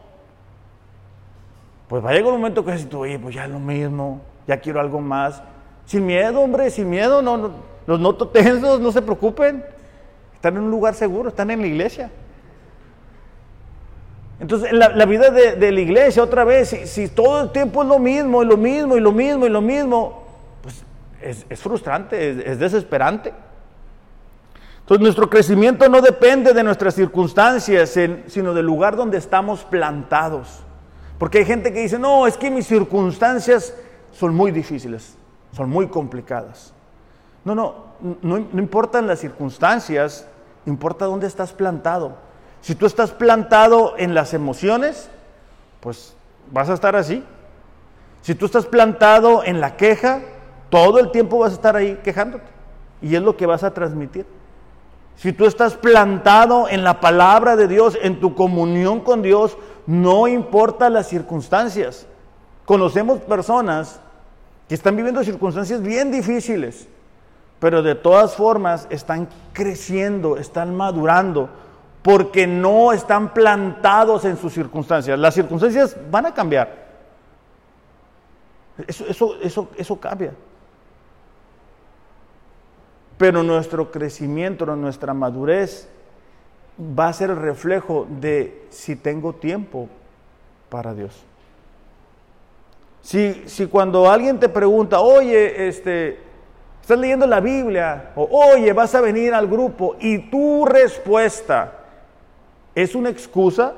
pues 1.88 2.05
va 2.05 2.11
a 2.11 2.12
llegar 2.12 2.32
un 2.32 2.41
momento 2.41 2.64
que 2.64 2.72
dices 2.72 2.93
oye, 2.95 3.18
pues 3.18 3.34
ya 3.34 3.45
es 3.45 3.51
lo 3.51 3.59
mismo, 3.59 4.20
ya 4.47 4.59
quiero 4.59 4.80
algo 4.80 5.01
más. 5.01 5.43
Sin 5.86 6.07
miedo, 6.07 6.41
hombre, 6.41 6.70
sin 6.70 6.88
miedo, 6.88 7.20
no, 7.20 7.51
los 7.86 7.99
noto 7.99 8.28
tensos, 8.28 8.80
no 8.80 8.93
se 8.93 9.03
preocupen. 9.03 9.64
Están 10.34 10.57
en 10.57 10.62
un 10.62 10.70
lugar 10.70 10.95
seguro, 10.95 11.30
están 11.30 11.51
en 11.51 11.61
la 11.61 11.66
iglesia. 11.66 12.11
Entonces, 14.41 14.72
la, 14.72 14.88
la 14.88 15.05
vida 15.05 15.30
de, 15.30 15.72
la 15.72 15.80
iglesia, 15.80 16.22
otra 16.22 16.45
vez, 16.45 16.68
si, 16.68 17.09
todo 17.09 17.43
el 17.43 17.51
tiempo 17.51 17.82
es 17.82 17.88
lo 17.88 17.99
mismo, 17.99 18.43
y 18.43 18.47
lo 18.47 18.57
mismo, 18.57 18.97
y 18.97 19.01
lo 19.01 19.12
mismo, 19.12 19.47
y 19.47 19.51
lo 19.51 19.61
mismo, 19.61 20.20
es, 21.23 21.61
frustrante, 21.61 22.51
es, 22.51 22.59
desesperante. 22.59 23.33
Entonces 24.81 25.03
nuestro 25.03 25.31
crecimiento 25.31 25.89
no 25.89 26.01
depende 26.01 26.53
de 26.53 26.62
nuestras 26.62 26.95
circunstancias, 26.95 27.97
sino 28.27 28.55
del 28.55 28.66
lugar 28.66 28.97
donde 28.97 29.18
estamos 29.18 29.64
plantados. 29.64 30.64
Porque 31.18 31.39
hay 31.39 31.45
gente 31.45 31.73
que 31.73 31.83
dice, 31.83 31.99
no, 31.99 32.27
es 32.27 32.37
que 32.37 32.51
mis 32.51 32.66
circunstancias 32.66 33.75
son 34.12 34.35
muy 34.35 34.51
difíciles, 34.51 35.16
son 35.53 35.68
muy 35.68 35.89
complicadas. 35.89 36.73
No, 37.45 37.55
no, 37.55 37.75
no, 38.01 38.47
no 38.53 38.61
importan 38.61 39.07
las 39.07 39.21
circunstancias, 39.21 40.27
importa 40.66 41.05
dónde 41.05 41.27
estás 41.27 41.53
plantado. 41.53 42.16
Si 42.62 42.75
tú 42.75 42.87
estás 42.87 43.11
plantado 43.12 43.95
en 43.97 44.14
las 44.14 44.35
emociones, 44.35 45.09
pues 45.81 46.14
vas 46.51 46.68
a 46.68 46.75
estar 46.75 46.97
así. 46.97 47.25
Si 48.23 48.35
tú 48.35 48.47
estás 48.47 48.66
plantado 48.66 49.43
en 49.45 49.61
la 49.61 49.77
queja, 49.77 50.21
todo 50.71 50.99
el 50.99 51.11
tiempo 51.11 51.39
vas 51.39 51.53
a 51.53 51.55
estar 51.57 51.77
ahí 51.77 52.01
quejándote. 52.03 52.47
Y 53.03 53.14
es 53.14 53.23
lo 53.23 53.37
que 53.37 53.47
vas 53.47 53.64
a 53.64 53.75
transmitir. 53.75 54.25
Si 55.16 55.33
tú 55.33 55.45
estás 55.45 55.75
plantado 55.75 56.68
en 56.68 56.83
la 56.83 57.01
palabra 57.01 57.57
de 57.57 57.68
Dios, 57.68 57.99
en 58.01 58.21
tu 58.21 58.35
comunión 58.35 59.01
con 59.01 59.21
Dios, 59.21 59.59
no 59.87 60.29
importa 60.29 60.89
las 60.89 61.09
circunstancias. 61.09 62.07
Conocemos 62.64 63.21
personas 63.21 64.01
que 64.68 64.75
están 64.75 64.97
viviendo 64.97 65.23
circunstancias 65.25 65.83
bien 65.83 66.11
difíciles, 66.11 66.89
pero 67.59 67.83
de 67.83 67.97
todas 67.97 68.35
formas 68.37 68.87
están 68.89 69.29
creciendo, 69.53 70.37
están 70.37 70.75
madurando, 70.75 71.51
porque 72.03 72.47
no 72.47 72.93
están 72.93 73.35
plantados 73.35 74.25
en 74.25 74.37
sus 74.37 74.55
circunstancias. 74.55 75.18
Las 75.18 75.35
circunstancias 75.35 75.97
van 76.11 76.27
a 76.27 76.35
cambiar. 76.35 76.89
Eso, 78.87 79.37
eso, 79.43 79.68
eso, 79.77 80.01
cambia 80.01 80.33
pero 83.21 83.43
nuestro 83.43 83.91
crecimiento, 83.91 84.64
nuestra 84.77 85.12
madurez 85.12 85.87
va 86.99 87.09
a 87.09 87.12
ser 87.12 87.29
el 87.29 87.37
reflejo 87.37 88.07
de 88.09 88.64
si 88.71 88.97
tengo 88.97 89.35
tiempo 89.35 89.91
para 90.71 90.95
Dios. 90.95 91.23
Si, 93.03 93.43
si 93.45 93.66
cuando 93.66 94.11
alguien 94.11 94.41
te 94.41 94.49
pregunta, 94.49 95.01
oye, 95.01 95.68
este, 95.68 96.18
estás 96.81 96.99
leyendo 96.99 97.27
la 97.27 97.41
Biblia, 97.41 98.12
o 98.16 98.27
oye, 98.53 98.73
vas 98.73 98.95
a 98.95 99.03
venir 99.03 99.35
al 99.35 99.49
grupo, 99.49 99.97
y 100.01 100.31
tu 100.31 100.64
respuesta 100.64 101.75
es 102.75 102.95
una 102.95 103.11
excusa, 103.11 103.75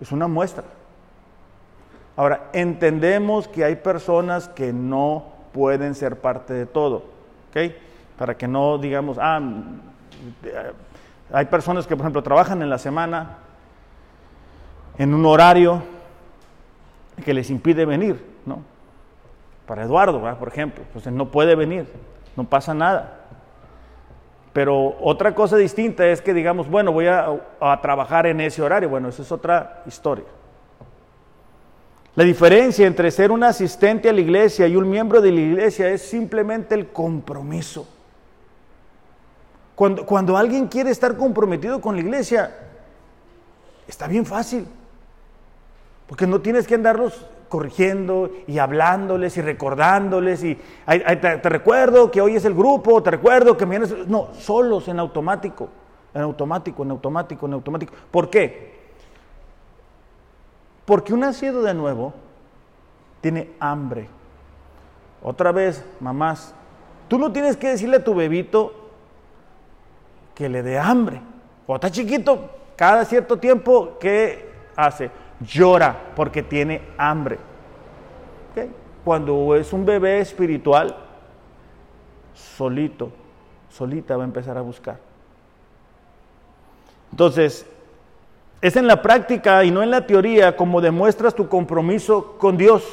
es 0.00 0.10
una 0.12 0.26
muestra. 0.28 0.64
Ahora, 2.16 2.48
entendemos 2.54 3.46
que 3.46 3.64
hay 3.64 3.76
personas 3.76 4.48
que 4.48 4.72
no 4.72 5.26
pueden 5.52 5.94
ser 5.94 6.18
parte 6.18 6.54
de 6.54 6.64
todo. 6.64 7.15
Para 8.18 8.36
que 8.36 8.48
no 8.48 8.78
digamos, 8.78 9.18
ah, 9.20 9.40
hay 11.32 11.44
personas 11.46 11.86
que, 11.86 11.96
por 11.96 12.04
ejemplo, 12.04 12.22
trabajan 12.22 12.62
en 12.62 12.70
la 12.70 12.78
semana 12.78 13.38
en 14.98 15.12
un 15.12 15.26
horario 15.26 15.82
que 17.24 17.34
les 17.34 17.50
impide 17.50 17.84
venir, 17.84 18.24
¿no? 18.46 18.62
Para 19.66 19.82
Eduardo, 19.82 20.20
por 20.38 20.48
ejemplo, 20.48 20.84
pues 20.92 21.06
no 21.08 21.30
puede 21.30 21.54
venir, 21.54 21.86
no 22.36 22.44
pasa 22.44 22.72
nada. 22.72 23.20
Pero 24.52 24.96
otra 25.00 25.34
cosa 25.34 25.56
distinta 25.56 26.06
es 26.06 26.22
que 26.22 26.32
digamos, 26.32 26.70
bueno, 26.70 26.92
voy 26.92 27.08
a, 27.08 27.28
a, 27.60 27.80
trabajar 27.82 28.26
en 28.26 28.40
ese 28.40 28.62
horario. 28.62 28.88
Bueno, 28.88 29.08
esa 29.08 29.22
es 29.22 29.30
otra 29.30 29.82
historia. 29.86 30.24
La 32.16 32.24
diferencia 32.24 32.86
entre 32.86 33.10
ser 33.10 33.30
un 33.30 33.44
asistente 33.44 34.08
a 34.08 34.12
la 34.12 34.20
iglesia 34.20 34.66
y 34.66 34.74
un 34.74 34.88
miembro 34.88 35.20
de 35.20 35.30
la 35.30 35.40
iglesia 35.40 35.90
es 35.90 36.00
simplemente 36.00 36.74
el 36.74 36.88
compromiso. 36.88 37.86
Cuando, 39.74 40.06
cuando 40.06 40.38
alguien 40.38 40.66
quiere 40.66 40.90
estar 40.90 41.14
comprometido 41.18 41.78
con 41.78 41.94
la 41.94 42.00
iglesia, 42.00 42.56
está 43.86 44.08
bien 44.08 44.24
fácil. 44.24 44.66
Porque 46.06 46.26
no 46.26 46.40
tienes 46.40 46.66
que 46.66 46.74
andarlos 46.74 47.26
corrigiendo 47.50 48.30
y 48.46 48.58
hablándoles 48.58 49.36
y 49.36 49.42
recordándoles 49.42 50.42
y 50.42 50.58
te, 50.86 51.48
recuerdo 51.50 52.10
que 52.10 52.22
hoy 52.22 52.36
es 52.36 52.46
el 52.46 52.54
grupo, 52.54 53.02
te 53.02 53.10
recuerdo 53.10 53.58
que 53.58 53.66
mañana 53.66 53.84
es... 53.84 54.08
No, 54.08 54.28
solos 54.34 54.88
en 54.88 54.98
automático, 54.98 55.68
en 56.14 56.22
automático, 56.22 56.82
en 56.82 56.90
automático, 56.92 57.46
en 57.46 57.52
automático. 57.52 57.92
¿Por 58.10 58.30
qué? 58.30 58.75
Porque 60.86 61.12
un 61.12 61.20
nacido 61.20 61.62
de 61.62 61.74
nuevo 61.74 62.14
tiene 63.20 63.50
hambre. 63.60 64.08
Otra 65.22 65.52
vez, 65.52 65.84
mamás, 66.00 66.54
tú 67.08 67.18
no 67.18 67.32
tienes 67.32 67.56
que 67.56 67.68
decirle 67.68 67.96
a 67.96 68.04
tu 68.04 68.14
bebito 68.14 68.72
que 70.34 70.48
le 70.48 70.62
dé 70.62 70.78
hambre. 70.78 71.20
Cuando 71.66 71.86
está 71.86 71.90
chiquito, 71.94 72.50
cada 72.76 73.04
cierto 73.04 73.38
tiempo, 73.38 73.96
¿qué 73.98 74.48
hace? 74.76 75.10
Llora 75.40 76.12
porque 76.14 76.42
tiene 76.42 76.82
hambre. 76.96 77.38
Cuando 79.04 79.54
es 79.54 79.72
un 79.72 79.84
bebé 79.84 80.20
espiritual, 80.20 80.96
solito, 82.34 83.10
solita 83.70 84.16
va 84.16 84.24
a 84.24 84.26
empezar 84.26 84.58
a 84.58 84.62
buscar. 84.62 84.98
Entonces, 87.12 87.66
es 88.60 88.76
en 88.76 88.86
la 88.86 89.02
práctica 89.02 89.64
y 89.64 89.70
no 89.70 89.82
en 89.82 89.90
la 89.90 90.06
teoría 90.06 90.56
como 90.56 90.80
demuestras 90.80 91.34
tu 91.34 91.48
compromiso 91.48 92.36
con 92.38 92.56
Dios 92.56 92.84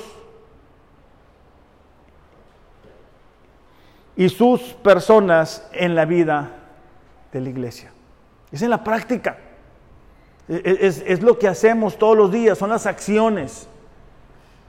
y 4.16 4.30
sus 4.30 4.62
personas 4.62 5.68
en 5.74 5.96
la 5.96 6.06
vida 6.06 6.52
de 7.32 7.42
la 7.42 7.50
iglesia. 7.50 7.92
Es 8.52 8.62
en 8.62 8.70
la 8.70 8.84
práctica. 8.84 9.38
E, 10.48 10.56
e, 10.56 10.88
es, 10.88 11.04
es, 11.08 11.24
lo 11.24 11.40
que 11.40 11.48
hacemos 11.48 11.98
todos 11.98 12.16
los 12.16 12.32
días, 12.32 12.58
son 12.58 12.70
las 12.70 12.86
acciones. 12.86 13.68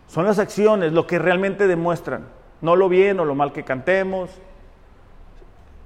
Son 0.09 0.25
las 0.25 0.39
acciones 0.39 0.93
lo 0.93 1.07
que 1.07 1.19
realmente 1.19 1.67
demuestran 1.67 2.27
no 2.65 2.77
lo 2.77 2.89
bien 2.89 3.21
o 3.21 3.27
lo 3.27 3.35
mal 3.35 3.53
que 3.53 3.63
cantemos, 3.63 4.31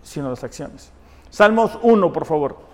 sino 0.05 0.31
las 0.31 0.45
acciones. 0.45 0.93
Salmos 1.29 1.77
1, 1.83 2.13
por 2.13 2.25
favor. 2.25 2.68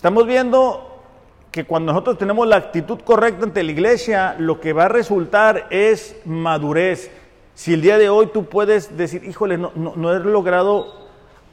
Estamos 0.00 0.26
viendo 0.26 1.02
que 1.50 1.66
cuando 1.66 1.92
nosotros 1.92 2.16
tenemos 2.16 2.48
la 2.48 2.56
actitud 2.56 3.00
correcta 3.00 3.44
ante 3.44 3.62
la 3.62 3.70
iglesia, 3.70 4.34
lo 4.38 4.58
que 4.58 4.72
va 4.72 4.86
a 4.86 4.88
resultar 4.88 5.66
es 5.68 6.16
madurez. 6.24 7.10
Si 7.52 7.74
el 7.74 7.82
día 7.82 7.98
de 7.98 8.08
hoy 8.08 8.28
tú 8.28 8.46
puedes 8.46 8.96
decir, 8.96 9.22
híjole, 9.24 9.58
no, 9.58 9.72
no, 9.74 10.14
he 10.14 10.20
logrado 10.20 10.86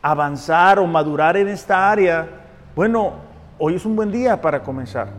avanzar 0.01 0.79
o 0.79 0.87
madurar 0.87 1.35
en 1.35 1.49
esta 1.49 1.91
área, 1.91 2.25
bueno, 2.73 3.15
hoy 3.57 3.75
es 3.75 3.85
un 3.85 3.97
buen 3.97 4.13
día 4.13 4.39
para 4.39 4.63
comenzar. 4.63 5.09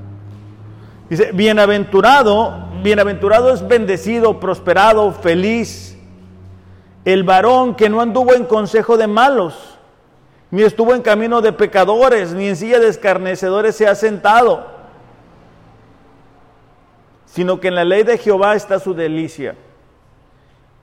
Dice, 1.10 1.30
bienaventurado, 1.32 2.70
bienaventurado 2.82 3.52
es 3.52 3.68
bendecido, 3.68 4.40
prosperado, 4.40 5.12
feliz, 5.12 5.98
el 7.04 7.24
varón 7.24 7.74
que 7.74 7.90
no 7.90 8.00
anduvo 8.00 8.32
en 8.32 8.46
consejo 8.46 8.96
de 8.96 9.06
malos 9.06 9.77
ni 10.50 10.62
estuvo 10.62 10.94
en 10.94 11.02
camino 11.02 11.40
de 11.40 11.52
pecadores, 11.52 12.32
ni 12.32 12.48
en 12.48 12.56
silla 12.56 12.78
de 12.78 12.88
escarnecedores 12.88 13.76
se 13.76 13.86
ha 13.86 13.94
sentado, 13.94 14.66
sino 17.26 17.60
que 17.60 17.68
en 17.68 17.74
la 17.74 17.84
ley 17.84 18.02
de 18.02 18.16
Jehová 18.16 18.54
está 18.54 18.78
su 18.78 18.94
delicia, 18.94 19.56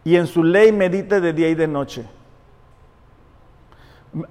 y 0.04 0.18
en 0.18 0.28
su 0.28 0.44
ley 0.44 0.72
medita 0.72 1.20
de 1.20 1.34
día 1.34 1.50
y 1.50 1.56
de 1.56 1.68
noche. 1.68 2.06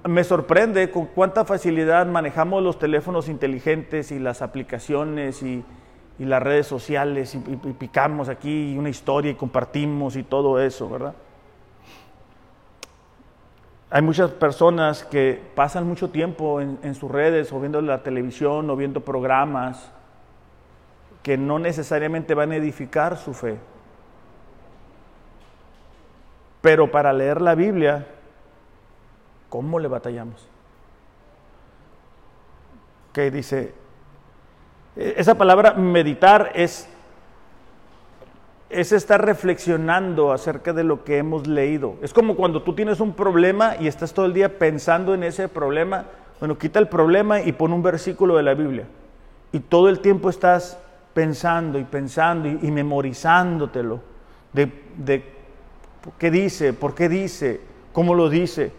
Me 0.07 0.23
sorprende 0.23 0.89
con 0.89 1.05
cuánta 1.07 1.43
facilidad 1.45 2.07
manejamos 2.07 2.63
los 2.63 2.79
teléfonos 2.79 3.27
inteligentes 3.27 4.11
y 4.11 4.19
las 4.19 4.41
aplicaciones 4.41 5.43
y, 5.43 5.63
las 6.17 6.41
redes 6.41 6.65
sociales 6.65 7.35
y 7.35 7.57
picamos 7.73 8.29
aquí 8.29 8.73
una 8.77 8.89
historia 8.89 9.31
y 9.31 9.35
compartimos 9.35 10.15
y 10.15 10.23
todo 10.23 10.61
eso, 10.61 10.89
¿verdad? 10.89 11.13
Hay 13.95 14.01
muchas 14.01 14.29
personas 14.31 15.05
que 15.05 15.41
pasan 15.55 15.87
mucho 15.87 16.09
tiempo 16.09 16.59
en, 16.59 16.95
sus 16.95 17.09
redes 17.09 17.53
o 17.53 17.61
viendo 17.61 17.81
la 17.81 18.03
televisión 18.03 18.69
o 18.69 18.75
viendo 18.75 18.99
programas 18.99 19.89
que 21.23 21.37
no 21.37 21.59
necesariamente 21.59 22.33
van 22.33 22.51
a 22.51 22.57
edificar 22.57 23.15
su 23.15 23.33
fe. 23.33 23.57
Pero 26.59 26.91
para 26.91 27.13
leer 27.13 27.39
la 27.39 27.55
Biblia, 27.55 28.05
¿cómo 29.47 29.79
le 29.79 29.87
batallamos? 29.87 30.45
Que 33.13 33.31
dice, 33.31 33.73
e, 34.97 35.13
esa 35.15 35.35
palabra 35.35 35.71
meditar 35.71 36.51
es 36.53 36.89
es 38.75 38.91
estar 38.91 39.23
reflexionando 39.23 40.33
acerca 40.33 40.73
de 40.73 40.83
lo 40.83 41.03
que 41.05 41.17
hemos 41.17 41.47
leído. 41.47 41.95
Es 42.01 42.13
como 42.13 42.35
cuando 42.35 42.61
tú 42.61 42.75
tienes 42.75 42.99
un 42.99 43.13
problema 43.13 43.75
y 43.79 43.87
estás 43.87 44.13
todo 44.13 44.25
el 44.25 44.33
día 44.33 44.59
pensando 44.59 45.13
en 45.13 45.23
ese 45.23 45.47
problema. 45.47 46.05
Bueno, 46.39 46.57
quita 46.57 46.79
el 46.79 46.89
problema 46.89 47.41
y 47.41 47.53
pon 47.53 47.71
un 47.71 47.81
versículo 47.81 48.35
de 48.35 48.43
la 48.43 48.53
Biblia. 48.53 48.85
Y 49.53 49.59
todo 49.59 49.87
el 49.87 49.99
tiempo 49.99 50.29
estás 50.29 50.77
pensando 51.13 51.79
y 51.79 51.85
pensando 51.85 52.49
y, 52.49 52.71
memorizándotelo. 52.71 54.01
De, 54.51 55.23
qué 56.19 56.29
dice, 56.29 56.73
por 56.73 56.93
qué 56.93 57.07
dice, 57.07 57.61
cómo 57.93 58.13
lo 58.13 58.29
dice. 58.29 58.73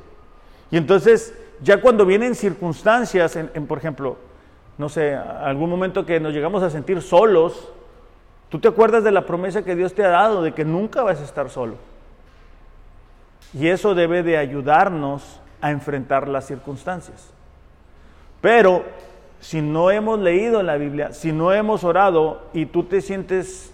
Y 0.70 0.76
entonces, 0.76 1.34
ya 1.62 1.80
cuando 1.80 2.04
vienen 2.04 2.34
circunstancias, 2.34 3.38
por 3.66 3.78
ejemplo, 3.78 4.18
no 4.76 4.90
sé, 4.90 5.14
algún 5.14 5.70
momento 5.70 6.04
que 6.04 6.20
nos 6.20 6.34
llegamos 6.34 6.62
a 6.62 6.68
sentir 6.68 7.00
solos, 7.00 7.72
Tú 8.48 8.58
te 8.60 8.68
acuerdas 8.68 9.02
de 9.02 9.10
la 9.10 9.26
promesa 9.26 9.64
que 9.64 9.74
Dios 9.74 9.94
te 9.94 10.04
ha 10.04 10.08
dado 10.08 10.42
de 10.42 10.52
que 10.52 10.64
nunca 10.64 11.02
vas 11.02 11.20
a 11.20 11.24
estar 11.24 11.50
solo. 11.50 11.74
Y 13.52 13.68
eso 13.68 13.94
debe 13.94 14.22
de 14.22 14.38
ayudarnos 14.38 15.40
a 15.60 15.70
enfrentar 15.70 16.28
las 16.28 16.46
circunstancias. 16.46 17.32
Pero 18.40 18.84
si 19.40 19.62
no 19.62 19.90
hemos 19.90 20.18
leído 20.18 20.62
la 20.62 20.76
Biblia, 20.76 21.12
si 21.12 21.32
no 21.32 21.52
hemos 21.52 21.84
orado 21.84 22.42
y 22.52 22.66
tú 22.66 22.84
te 22.84 23.00
sientes 23.00 23.72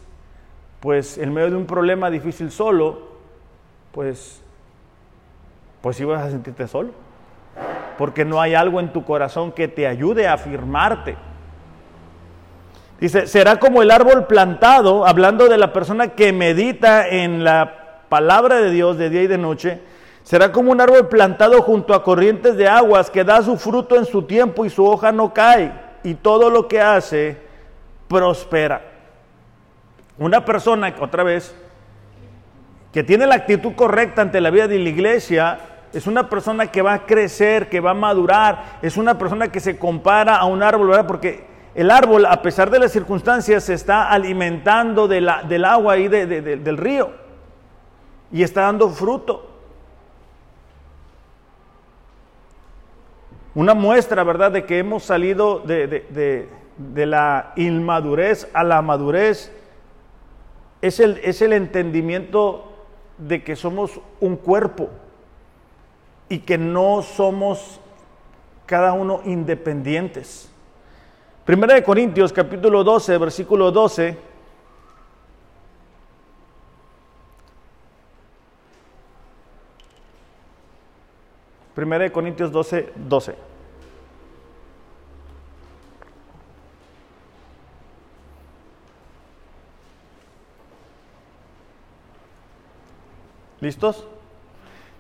pues 0.81 1.18
en 1.18 1.33
medio 1.33 1.51
de 1.51 1.57
un 1.57 1.66
problema 1.66 2.11
difícil 2.11 2.51
solo, 2.51 3.12
pues 3.93 4.43
pues 5.83 5.97
sí 5.97 6.05
vas 6.05 6.23
a 6.23 6.31
sentirte 6.31 6.66
solo. 6.66 6.91
Porque 7.99 8.25
no 8.25 8.41
hay 8.41 8.55
algo 8.55 8.81
en 8.81 8.93
tu 8.93 9.05
corazón 9.05 9.53
que 9.53 9.68
te 9.68 9.87
ayude 9.87 10.27
a 10.27 10.35
afirmarte 10.35 11.16
Dice, 13.03 13.26
será 13.26 13.59
como 13.59 13.82
el 13.82 13.90
árbol 13.90 14.28
plantado, 14.28 15.05
hablando 15.05 15.48
de 15.48 15.59
la 15.59 15.72
persona 15.72 16.11
que 16.11 16.32
medita 16.32 17.09
en 17.09 17.42
la 17.42 18.05
palabra 18.09 18.61
de 18.61 18.70
Dios 18.70 18.96
de 18.96 19.11
día 19.11 19.22
y 19.24 19.26
de 19.26 19.38
noche, 19.38 19.80
será 20.22 20.53
como 20.53 20.70
un 20.70 20.80
árbol 20.80 21.09
plantado 21.09 21.62
junto 21.62 21.94
a 21.94 22.05
corrientes 22.05 22.57
de 22.57 22.68
aguas 22.68 23.11
que 23.11 23.24
da 23.24 23.42
su 23.42 23.57
fruto 23.57 23.96
en 23.96 24.05
su 24.05 24.22
tiempo 24.22 24.64
y 24.64 24.70
su 24.70 24.86
hoja 24.86 25.11
no 25.11 25.34
cae, 25.34 25.72
y 26.05 26.14
todo 26.14 26.48
lo 26.48 26.68
que 26.68 26.80
hace 26.80 27.38
prospera. 28.07 28.82
Una 30.16 30.44
persona, 30.44 30.94
otra 31.00 31.24
vez, 31.24 31.53
que 32.92 33.03
tiene 33.03 33.26
la 33.26 33.34
actitud 33.34 33.72
correcta 33.74 34.22
ante 34.22 34.40
la 34.40 34.50
vida 34.50 34.68
de 34.68 34.78
la 34.78 34.88
iglesia, 34.88 35.59
es 35.92 36.07
una 36.07 36.28
persona 36.28 36.68
que 36.68 36.82
va 36.82 36.92
a 36.92 37.05
crecer, 37.05 37.68
que 37.68 37.80
va 37.80 37.90
a 37.90 37.94
madurar, 37.94 38.78
es 38.80 38.96
una 38.96 39.18
persona 39.18 39.50
que 39.50 39.59
se 39.59 39.76
compara 39.76 40.36
a 40.36 40.44
un 40.44 40.62
árbol, 40.62 40.86
¿verdad? 40.86 41.09
Porque 41.09 41.50
el 41.75 41.91
árbol, 41.91 42.27
a 42.27 42.43
pesar 42.43 42.70
de 42.70 42.79
las 42.79 42.93
circunstancias, 42.93 43.64
se 43.64 43.75
está 43.75 44.11
alimentando 44.11 45.09
del 45.09 45.64
agua 45.64 45.97
y 45.97 46.09
del 46.09 46.77
río 46.77 47.11
y 48.31 48.43
está 48.43 48.62
dando 48.62 48.91
fruto. 48.91 49.49
Una 53.55 53.75
muestra, 53.75 54.23
¿verdad?, 54.25 54.53
de 54.53 54.64
que 54.64 54.79
hemos 54.79 55.03
salido 55.03 55.61
de, 55.61 56.49
la 56.95 57.53
inmadurez 57.57 58.49
a 58.55 58.64
la 58.64 58.81
madurez 58.83 59.53
es 60.81 61.01
el, 61.01 61.20
es 61.23 61.43
el 61.43 61.53
entendimiento 61.53 62.73
de 63.18 63.45
que 63.45 63.57
somos 63.57 64.01
un 64.20 64.37
cuerpo 64.37 64.89
y 66.29 66.41
que 66.41 66.59
no 66.59 67.03
somos 67.03 67.81
cada 68.66 68.93
uno 68.95 69.20
independientes. 69.25 70.51
Primera 71.53 71.74
de 71.74 71.82
Corintios 71.82 72.32
capítulo 72.32 72.82
12, 72.82 73.18
versículo 73.18 73.70
12. 73.70 74.16
Primera 81.74 82.05
de 82.05 82.11
Corintios 82.11 82.50
12, 82.50 82.94
12. 82.96 83.34
¿Listos? 93.61 94.07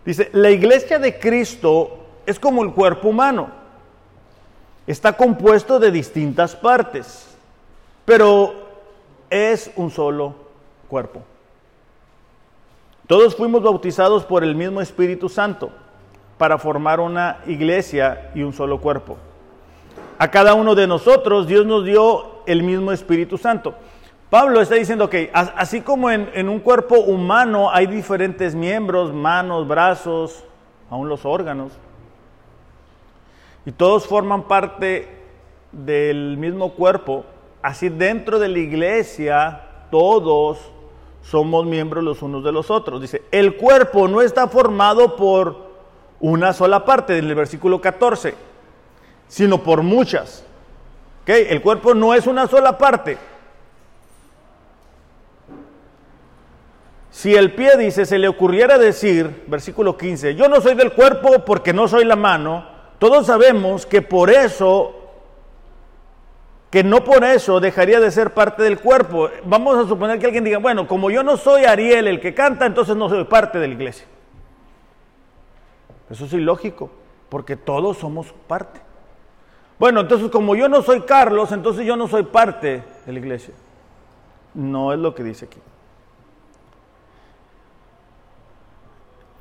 Dice, 0.04 0.28
la 0.34 0.50
iglesia 0.50 0.98
de 0.98 1.18
Cristo 1.18 2.08
es 2.26 2.38
como 2.38 2.62
el 2.62 2.74
cuerpo 2.74 3.08
humano 3.08 3.61
está 4.86 5.16
compuesto 5.16 5.78
de 5.78 5.90
distintas 5.90 6.56
partes, 6.56 7.36
pero 8.04 8.54
es 9.30 9.70
un 9.76 9.90
solo 9.90 10.34
cuerpo. 10.88 11.22
Todos 13.06 13.36
fuimos 13.36 13.62
bautizados 13.62 14.24
por 14.24 14.44
el 14.44 14.54
mismo 14.54 14.80
Espíritu 14.80 15.28
Santo 15.28 15.70
para 16.38 16.58
formar 16.58 17.00
una 17.00 17.38
iglesia 17.46 18.30
y 18.34 18.42
un 18.42 18.52
solo 18.52 18.80
cuerpo. 18.80 19.16
A 20.18 20.30
cada 20.30 20.54
uno 20.54 20.74
de 20.74 20.86
nosotros 20.86 21.46
Dios 21.46 21.66
nos 21.66 21.84
dio 21.84 22.42
el 22.46 22.62
mismo 22.62 22.92
Espíritu 22.92 23.38
Santo. 23.38 23.74
Pablo 24.30 24.60
está 24.60 24.76
diciendo 24.76 25.10
que 25.10 25.30
así 25.32 25.82
como 25.82 26.10
en, 26.10 26.30
en, 26.32 26.48
un 26.48 26.60
cuerpo 26.60 27.00
humano 27.00 27.70
hay 27.70 27.86
diferentes 27.86 28.54
miembros, 28.54 29.12
manos, 29.12 29.68
brazos, 29.68 30.44
aún 30.88 31.08
los 31.08 31.26
órganos, 31.26 31.72
y 33.64 33.72
todos 33.72 34.06
forman 34.06 34.44
parte 34.44 35.08
del 35.70 36.36
mismo 36.36 36.72
cuerpo, 36.72 37.24
así 37.62 37.88
dentro 37.88 38.38
de 38.38 38.48
la 38.48 38.58
iglesia 38.58 39.68
todos 39.90 40.58
somos 41.22 41.66
miembros 41.66 42.02
los 42.02 42.22
unos 42.22 42.42
de 42.44 42.52
los 42.52 42.70
otros. 42.70 43.00
Dice, 43.00 43.22
el 43.30 43.56
cuerpo 43.56 44.08
no 44.08 44.20
está 44.20 44.48
formado 44.48 45.16
por 45.16 45.70
una 46.20 46.52
sola 46.52 46.84
parte, 46.84 47.18
en 47.18 47.26
el 47.26 47.34
versículo 47.34 47.80
14, 47.80 48.34
sino 49.28 49.62
por 49.62 49.82
muchas. 49.82 50.44
¿Okay? 51.22 51.46
El 51.48 51.62
cuerpo 51.62 51.94
no 51.94 52.14
es 52.14 52.26
una 52.26 52.46
sola 52.48 52.76
parte. 52.76 53.18
Si 57.10 57.34
el 57.34 57.54
pie 57.54 57.76
dice, 57.76 58.06
se 58.06 58.18
le 58.18 58.26
ocurriera 58.26 58.78
decir, 58.78 59.44
versículo 59.46 59.96
15, 59.96 60.34
yo 60.34 60.48
no 60.48 60.60
soy 60.60 60.74
del 60.74 60.92
cuerpo 60.92 61.44
porque 61.44 61.72
no 61.72 61.86
soy 61.86 62.04
la 62.04 62.16
mano, 62.16 62.71
todos 63.02 63.26
sabemos 63.26 63.84
que 63.84 64.00
por 64.00 64.30
eso 64.30 64.94
que 66.70 66.84
no 66.84 67.02
por 67.02 67.24
eso 67.24 67.58
dejaría 67.58 67.98
de 67.98 68.12
ser 68.12 68.32
parte 68.32 68.62
del 68.62 68.78
cuerpo. 68.78 69.28
Vamos 69.44 69.76
a 69.76 69.88
suponer 69.88 70.20
que 70.20 70.26
alguien 70.26 70.44
diga, 70.44 70.58
bueno, 70.58 70.86
como 70.86 71.10
yo 71.10 71.24
no 71.24 71.36
soy 71.36 71.64
Ariel 71.64 72.06
el 72.06 72.20
que 72.20 72.32
canta, 72.32 72.64
entonces 72.64 72.94
no 72.94 73.08
soy 73.08 73.24
parte 73.24 73.58
de 73.58 73.66
la 73.66 73.74
iglesia. 73.74 74.06
Eso 76.10 76.26
es 76.26 76.32
ilógico, 76.32 76.92
porque 77.28 77.56
todos 77.56 77.98
somos 77.98 78.32
parte. 78.46 78.80
Bueno, 79.80 80.02
entonces 80.02 80.30
como 80.30 80.54
yo 80.54 80.68
no 80.68 80.80
soy 80.82 81.00
Carlos, 81.00 81.50
entonces 81.50 81.84
yo 81.84 81.96
no 81.96 82.06
soy 82.06 82.22
parte 82.22 82.84
de 83.04 83.12
la 83.12 83.18
iglesia. 83.18 83.52
No 84.54 84.92
es 84.92 85.00
lo 85.00 85.12
que 85.12 85.24
dice 85.24 85.46
aquí. 85.46 85.58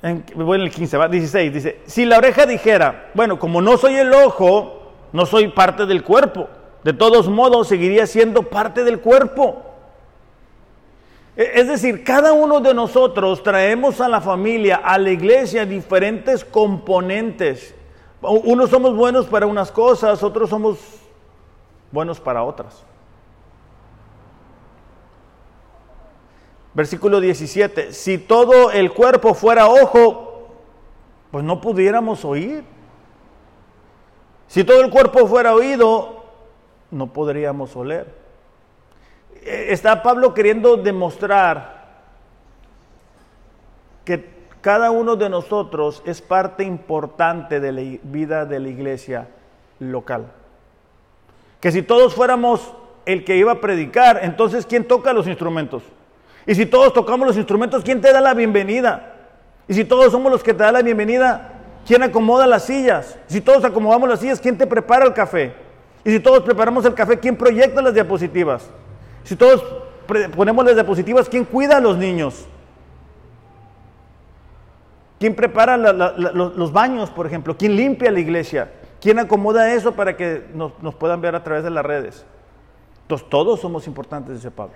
En, 0.02 0.24
voy 0.34 0.56
en 0.56 0.64
el 0.64 0.70
15, 0.70 0.96
va, 0.96 1.08
16, 1.08 1.52
dice, 1.52 1.80
si 1.86 2.04
la 2.04 2.18
oreja 2.18 2.44
dijera, 2.44 3.10
bueno, 3.14 3.38
como 3.38 3.60
no 3.60 3.76
soy 3.76 3.94
el 3.94 4.12
ojo, 4.12 4.92
no 5.12 5.26
soy 5.26 5.48
parte 5.48 5.86
del 5.86 6.02
cuerpo 6.02 6.48
de 6.84 6.92
todos 6.92 7.28
modos 7.28 7.68
seguiría 7.68 8.06
siendo 8.06 8.42
parte 8.42 8.84
del 8.84 9.00
cuerpo. 9.00 9.62
E, 11.36 11.52
es 11.54 11.68
decir, 11.68 12.04
cada 12.04 12.32
uno 12.32 12.60
de 12.60 12.74
nosotros 12.74 13.42
traemos 13.42 14.00
a 14.00 14.08
la 14.08 14.20
familia, 14.20 14.76
a 14.76 14.98
la 14.98 15.10
iglesia, 15.10 15.64
diferentes 15.64 16.44
componentes. 16.44 17.74
Unos 18.20 18.70
somos 18.70 18.94
buenos 18.96 19.26
para 19.26 19.46
unas 19.46 19.70
cosas, 19.70 20.22
otros 20.22 20.50
somos 20.50 20.78
buenos 21.90 22.20
para 22.20 22.42
otras. 22.42 22.84
Versículo 26.74 27.20
17, 27.20 27.92
si 27.92 28.16
todo 28.16 28.70
el 28.70 28.92
cuerpo 28.92 29.34
fuera 29.34 29.68
ojo, 29.68 30.48
pues 31.30 31.44
no 31.44 31.60
pudiéramos 31.60 32.24
oír. 32.24 32.64
Si 34.48 34.64
todo 34.64 34.82
el 34.82 34.90
cuerpo 34.90 35.26
fuera 35.26 35.54
oído, 35.54 36.24
no 36.90 37.12
podríamos 37.12 37.74
oler. 37.76 38.06
Eh, 39.42 39.66
está 39.70 40.02
Pablo 40.02 40.32
queriendo 40.34 40.76
demostrar 40.76 41.82
que 44.04 44.30
cada 44.60 44.90
uno 44.90 45.16
de 45.16 45.28
nosotros 45.28 46.02
es 46.06 46.22
parte 46.22 46.64
importante 46.64 47.60
de 47.60 47.72
la 47.72 47.98
vida 48.02 48.46
de 48.46 48.60
la 48.60 48.68
iglesia 48.68 49.28
local. 49.78 50.32
Que 51.60 51.72
si 51.72 51.82
todos 51.82 52.14
fuéramos 52.14 52.74
el 53.04 53.24
que 53.24 53.36
iba 53.36 53.52
a 53.52 53.60
predicar, 53.60 54.20
entonces 54.22 54.64
¿quién 54.64 54.86
toca 54.86 55.12
los 55.12 55.26
instrumentos? 55.26 55.82
Y 56.46 56.54
si 56.54 56.66
todos 56.66 56.92
tocamos 56.92 57.26
los 57.26 57.36
instrumentos, 57.36 57.84
¿quién 57.84 58.00
te 58.00 58.12
da 58.12 58.20
la 58.20 58.34
bienvenida? 58.34 59.14
Y 59.68 59.74
si 59.74 59.84
todos 59.84 60.10
somos 60.10 60.30
los 60.30 60.42
que 60.42 60.52
te 60.52 60.62
da 60.62 60.72
la 60.72 60.82
bienvenida, 60.82 61.52
¿quién 61.86 62.02
acomoda 62.02 62.46
las 62.46 62.64
sillas? 62.64 63.18
Si 63.28 63.40
todos 63.40 63.64
acomodamos 63.64 64.08
las 64.08 64.20
sillas, 64.20 64.40
¿quién 64.40 64.58
te 64.58 64.66
prepara 64.66 65.04
el 65.06 65.12
café? 65.12 65.54
Y 66.04 66.10
si 66.10 66.20
todos 66.20 66.42
preparamos 66.42 66.84
el 66.84 66.94
café, 66.94 67.18
¿quién 67.18 67.36
proyecta 67.36 67.80
las 67.80 67.94
diapositivas? 67.94 68.68
Si 69.22 69.36
todos 69.36 69.64
ponemos 70.34 70.64
las 70.64 70.74
diapositivas, 70.74 71.28
¿quién 71.28 71.44
cuida 71.44 71.76
a 71.76 71.80
los 71.80 71.96
niños? 71.96 72.46
¿Quién 75.20 75.36
prepara 75.36 75.76
los, 75.76 76.72
baños, 76.72 77.08
por 77.10 77.26
ejemplo? 77.26 77.56
¿Quién 77.56 77.76
limpia 77.76 78.10
la 78.10 78.18
iglesia? 78.18 78.72
¿Quién 79.00 79.20
acomoda 79.20 79.72
eso 79.72 79.92
para 79.92 80.16
que 80.16 80.48
nos, 80.52 80.72
nos 80.82 80.96
puedan 80.96 81.20
ver 81.20 81.36
a 81.36 81.44
través 81.44 81.62
de 81.62 81.70
las 81.70 81.86
redes? 81.86 82.26
Entonces 83.02 83.28
todos 83.28 83.60
somos 83.60 83.86
importantes, 83.86 84.34
dice 84.34 84.50
Pablo. 84.50 84.74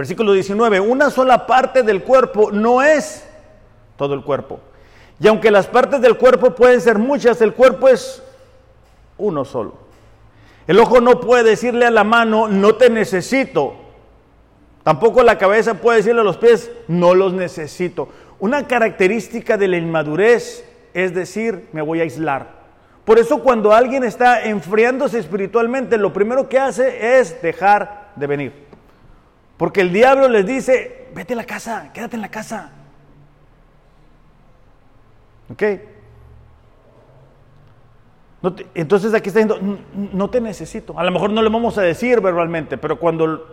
Versículo 0.00 0.32
19, 0.32 0.80
una 0.80 1.10
sola 1.10 1.46
parte 1.46 1.82
del 1.82 2.02
cuerpo 2.02 2.50
no 2.50 2.80
es 2.80 3.22
todo 3.98 4.14
el 4.14 4.24
cuerpo. 4.24 4.58
Y 5.20 5.28
aunque 5.28 5.50
las 5.50 5.66
partes 5.66 6.00
del 6.00 6.16
cuerpo 6.16 6.54
pueden 6.54 6.80
ser 6.80 6.96
muchas, 6.96 7.42
el 7.42 7.52
cuerpo 7.52 7.86
es 7.86 8.22
uno 9.18 9.44
solo. 9.44 9.74
El 10.66 10.78
ojo 10.78 11.02
no 11.02 11.20
puede 11.20 11.42
decirle 11.42 11.84
a 11.84 11.90
la 11.90 12.02
mano, 12.02 12.48
no 12.48 12.76
te 12.76 12.88
necesito. 12.88 13.74
Tampoco 14.84 15.22
la 15.22 15.36
cabeza 15.36 15.74
puede 15.74 15.98
decirle 15.98 16.22
a 16.22 16.24
los 16.24 16.38
pies, 16.38 16.70
no 16.88 17.14
los 17.14 17.34
necesito. 17.34 18.08
Una 18.38 18.66
característica 18.66 19.58
de 19.58 19.68
la 19.68 19.76
inmadurez 19.76 20.64
es 20.94 21.12
decir, 21.12 21.68
me 21.72 21.82
voy 21.82 22.00
a 22.00 22.04
aislar. 22.04 22.54
Por 23.04 23.18
eso 23.18 23.42
cuando 23.42 23.74
alguien 23.74 24.02
está 24.04 24.46
enfriándose 24.46 25.18
espiritualmente, 25.18 25.98
lo 25.98 26.10
primero 26.10 26.48
que 26.48 26.58
hace 26.58 27.18
es 27.18 27.42
dejar 27.42 28.12
de 28.16 28.26
venir. 28.26 28.69
Porque 29.60 29.82
el 29.82 29.92
diablo 29.92 30.26
les 30.26 30.46
dice, 30.46 31.08
vete 31.14 31.34
a 31.34 31.36
la 31.36 31.44
casa, 31.44 31.90
quédate 31.92 32.16
en 32.16 32.22
la 32.22 32.30
casa, 32.30 32.70
¿Ok? 35.52 35.62
entonces 38.74 39.12
aquí 39.12 39.28
está 39.28 39.40
diciendo, 39.40 39.78
no 40.14 40.30
te 40.30 40.40
necesito. 40.40 40.98
A 40.98 41.04
lo 41.04 41.10
mejor 41.10 41.28
no 41.28 41.42
le 41.42 41.50
vamos 41.50 41.76
a 41.76 41.82
decir 41.82 42.22
verbalmente, 42.22 42.78
pero 42.78 42.98
cuando 42.98 43.48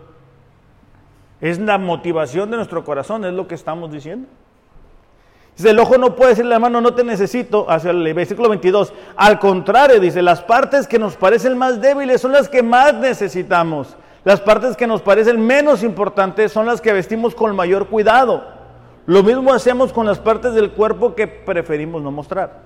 es 1.41 1.59
la 1.59 1.77
motivación 1.77 2.49
de 2.51 2.55
nuestro 2.55 2.85
corazón, 2.85 3.25
es 3.25 3.33
lo 3.33 3.45
que 3.45 3.55
estamos 3.55 3.91
diciendo. 3.91 4.29
Dice, 5.57 5.71
el 5.71 5.79
ojo 5.79 5.97
no 5.97 6.15
puede 6.15 6.29
decirle 6.29 6.53
a 6.53 6.55
la 6.55 6.59
mano, 6.59 6.79
no 6.79 6.93
te 6.93 7.03
necesito, 7.03 7.69
hacia 7.69 7.91
el 7.91 8.13
versículo 8.13 8.47
22. 8.47 8.93
Al 9.17 9.39
contrario, 9.39 9.99
dice, 9.99 10.21
las 10.21 10.41
partes 10.41 10.87
que 10.87 10.99
nos 10.99 11.17
parecen 11.17 11.57
más 11.57 11.81
débiles 11.81 12.21
son 12.21 12.31
las 12.31 12.47
que 12.47 12.63
más 12.63 12.93
necesitamos. 12.93 13.97
Las 14.27 14.41
partes 14.41 14.75
que 14.75 14.87
nos 14.87 15.01
parecen 15.01 15.39
menos 15.39 15.83
importantes 15.83 16.51
son 16.51 16.65
las 16.65 16.81
que 16.81 16.91
vestimos 16.91 17.33
con 17.33 17.55
mayor 17.55 17.87
cuidado. 17.87 18.43
Lo 19.05 19.23
mismo 19.23 19.53
hacemos 19.53 19.93
con 19.93 20.05
las 20.05 20.19
partes 20.19 20.53
del 20.53 20.71
cuerpo 20.71 21.15
que 21.15 21.27
preferimos 21.27 22.01
no 22.01 22.11
mostrar. 22.11 22.59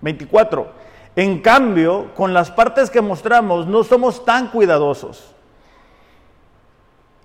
24. 0.00 0.68
En 1.16 1.40
cambio, 1.40 2.14
con 2.14 2.32
las 2.32 2.52
partes 2.52 2.88
que 2.88 3.00
mostramos 3.00 3.66
no 3.66 3.82
somos 3.82 4.24
tan 4.24 4.46
cuidadosos. 4.46 5.34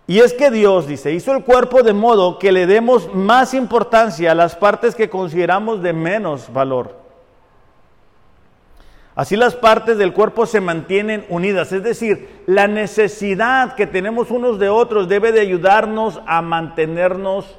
Y 0.07 0.21
es 0.21 0.33
que 0.33 0.49
Dios, 0.49 0.87
dice, 0.87 1.11
hizo 1.13 1.31
el 1.31 1.43
cuerpo 1.43 1.83
de 1.83 1.93
modo 1.93 2.39
que 2.39 2.51
le 2.51 2.65
demos 2.65 3.13
más 3.13 3.53
importancia 3.53 4.31
a 4.31 4.35
las 4.35 4.55
partes 4.55 4.95
que 4.95 5.11
consideramos 5.11 5.83
de 5.83 5.93
menos 5.93 6.51
valor. 6.51 7.00
Así 9.13 9.35
las 9.35 9.55
partes 9.55 9.97
del 9.97 10.13
cuerpo 10.13 10.45
se 10.45 10.61
mantienen 10.61 11.25
unidas, 11.27 11.71
es 11.73 11.83
decir, 11.83 12.43
la 12.45 12.67
necesidad 12.67 13.75
que 13.75 13.85
tenemos 13.85 14.31
unos 14.31 14.57
de 14.57 14.69
otros 14.69 15.09
debe 15.09 15.33
de 15.33 15.41
ayudarnos 15.41 16.21
a 16.25 16.41
mantenernos 16.41 17.57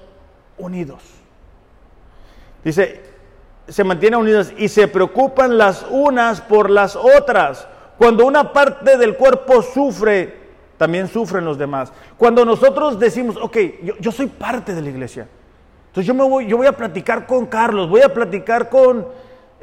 unidos. 0.56 1.02
Dice, 2.64 3.02
se 3.68 3.84
mantienen 3.84 4.20
unidos 4.20 4.52
y 4.56 4.68
se 4.68 4.88
preocupan 4.88 5.58
las 5.58 5.84
unas 5.90 6.40
por 6.40 6.70
las 6.70 6.96
otras. 6.96 7.68
Cuando 7.98 8.24
una 8.24 8.52
parte 8.52 8.96
del 8.96 9.16
cuerpo 9.16 9.62
sufre, 9.62 10.42
también 10.78 11.06
sufren 11.06 11.44
los 11.44 11.58
demás. 11.58 11.92
Cuando 12.16 12.44
nosotros 12.44 12.98
decimos, 12.98 13.36
ok, 13.36 13.56
yo, 14.00 14.10
soy 14.10 14.26
parte 14.26 14.74
de 14.74 14.82
la 14.82 14.88
iglesia, 14.88 15.28
entonces 15.88 16.06
yo, 16.06 16.14
me 16.14 16.24
voy, 16.24 16.46
yo 16.46 16.56
voy 16.56 16.66
a 16.66 16.76
platicar 16.76 17.26
con 17.26 17.46
Carlos, 17.46 17.90
voy 17.90 18.00
a 18.00 18.12
platicar 18.12 18.70
con 18.70 19.06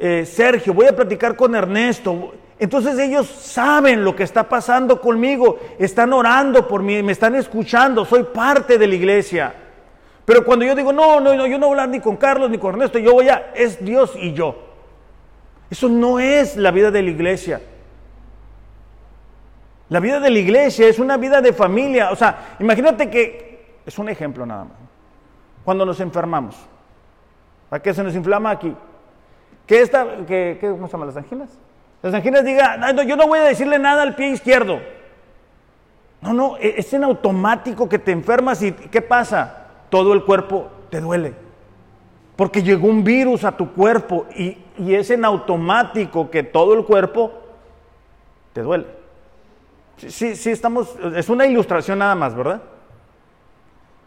eh, 0.00 0.24
Sergio, 0.24 0.72
voy 0.72 0.86
a 0.86 0.96
platicar 0.96 1.36
con 1.36 1.54
Ernesto. 1.54 2.32
Entonces 2.58 2.98
ellos 2.98 3.26
saben 3.26 4.02
lo 4.02 4.16
que 4.16 4.22
está 4.22 4.48
pasando 4.48 5.00
conmigo, 5.00 5.58
están 5.78 6.12
orando 6.12 6.66
por 6.66 6.82
mí, 6.82 7.02
me 7.02 7.12
están 7.12 7.34
escuchando, 7.34 8.04
soy 8.06 8.24
parte 8.24 8.78
de 8.78 8.86
la 8.86 8.94
iglesia. 8.94 9.54
Pero 10.24 10.44
cuando 10.44 10.64
yo 10.64 10.74
digo, 10.74 10.92
no, 10.92 11.20
no, 11.20 11.34
no, 11.34 11.46
yo 11.46 11.58
no 11.58 11.66
voy 11.66 11.78
a 11.78 11.82
hablar 11.82 11.88
ni 11.90 12.00
con 12.00 12.16
Carlos 12.16 12.50
ni 12.50 12.56
con 12.56 12.74
Ernesto, 12.74 12.98
yo 12.98 13.12
voy 13.12 13.28
a, 13.28 13.52
es 13.54 13.84
Dios 13.84 14.12
y 14.16 14.32
yo. 14.32 14.56
Eso 15.70 15.88
no 15.88 16.18
es 16.18 16.56
la 16.56 16.70
vida 16.70 16.90
de 16.90 17.02
la 17.02 17.10
iglesia. 17.10 17.60
La 19.90 20.00
vida 20.00 20.18
de 20.18 20.30
la 20.30 20.38
iglesia 20.38 20.88
es 20.88 20.98
una 20.98 21.18
vida 21.18 21.42
de 21.42 21.52
familia. 21.52 22.10
O 22.10 22.16
sea, 22.16 22.56
imagínate 22.58 23.10
que, 23.10 23.80
es 23.84 23.98
un 23.98 24.08
ejemplo 24.08 24.46
nada 24.46 24.64
más. 24.64 24.76
Cuando 25.64 25.84
nos 25.84 26.00
enfermamos, 26.00 26.56
¿a 27.70 27.78
qué 27.80 27.92
se 27.92 28.02
nos 28.02 28.14
inflama 28.14 28.50
aquí? 28.50 28.74
¿Qué 29.70 29.82
está, 29.82 30.04
qué, 30.26 30.58
¿Cómo 30.60 30.88
se 30.88 30.92
llama? 30.94 31.06
¿Las 31.06 31.16
anginas? 31.16 31.48
Las 32.02 32.12
anginas 32.12 32.44
digan, 32.44 32.82
yo 33.06 33.14
no 33.14 33.28
voy 33.28 33.38
a 33.38 33.42
decirle 33.42 33.78
nada 33.78 34.02
al 34.02 34.16
pie 34.16 34.30
izquierdo. 34.30 34.80
No, 36.20 36.32
no, 36.32 36.56
e, 36.56 36.74
es 36.78 36.92
en 36.92 37.04
automático 37.04 37.88
que 37.88 38.00
te 38.00 38.10
enfermas 38.10 38.60
y 38.62 38.72
¿qué 38.72 39.00
pasa? 39.00 39.68
todo 39.88 40.12
el 40.12 40.24
cuerpo 40.24 40.72
te 40.90 41.00
duele. 41.00 41.34
Porque 42.34 42.64
llegó 42.64 42.88
un 42.88 43.04
virus 43.04 43.44
a 43.44 43.56
tu 43.56 43.72
cuerpo 43.72 44.26
y, 44.36 44.58
es 44.92 45.08
en 45.10 45.24
automático 45.24 46.32
que 46.32 46.42
todo 46.42 46.74
el 46.74 46.84
cuerpo 46.84 47.30
te 48.52 48.62
duele. 48.62 48.86
Sí, 49.98 50.34
sí, 50.34 50.50
estamos, 50.50 50.96
es 51.14 51.28
una 51.28 51.46
ilustración 51.46 52.00
nada 52.00 52.16
más, 52.16 52.34
¿verdad? 52.34 52.60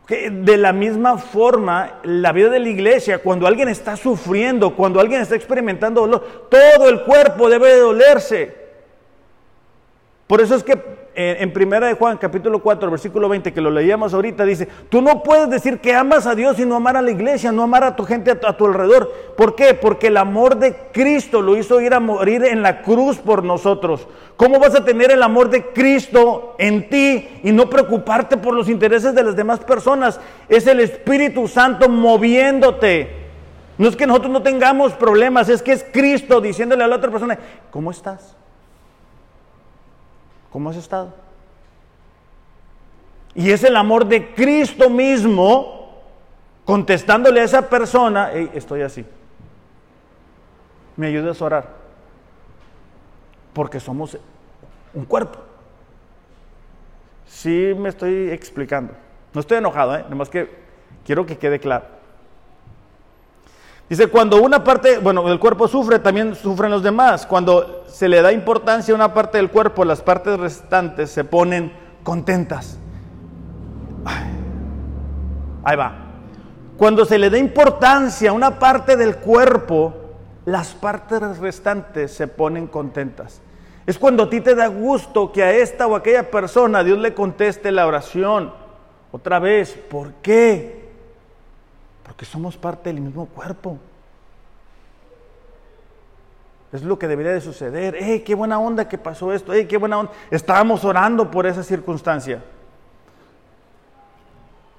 De 0.07 0.57
la 0.57 0.73
misma 0.73 1.17
forma, 1.17 1.99
la 2.03 2.33
vida 2.33 2.49
de 2.49 2.59
la 2.59 2.67
iglesia, 2.67 3.19
cuando 3.19 3.47
alguien 3.47 3.69
está 3.69 3.95
sufriendo, 3.95 4.75
cuando 4.75 4.99
alguien 4.99 5.21
está 5.21 5.35
experimentando 5.35 6.01
dolor, 6.01 6.47
todo 6.49 6.89
el 6.89 7.03
cuerpo 7.03 7.49
debe 7.49 7.69
de 7.69 7.79
dolerse. 7.79 8.55
Por 10.27 10.41
eso 10.41 10.55
es 10.55 10.63
que 10.63 11.02
en, 11.15 11.53
Primera 11.53 11.87
de 11.87 11.93
Juan, 11.93 12.17
capítulo 12.17 12.59
4, 12.59 12.89
versículo 12.89 13.29
20, 13.29 13.53
que 13.53 13.61
lo 13.61 13.69
leíamos 13.69 14.13
ahorita, 14.13 14.45
dice, 14.45 14.67
tú 14.89 15.01
no 15.01 15.21
puedes 15.21 15.49
decir 15.49 15.79
que 15.79 15.93
amas 15.93 16.25
a 16.25 16.33
Dios 16.33 16.59
y 16.59 16.65
no 16.65 16.75
amar 16.75 16.97
a 16.97 17.01
la 17.01 17.11
iglesia, 17.11 17.51
no 17.51 17.63
amar 17.63 17.83
a 17.83 17.95
tu 17.95 18.03
gente 18.03 18.31
a 18.31 18.57
tu, 18.57 18.65
alrededor. 18.65 19.11
¿Por 19.37 19.55
qué? 19.55 19.73
Porque 19.73 20.07
el 20.07 20.17
amor 20.17 20.57
de 20.57 20.75
Cristo 20.91 21.41
lo 21.41 21.55
hizo 21.55 21.79
ir 21.81 21.93
a 21.93 21.99
morir 21.99 22.43
en 22.43 22.61
la 22.61 22.81
cruz 22.81 23.17
por 23.17 23.43
nosotros. 23.43 24.07
¿Cómo 24.37 24.59
vas 24.59 24.75
a 24.75 24.83
tener 24.83 25.11
el 25.11 25.21
amor 25.21 25.49
de 25.49 25.67
Cristo 25.67 26.55
en 26.57 26.89
ti 26.89 27.29
y 27.43 27.51
no 27.51 27.69
preocuparte 27.69 28.37
por 28.37 28.55
los 28.55 28.67
intereses 28.67 29.13
de 29.13 29.23
las 29.23 29.35
demás 29.35 29.59
personas? 29.59 30.19
Es 30.49 30.65
el 30.65 30.79
Espíritu 30.79 31.47
Santo 31.47 31.89
moviéndote. 31.89 33.23
No 33.77 33.87
es 33.87 33.95
que 33.95 34.07
nosotros 34.07 34.31
no 34.31 34.41
tengamos 34.41 34.93
problemas, 34.93 35.49
es 35.49 35.61
que 35.61 35.73
es 35.73 35.85
Cristo 35.91 36.41
diciéndole 36.41 36.83
a 36.83 36.87
la 36.87 36.95
otra 36.95 37.11
persona, 37.11 37.37
¿cómo 37.71 37.91
estás? 37.91 38.35
¿Cómo 40.53 40.69
has 40.69 40.75
estado? 40.75 41.11
Y 43.33 43.49
es 43.49 43.63
el 43.63 43.75
amor 43.75 44.05
de 44.05 44.35
Cristo 44.35 44.87
mismo 44.87 46.03
contestándole 46.63 47.41
a 47.41 47.43
esa 47.43 47.67
persona, 47.67 48.31
estoy 48.31 48.83
así. 48.83 49.03
Me 50.95 51.07
ayudas 51.07 51.41
a 51.41 51.45
orar. 51.45 51.69
Porque 53.51 53.79
somos 53.79 54.15
un 54.93 55.05
cuerpo. 55.05 55.39
Sí 57.25 57.73
me 57.75 57.89
estoy 57.89 58.29
explicando. 58.29 58.93
No 59.33 59.41
estoy 59.41 59.57
enojado, 59.57 59.97
¿eh? 59.97 60.05
más 60.11 60.29
que 60.29 60.51
quiero 61.03 61.25
que 61.25 61.39
quede 61.39 61.59
claro. 61.59 61.85
Dice, 63.93 64.07
cuando 64.07 64.41
una 64.41 64.63
parte, 64.63 64.97
bueno, 64.97 65.31
el 65.31 65.37
cuerpo 65.37 65.67
sufre, 65.67 65.99
también 65.99 66.33
sufren 66.33 66.71
los 66.71 66.81
demás. 66.81 67.27
Cuando 67.27 67.83
se 67.85 68.09
le 68.09 68.23
da 68.23 68.31
importancia 68.31 68.91
a 68.91 68.95
una 68.95 69.13
parte 69.13 69.37
del 69.37 69.51
cuerpo, 69.51 69.85
las 69.85 70.01
partes 70.01 70.39
restantes 70.39 71.11
se 71.11 71.23
ponen 71.23 71.71
contentas. 72.01 72.79
Ahí 75.63 75.75
va. 75.75 75.93
Cuando 76.75 77.05
se 77.05 77.19
le 77.19 77.29
da 77.29 77.37
importancia 77.37 78.31
a 78.31 78.33
una 78.33 78.57
parte 78.57 78.97
del 78.97 79.17
cuerpo, 79.17 79.93
las 80.45 80.73
partes 80.73 81.37
restantes 81.37 82.15
se 82.15 82.25
ponen 82.25 82.65
contentas. 82.65 83.41
Es 83.85 83.99
cuando 83.99 84.23
a 84.23 84.29
ti 84.31 84.41
te 84.41 84.55
da 84.55 84.65
gusto 84.69 85.31
que 85.31 85.43
a 85.43 85.51
esta 85.51 85.85
o 85.85 85.95
aquella 85.95 86.31
persona 86.31 86.83
Dios 86.83 86.97
le 86.97 87.13
conteste 87.13 87.71
la 87.71 87.85
oración. 87.85 88.53
Otra 89.11 89.37
vez, 89.37 89.77
¿por 89.87 90.13
qué? 90.13 90.82
Porque 92.13 92.25
somos 92.25 92.55
parte 92.55 92.93
del 92.93 93.01
mismo 93.01 93.25
cuerpo. 93.25 93.79
Es 96.71 96.83
lo 96.83 96.99
que 96.99 97.07
debería 97.07 97.31
de 97.31 97.41
suceder. 97.41 97.95
¡Eh, 97.95 98.21
qué 98.21 98.35
buena 98.35 98.59
onda 98.59 98.87
que 98.87 98.99
pasó 98.99 99.33
esto! 99.33 99.51
¡Eh, 99.51 99.67
qué 99.67 99.77
buena 99.77 99.97
onda! 99.97 100.11
Estábamos 100.29 100.85
orando 100.85 101.31
por 101.31 101.47
esa 101.47 101.63
circunstancia. 101.63 102.43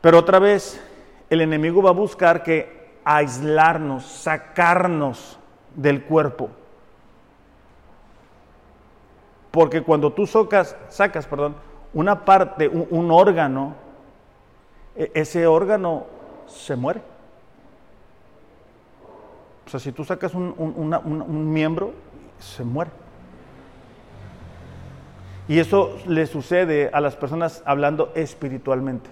Pero 0.00 0.20
otra 0.20 0.38
vez, 0.38 0.80
el 1.28 1.40
enemigo 1.40 1.82
va 1.82 1.90
a 1.90 1.94
buscar 1.94 2.44
que 2.44 3.00
aislarnos, 3.04 4.06
sacarnos 4.06 5.36
del 5.74 6.04
cuerpo. 6.04 6.50
Porque 9.50 9.82
cuando 9.82 10.12
tú 10.12 10.24
sacas, 10.24 10.76
una 11.92 12.24
parte, 12.24 12.68
un 12.68 13.10
órgano, 13.10 13.74
e, 14.94 15.10
ese 15.14 15.48
órgano 15.48 16.06
se 16.46 16.76
muere. 16.76 17.13
O 19.66 19.70
sea, 19.70 19.80
si 19.80 19.92
tú 19.92 20.04
sacas 20.04 20.34
un, 20.34 21.52
miembro, 21.52 21.92
se 22.38 22.64
muere. 22.64 22.90
Y 25.48 25.58
eso 25.58 25.96
le 26.06 26.26
sucede 26.26 26.90
a 26.92 27.00
las 27.00 27.16
personas 27.16 27.62
hablando 27.66 28.12
espiritualmente. 28.14 29.10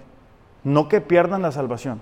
No 0.63 0.87
que 0.87 1.01
pierdan 1.01 1.41
la 1.41 1.51
salvación, 1.51 2.01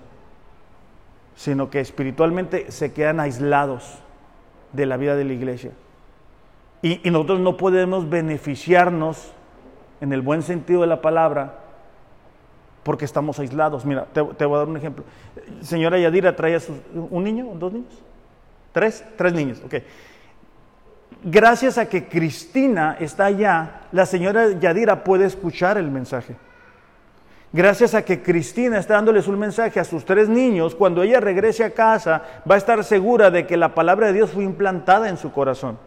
sino 1.34 1.70
que 1.70 1.80
espiritualmente 1.80 2.70
se 2.70 2.92
quedan 2.92 3.20
aislados 3.20 3.98
de 4.72 4.86
la 4.86 4.96
vida 4.96 5.16
de 5.16 5.24
la 5.24 5.32
iglesia. 5.32 5.72
Y, 6.82 7.10
nosotros 7.10 7.40
no 7.40 7.56
podemos 7.56 8.08
beneficiarnos 8.08 9.32
en 10.00 10.12
el 10.12 10.20
buen 10.20 10.42
sentido 10.42 10.80
de 10.80 10.88
la 10.88 11.00
palabra 11.00 11.58
porque 12.82 13.04
estamos 13.04 13.38
aislados. 13.38 13.84
Mira, 13.84 14.06
te, 14.06 14.20
voy 14.20 14.56
a 14.56 14.58
dar 14.58 14.68
un 14.68 14.76
ejemplo. 14.76 15.04
Señora 15.60 15.98
Yadira 15.98 16.34
trae 16.34 16.58
un 17.10 17.22
niño, 17.22 17.52
dos 17.54 17.72
niños. 17.72 18.02
Tres, 18.72 19.04
tres 19.16 19.32
niños, 19.32 19.62
ok. 19.64 19.74
Gracias 21.24 21.78
a 21.78 21.88
que 21.88 22.08
Cristina 22.08 22.96
está 22.98 23.26
allá, 23.26 23.82
la 23.92 24.06
señora 24.06 24.58
Yadira 24.58 25.04
puede 25.04 25.26
escuchar 25.26 25.78
el 25.78 25.90
mensaje. 25.90 26.36
Gracias 27.52 27.94
a 27.94 28.02
que 28.02 28.22
Cristina 28.22 28.78
está 28.78 28.94
dándoles 28.94 29.28
un 29.28 29.38
mensaje 29.38 29.78
a 29.78 29.84
sus 29.84 30.06
tres 30.06 30.28
niños, 30.28 30.74
cuando 30.74 31.02
ella 31.02 31.20
regrese 31.20 31.64
a 31.64 31.74
casa 31.74 32.22
va 32.50 32.54
a 32.54 32.58
estar 32.58 32.82
segura 32.82 33.30
de 33.30 33.46
que 33.46 33.58
la 33.58 33.74
palabra 33.74 34.06
de 34.06 34.14
Dios 34.14 34.30
fue 34.30 34.42
implantada 34.42 35.08
en 35.10 35.18
su 35.18 35.30
corazón. 35.32 35.78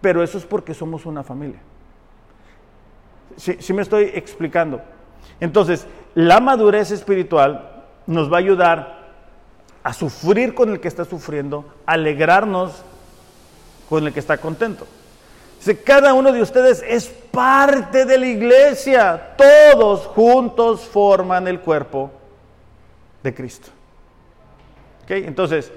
Pero 0.00 0.22
eso 0.22 0.38
es 0.38 0.46
porque 0.46 0.72
somos 0.72 1.04
una 1.04 1.22
familia. 1.22 1.60
Si 3.36 3.72
me 3.72 3.82
estoy 3.82 4.10
explicando. 4.14 4.80
Entonces, 5.38 5.86
la 6.14 6.40
madurez 6.40 6.90
espiritual 6.90 7.84
nos 8.06 8.32
va 8.32 8.36
a 8.36 8.40
ayudar 8.40 9.03
a 9.84 9.92
sufrir 9.92 10.54
con 10.54 10.70
el 10.70 10.80
que 10.80 10.88
está 10.88 11.04
sufriendo, 11.04 11.64
alegrarnos 11.86 12.82
con 13.88 14.06
el 14.06 14.12
que 14.12 14.18
está 14.18 14.38
contento. 14.38 14.86
Dice, 15.58 15.80
cada 15.82 16.14
uno 16.14 16.32
de 16.32 16.42
ustedes 16.42 16.82
es 16.86 17.06
parte 17.06 18.06
de 18.06 18.18
la 18.18 18.26
iglesia, 18.26 19.34
todos 19.36 20.06
juntos 20.06 20.80
forman 20.80 21.46
el 21.46 21.60
cuerpo 21.60 22.10
de 23.22 23.34
Cristo. 23.34 23.68
Entonces, 25.06 25.70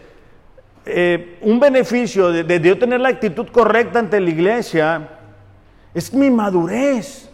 eh, 0.85 1.37
un 1.41 1.59
beneficio 1.59 2.31
de, 2.31 2.45
de 2.45 2.61
yo 2.61 2.79
tener 2.79 3.01
la 3.01 3.09
actitud 3.09 3.47
correcta 3.49 3.99
ante 3.99 4.21
la 4.21 4.29
iglesia 4.29 5.09
es 5.93 6.13
mi 6.13 6.31
madurez. 6.31 7.26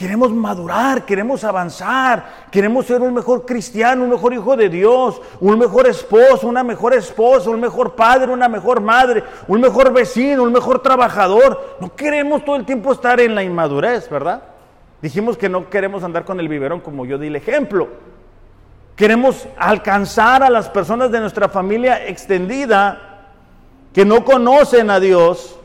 Queremos 0.00 0.32
madurar, 0.32 1.04
queremos 1.04 1.44
avanzar, 1.44 2.46
queremos 2.50 2.86
ser 2.86 3.02
un 3.02 3.12
mejor 3.12 3.44
cristiano, 3.44 4.02
un 4.02 4.08
mejor 4.08 4.32
hijo 4.32 4.56
de 4.56 4.70
Dios, 4.70 5.20
un 5.40 5.58
mejor 5.58 5.86
esposo, 5.86 6.48
una 6.48 6.64
mejor 6.64 6.94
esposa, 6.94 7.50
un 7.50 7.60
mejor 7.60 7.94
padre, 7.94 8.32
una 8.32 8.48
mejor 8.48 8.80
madre, 8.80 9.22
un 9.46 9.60
mejor 9.60 9.92
vecino, 9.92 10.44
un 10.44 10.54
mejor 10.54 10.80
trabajador. 10.80 11.76
No 11.82 11.94
queremos 11.94 12.42
todo 12.46 12.56
el 12.56 12.64
tiempo 12.64 12.92
estar 12.92 13.20
en 13.20 13.34
la 13.34 13.42
inmadurez, 13.42 14.08
¿verdad? 14.08 14.42
Dijimos 15.02 15.36
que 15.36 15.50
no 15.50 15.68
queremos 15.68 16.02
andar 16.02 16.24
con 16.24 16.40
el 16.40 16.48
biberón 16.48 16.80
como 16.80 17.04
yo 17.04 17.18
di 17.18 17.26
el 17.26 17.36
ejemplo. 17.36 17.88
Queremos 18.96 19.48
alcanzar 19.58 20.42
a 20.42 20.48
las 20.48 20.70
personas 20.70 21.10
de 21.10 21.20
nuestra 21.20 21.50
familia 21.50 22.06
extendida 22.06 23.26
que 23.92 24.06
no 24.06 24.24
conocen 24.24 24.88
a 24.88 24.98
Dios 24.98 25.58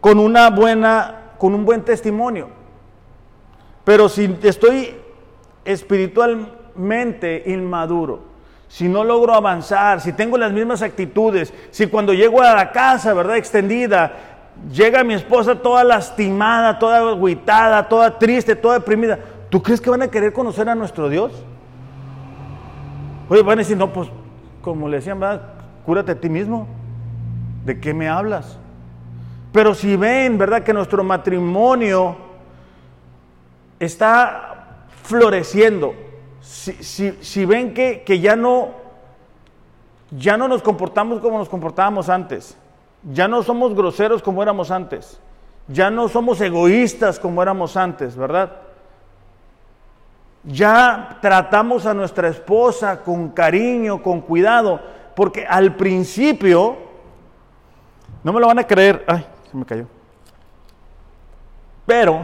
con 0.00 0.18
una 0.18 0.48
buena 0.48 1.19
con 1.40 1.54
un 1.54 1.64
buen 1.64 1.80
testimonio. 1.80 2.48
Pero 3.82 4.10
si 4.10 4.36
estoy 4.42 4.94
espiritualmente 5.64 7.44
inmaduro, 7.46 8.20
si 8.68 8.86
no 8.90 9.02
logro 9.02 9.32
avanzar, 9.32 10.02
si 10.02 10.12
tengo 10.12 10.36
las 10.36 10.52
mismas 10.52 10.82
actitudes, 10.82 11.54
si 11.70 11.86
cuando 11.86 12.12
llego 12.12 12.42
a 12.42 12.54
la 12.54 12.70
casa, 12.70 13.14
¿verdad? 13.14 13.38
Extendida, 13.38 14.12
llega 14.70 15.02
mi 15.02 15.14
esposa 15.14 15.54
toda 15.54 15.82
lastimada, 15.82 16.78
toda 16.78 16.98
agüitada, 16.98 17.88
toda 17.88 18.18
triste, 18.18 18.54
toda 18.54 18.74
deprimida, 18.74 19.18
¿tú 19.48 19.62
crees 19.62 19.80
que 19.80 19.88
van 19.88 20.02
a 20.02 20.08
querer 20.08 20.34
conocer 20.34 20.68
a 20.68 20.74
nuestro 20.74 21.08
Dios? 21.08 21.32
Oye, 23.30 23.42
van 23.42 23.58
a 23.58 23.62
decir, 23.62 23.78
no, 23.78 23.90
pues, 23.90 24.10
como 24.60 24.90
le 24.90 24.98
decían, 24.98 25.18
¿verdad? 25.18 25.54
Cúrate 25.86 26.12
a 26.12 26.20
ti 26.20 26.28
mismo. 26.28 26.68
¿De 27.64 27.80
qué 27.80 27.94
me 27.94 28.10
hablas? 28.10 28.59
Pero 29.52 29.74
si 29.74 29.96
ven, 29.96 30.38
¿verdad? 30.38 30.62
Que 30.62 30.72
nuestro 30.72 31.02
matrimonio 31.02 32.16
está 33.78 34.86
floreciendo, 35.02 35.94
si, 36.40 37.44
ven 37.44 37.74
que, 37.74 38.02
que, 38.02 38.20
ya, 38.20 38.36
no, 38.36 38.68
ya 40.10 40.36
no 40.36 40.46
nos 40.46 40.62
comportamos 40.62 41.20
como 41.20 41.38
nos 41.38 41.48
comportábamos 41.48 42.08
antes, 42.08 42.56
ya 43.10 43.26
no 43.26 43.42
somos 43.42 43.74
groseros 43.74 44.22
como 44.22 44.42
éramos 44.42 44.70
antes, 44.70 45.18
ya 45.66 45.90
no 45.90 46.08
somos 46.08 46.40
egoístas 46.40 47.18
como 47.18 47.42
éramos 47.42 47.76
antes, 47.76 48.14
¿verdad? 48.14 48.52
Ya 50.44 51.18
tratamos 51.20 51.86
a 51.86 51.94
nuestra 51.94 52.28
esposa 52.28 53.02
con 53.02 53.30
cariño, 53.30 54.02
con 54.02 54.20
cuidado, 54.20 54.80
porque 55.16 55.46
al 55.46 55.74
principio, 55.76 56.76
no 58.22 58.32
me 58.32 58.40
lo 58.40 58.46
van 58.46 58.58
a 58.58 58.66
creer, 58.66 59.04
ay, 59.06 59.26
se 59.50 59.56
me 59.56 59.64
cayó. 59.64 59.86
Pero, 61.86 62.22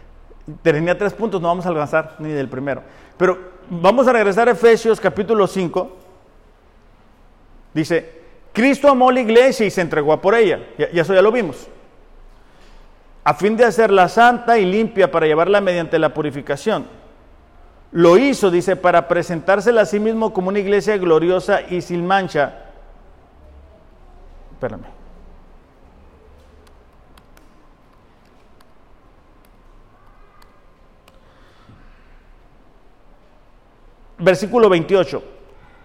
tenía 0.62 0.96
tres 0.98 1.12
puntos, 1.12 1.40
no 1.40 1.48
vamos 1.48 1.64
a 1.66 1.68
alcanzar 1.68 2.16
ni 2.18 2.30
del 2.30 2.48
primero. 2.48 2.82
Pero 3.16 3.38
vamos 3.70 4.06
a 4.08 4.12
regresar 4.12 4.48
a 4.48 4.52
Efesios 4.52 5.00
capítulo 5.00 5.46
5. 5.46 5.96
Dice, 7.72 8.22
Cristo 8.52 8.88
amó 8.88 9.12
la 9.12 9.20
iglesia 9.20 9.66
y 9.66 9.70
se 9.70 9.80
entregó 9.80 10.20
por 10.20 10.34
ella. 10.34 10.60
Y 10.92 10.98
eso 10.98 11.14
ya 11.14 11.22
lo 11.22 11.30
vimos. 11.30 11.68
a 13.22 13.34
fin 13.34 13.56
de 13.56 13.64
hacerla 13.64 14.08
santa 14.08 14.56
y 14.56 14.64
limpia 14.64 15.10
para 15.10 15.26
llevarla 15.26 15.60
mediante 15.60 15.98
la 15.98 16.14
purificación. 16.14 16.86
Lo 17.92 18.18
hizo, 18.18 18.50
dice, 18.50 18.76
para 18.76 19.08
presentársela 19.08 19.82
a 19.82 19.86
sí 19.86 19.98
mismo 19.98 20.32
como 20.32 20.48
una 20.48 20.58
iglesia 20.58 20.96
gloriosa 20.96 21.62
y 21.62 21.80
sin 21.80 22.06
mancha. 22.06 22.54
Espérame. 24.52 24.96
Versículo 34.26 34.68
28. 34.68 35.22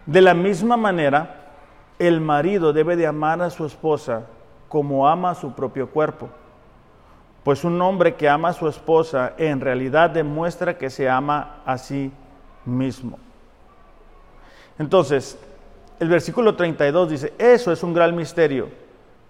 De 0.08 0.20
la 0.20 0.34
misma 0.34 0.76
manera, 0.76 1.52
el 2.00 2.20
marido 2.22 2.74
debe 2.74 2.96
de 2.96 3.06
amar 3.06 3.40
a 3.40 3.52
su 3.52 3.68
esposa 3.68 4.24
como 4.68 5.08
ama 5.08 5.30
a 5.30 5.36
su 5.36 5.54
propio 5.54 5.92
cuerpo. 5.92 6.28
Pues 7.44 7.64
un 7.64 7.80
hombre 7.84 8.16
que 8.16 8.28
ama 8.28 8.50
a 8.50 8.54
su 8.54 8.68
esposa 8.68 9.34
en 9.38 9.62
realidad 9.62 10.10
demuestra 10.10 10.76
que 10.76 10.90
se 10.90 11.08
ama 11.08 11.62
a 11.68 11.78
sí 11.78 12.12
mismo. 12.66 13.20
Entonces, 14.80 15.38
el 16.00 16.10
versículo 16.10 16.56
32 16.56 17.10
dice, 17.12 17.34
eso 17.38 17.72
es 17.72 17.84
un 17.84 17.94
gran 17.94 18.16
misterio, 18.16 18.70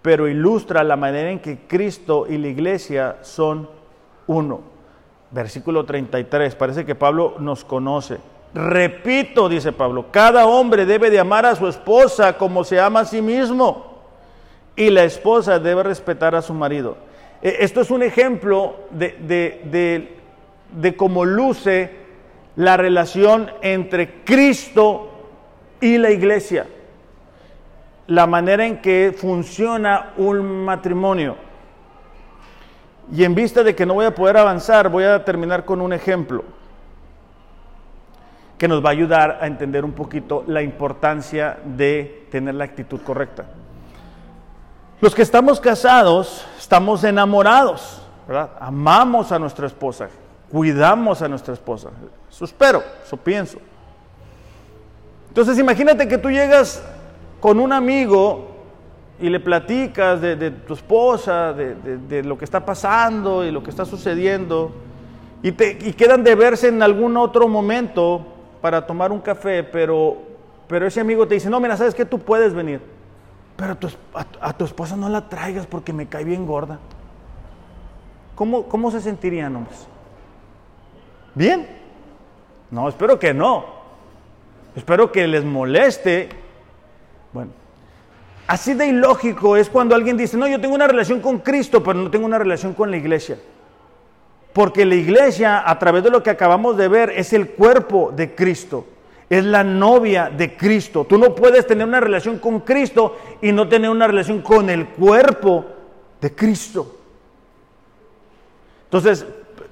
pero 0.01 0.29
ilustra 0.29 0.85
la 0.85 0.95
manera 0.95 1.31
en 1.31 1.41
que 1.41 1.67
Cristo 1.67 2.27
y 2.29 2.37
la 2.37 2.47
iglesia 2.47 3.17
son 3.23 3.69
uno. 4.27 4.61
Versículo 5.31 5.83
33, 5.83 6.55
parece 6.55 6.85
que 6.85 6.95
Pablo 6.95 7.35
nos 7.39 7.65
conoce. 7.65 8.31
Repito, 8.53 9.47
dice 9.47 9.71
Pablo, 9.71 10.07
cada 10.11 10.45
hombre 10.45 10.85
debe 10.85 11.09
de 11.09 11.19
amar 11.19 11.45
a 11.45 11.55
su 11.55 11.67
esposa 11.67 12.37
como 12.37 12.63
se 12.65 12.79
ama 12.79 13.01
a 13.01 13.05
sí 13.05 13.21
mismo 13.21 14.01
y 14.75 14.89
la 14.89 15.03
esposa 15.03 15.57
debe 15.57 15.83
respetar 15.83 16.35
a 16.35 16.41
su 16.41 16.53
marido. 16.53 16.97
E, 17.41 17.57
esto 17.59 17.79
es 17.79 17.89
un 17.91 18.03
ejemplo 18.03 18.75
de, 18.91 20.17
de, 20.73 20.95
cómo 20.97 21.23
luce 21.23 21.91
la 22.57 22.75
relación 22.75 23.49
entre 23.61 24.23
Cristo 24.25 25.09
y 25.79 25.97
la 25.97 26.11
iglesia, 26.11 26.67
la 28.07 28.27
manera 28.27 28.65
en 28.65 28.81
que 28.81 29.15
funciona 29.17 30.11
un 30.17 30.65
matrimonio. 30.65 31.37
Y 33.13 33.23
en 33.23 33.33
vista 33.33 33.63
de 33.63 33.75
que 33.75 33.85
no 33.85 33.93
voy 33.93 34.05
a 34.05 34.15
poder 34.15 34.35
avanzar, 34.35 34.89
voy 34.89 35.05
a 35.05 35.23
terminar 35.23 35.63
con 35.63 35.79
un 35.79 35.93
ejemplo 35.93 36.43
que 38.61 38.67
nos 38.67 38.85
va 38.85 38.89
a 38.89 38.91
ayudar 38.91 39.39
a 39.41 39.47
entender 39.47 39.83
un 39.83 39.93
poquito 39.93 40.43
la 40.45 40.61
importancia 40.61 41.57
de 41.65 42.27
tener 42.29 42.53
la 42.53 42.65
actitud 42.65 43.01
correcta. 43.01 43.45
Los 44.99 45.15
que 45.15 45.23
estamos 45.23 45.59
casados, 45.59 46.45
estamos 46.59 47.03
enamorados, 47.03 48.03
¿verdad? 48.27 48.51
Amamos 48.59 49.31
a 49.31 49.39
nuestra 49.39 49.65
esposa, 49.65 50.09
cuidamos 50.51 51.23
a 51.23 51.27
nuestra 51.27 51.55
esposa. 51.55 51.89
Eso 52.29 52.45
espero, 52.45 52.83
eso 53.03 53.17
pienso. 53.17 53.57
Entonces 55.29 55.57
imagínate 55.57 56.07
que 56.07 56.19
tú 56.19 56.29
llegas 56.29 56.83
con 57.39 57.59
un 57.59 57.73
amigo 57.73 58.47
y 59.19 59.29
le 59.29 59.39
platicas 59.39 60.21
de, 60.21 60.51
tu 60.51 60.75
esposa, 60.75 61.51
de, 61.51 62.21
lo 62.21 62.37
que 62.37 62.45
está 62.45 62.63
pasando 62.63 63.43
y 63.43 63.49
lo 63.49 63.63
que 63.63 63.71
está 63.71 63.85
sucediendo, 63.85 64.71
y, 65.41 65.51
te, 65.51 65.79
y 65.81 65.93
quedan 65.93 66.23
de 66.23 66.35
verse 66.35 66.67
en 66.67 66.83
algún 66.83 67.17
otro 67.17 67.47
momento 67.47 68.37
para 68.61 68.85
tomar 68.85 69.11
un 69.11 69.19
café, 69.19 69.63
pero, 69.63 70.17
pero 70.67 70.87
ese 70.87 71.01
amigo 71.01 71.27
te 71.27 71.33
dice, 71.33 71.49
no, 71.49 71.59
mira, 71.59 71.75
¿sabes 71.75 71.95
qué? 71.95 72.05
Tú 72.05 72.19
puedes 72.19 72.53
venir, 72.53 72.79
pero 73.57 73.77
a, 74.39 74.53
tu 74.53 74.65
esposa 74.65 74.95
no 74.95 75.09
la 75.09 75.27
traigas 75.27 75.65
porque 75.65 75.91
me 75.91 76.07
cae 76.07 76.23
bien 76.23 76.45
gorda. 76.45 76.79
¿Cómo, 78.35 78.63
cómo 78.67 78.91
se 78.91 79.01
sentirían, 79.01 79.55
hombres? 79.55 79.87
¿Bien? 81.35 81.67
No, 82.69 82.87
espero 82.87 83.19
que 83.19 83.33
no. 83.33 83.65
Espero 84.75 85.11
que 85.11 85.27
les 85.27 85.43
moleste. 85.43 86.29
Bueno, 87.33 87.51
así 88.47 88.73
de 88.73 88.87
ilógico 88.87 89.57
es 89.57 89.69
cuando 89.69 89.95
alguien 89.95 90.17
dice, 90.17 90.37
no, 90.37 90.47
yo 90.47 90.59
tengo 90.61 90.75
una 90.75 90.87
relación 90.87 91.19
con 91.19 91.39
Cristo, 91.39 91.83
pero 91.83 91.99
no 91.99 92.09
tengo 92.09 92.25
una 92.25 92.37
relación 92.37 92.73
con 92.73 92.89
la 92.89 92.97
iglesia. 92.97 93.37
Porque 94.53 94.85
la 94.85 94.95
iglesia, 94.95 95.63
a 95.69 95.79
través 95.79 96.03
de 96.03 96.09
lo 96.09 96.21
que 96.21 96.29
acabamos 96.29 96.75
de 96.77 96.87
ver, 96.87 97.11
es 97.11 97.31
el 97.33 97.51
cuerpo 97.51 98.11
de 98.15 98.35
Cristo. 98.35 98.85
Es 99.29 99.45
la 99.45 99.63
novia 99.63 100.29
de 100.29 100.57
Cristo. 100.57 101.05
Tú 101.05 101.17
no 101.17 101.33
puedes 101.33 101.65
tener 101.65 101.87
una 101.87 102.01
relación 102.01 102.37
con 102.37 102.59
Cristo 102.59 103.17
y 103.41 103.51
no 103.53 103.67
tener 103.69 103.89
una 103.89 104.07
relación 104.07 104.41
con 104.41 104.69
el 104.69 104.87
cuerpo 104.87 105.65
de 106.19 106.35
Cristo. 106.35 106.97
Entonces, 108.85 109.25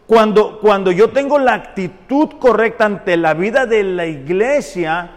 cuando, 0.07 0.59
cuando 0.59 0.91
yo 0.91 1.09
tengo 1.09 1.37
la 1.37 1.55
actitud 1.55 2.29
correcta 2.39 2.85
ante 2.85 3.17
la 3.17 3.33
vida 3.33 3.65
de 3.65 3.83
la 3.83 4.05
iglesia, 4.05 5.11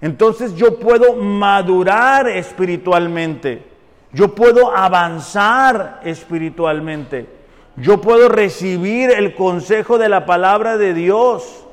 entonces 0.00 0.54
yo 0.54 0.78
puedo 0.78 1.16
madurar 1.16 2.28
espiritualmente. 2.28 3.64
Yo 4.12 4.34
puedo 4.34 4.74
avanzar 4.74 6.00
espiritualmente. 6.04 7.39
Yo 7.80 8.02
puedo 8.02 8.28
recibir 8.28 9.10
el 9.10 9.34
consejo 9.34 9.96
de 9.96 10.10
la 10.10 10.26
palabra 10.26 10.76
de 10.76 10.92
Dios. 10.92 11.64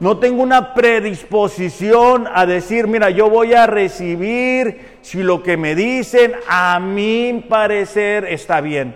No 0.00 0.18
tengo 0.18 0.42
una 0.42 0.74
predisposición 0.74 2.28
a 2.32 2.44
decir, 2.44 2.86
mira, 2.86 3.08
yo 3.08 3.30
voy 3.30 3.54
a 3.54 3.66
recibir 3.66 4.98
si 5.00 5.22
lo 5.22 5.42
que 5.42 5.56
me 5.56 5.74
dicen 5.74 6.34
a 6.46 6.78
mi 6.78 7.42
parecer 7.48 8.26
está 8.26 8.60
bien. 8.60 8.94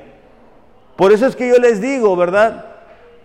Por 0.97 1.13
eso 1.13 1.27
es 1.27 1.35
que 1.35 1.49
yo 1.49 1.57
les 1.57 1.81
digo, 1.81 2.15
¿verdad? 2.15 2.67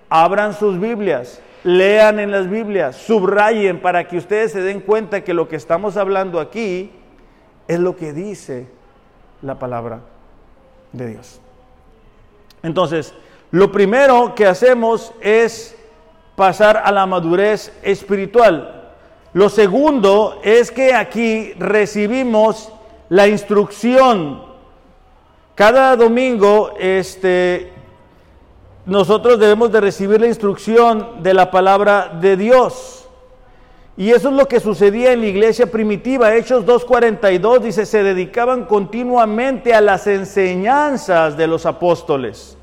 Abran 0.08 0.54
sus 0.54 0.80
Biblias, 0.80 1.42
lean 1.66 2.22
en 2.22 2.32
las 2.32 2.50
Biblias, 2.50 2.96
subrayen 2.96 3.82
para 3.82 4.08
que 4.08 4.18
ustedes 4.18 4.54
se 4.54 4.62
den 4.62 4.80
cuenta 4.80 5.26
que 5.26 5.34
lo 5.34 5.50
que 5.50 5.58
estamos 5.58 5.98
hablando 5.98 6.40
aquí 6.40 6.90
es 7.68 7.80
lo 7.80 7.98
que 7.98 8.14
dice 8.14 8.68
la 9.42 9.60
palabra 9.60 10.00
de 10.94 11.08
Dios. 11.08 11.42
Entonces, 12.64 13.14
lo 13.56 13.72
primero 13.72 14.36
que 14.36 14.46
hacemos 14.46 15.14
es 15.22 15.78
pasar 16.36 16.82
a 16.84 16.92
la 16.92 17.06
madurez 17.06 17.72
espiritual. 17.84 18.92
Lo 19.32 19.48
segundo 19.48 20.42
es 20.44 20.72
que 20.72 20.94
aquí 20.94 21.54
recibimos 21.54 22.70
la 23.08 23.30
instrucción. 23.30 24.44
Cada 25.56 25.96
domingo 25.96 26.74
este, 26.78 27.72
nosotros 28.86 29.40
debemos 29.40 29.72
de 29.72 29.80
recibir 29.80 30.20
la 30.20 30.28
instrucción 30.28 31.24
de 31.24 31.34
la 31.34 31.50
palabra 31.50 32.10
de 32.10 32.36
Dios. 32.36 33.08
Y 33.96 34.12
eso 34.12 34.28
es 34.28 34.36
lo 34.36 34.50
que 34.50 34.60
sucedía 34.60 35.14
en 35.14 35.22
la 35.22 35.28
iglesia 35.28 35.72
primitiva. 35.72 36.36
Hechos 36.36 36.66
2.42 36.66 37.60
dice, 37.60 37.86
se 37.86 38.04
dedicaban 38.04 38.66
continuamente 38.66 39.74
a 39.74 39.80
las 39.80 40.08
enseñanzas 40.08 41.38
de 41.38 41.48
los 41.48 41.66
apóstoles. 41.66 42.55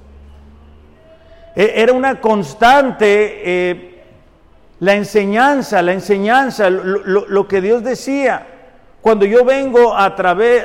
E, 1.55 1.73
era 1.77 1.93
una 1.93 2.21
constante 2.21 3.43
eh, 3.45 3.93
la 4.83 4.95
enseñanza, 4.95 5.81
la 5.81 5.93
enseñanza, 5.93 6.69
lo, 6.69 7.47
que 7.47 7.61
Dios 7.61 7.85
decía. 7.85 8.49
Cuando 9.01 9.25
yo 9.25 9.45
vengo 9.45 9.97
a 9.97 10.17
través, 10.17 10.65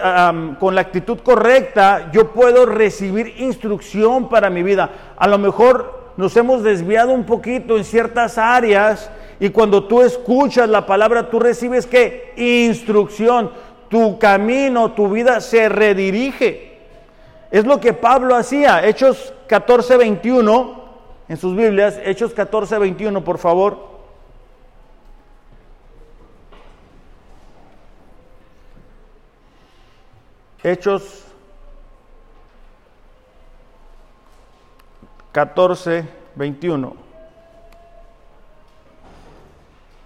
con 0.60 0.74
la 0.74 0.82
actitud 0.82 1.20
correcta, 1.20 2.10
yo 2.12 2.32
puedo 2.32 2.66
recibir 2.66 3.36
instrucción 3.38 4.28
para 4.28 4.50
mi 4.50 4.64
vida. 4.64 4.90
A 5.18 5.28
lo 5.28 5.38
mejor 5.38 6.14
nos 6.18 6.36
hemos 6.36 6.64
desviado 6.64 7.12
un 7.12 7.26
poquito 7.26 7.78
en 7.78 7.84
ciertas 7.84 8.40
áreas 8.40 9.12
y 9.40 9.50
cuando 9.50 9.84
tú 9.84 10.02
escuchas 10.02 10.68
la 10.68 10.88
palabra, 10.88 11.30
tú 11.30 11.40
recibes 11.40 11.86
qué? 11.86 12.34
Instrucción. 12.38 13.52
Tu 13.88 14.18
camino, 14.18 14.94
tu 14.94 15.10
vida 15.10 15.42
se 15.42 15.70
redirige. 15.70 16.67
Es 17.52 17.66
lo 17.66 17.80
que 17.80 17.94
Pablo 17.94 18.36
hacía. 18.36 18.86
Hechos 18.86 19.34
14, 19.48 19.98
21. 19.98 20.88
En 21.30 21.38
sus 21.38 21.56
Biblias, 21.56 22.00
Hechos 22.04 22.34
14, 22.34 22.78
21, 22.80 23.24
por 23.24 23.38
favor. 23.38 23.98
Hechos 30.64 31.24
14, 35.32 36.06
21. 36.36 36.96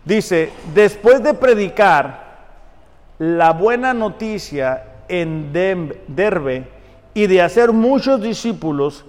Dice, 0.03 0.51
después 0.73 1.21
de 1.23 1.33
predicar 1.35 2.31
la 3.19 3.53
buena 3.53 3.93
noticia 3.93 4.83
en 5.07 5.53
Derbe 5.53 6.80
y 7.13 7.27
de 7.27 7.41
hacer 7.41 7.71
muchos 7.71 8.21
discípulos, 8.21 9.05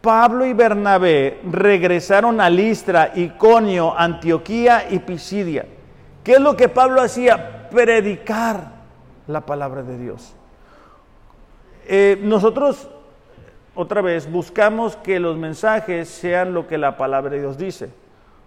Pablo 0.00 0.44
y 0.44 0.52
Bernabé 0.52 1.40
regresaron 1.50 2.40
a 2.40 2.50
Listra, 2.50 3.12
Iconio, 3.14 3.98
Antioquía 3.98 4.86
y 4.90 4.98
Pisidia. 4.98 5.66
¿Qué 6.22 6.32
es 6.32 6.40
lo 6.40 6.56
que 6.56 6.68
Pablo 6.68 7.00
hacía? 7.00 7.68
Predicar 7.70 8.72
la 9.26 9.40
palabra 9.40 9.82
de 9.82 9.98
Dios. 9.98 10.34
Eh, 11.86 12.18
nosotros 12.22 12.88
otra 13.76 14.02
vez, 14.02 14.30
buscamos 14.30 14.96
que 14.96 15.18
los 15.18 15.36
mensajes 15.36 16.08
sean 16.08 16.54
lo 16.54 16.68
que 16.68 16.78
la 16.78 16.96
palabra 16.96 17.30
de 17.30 17.40
Dios 17.40 17.58
dice. 17.58 17.90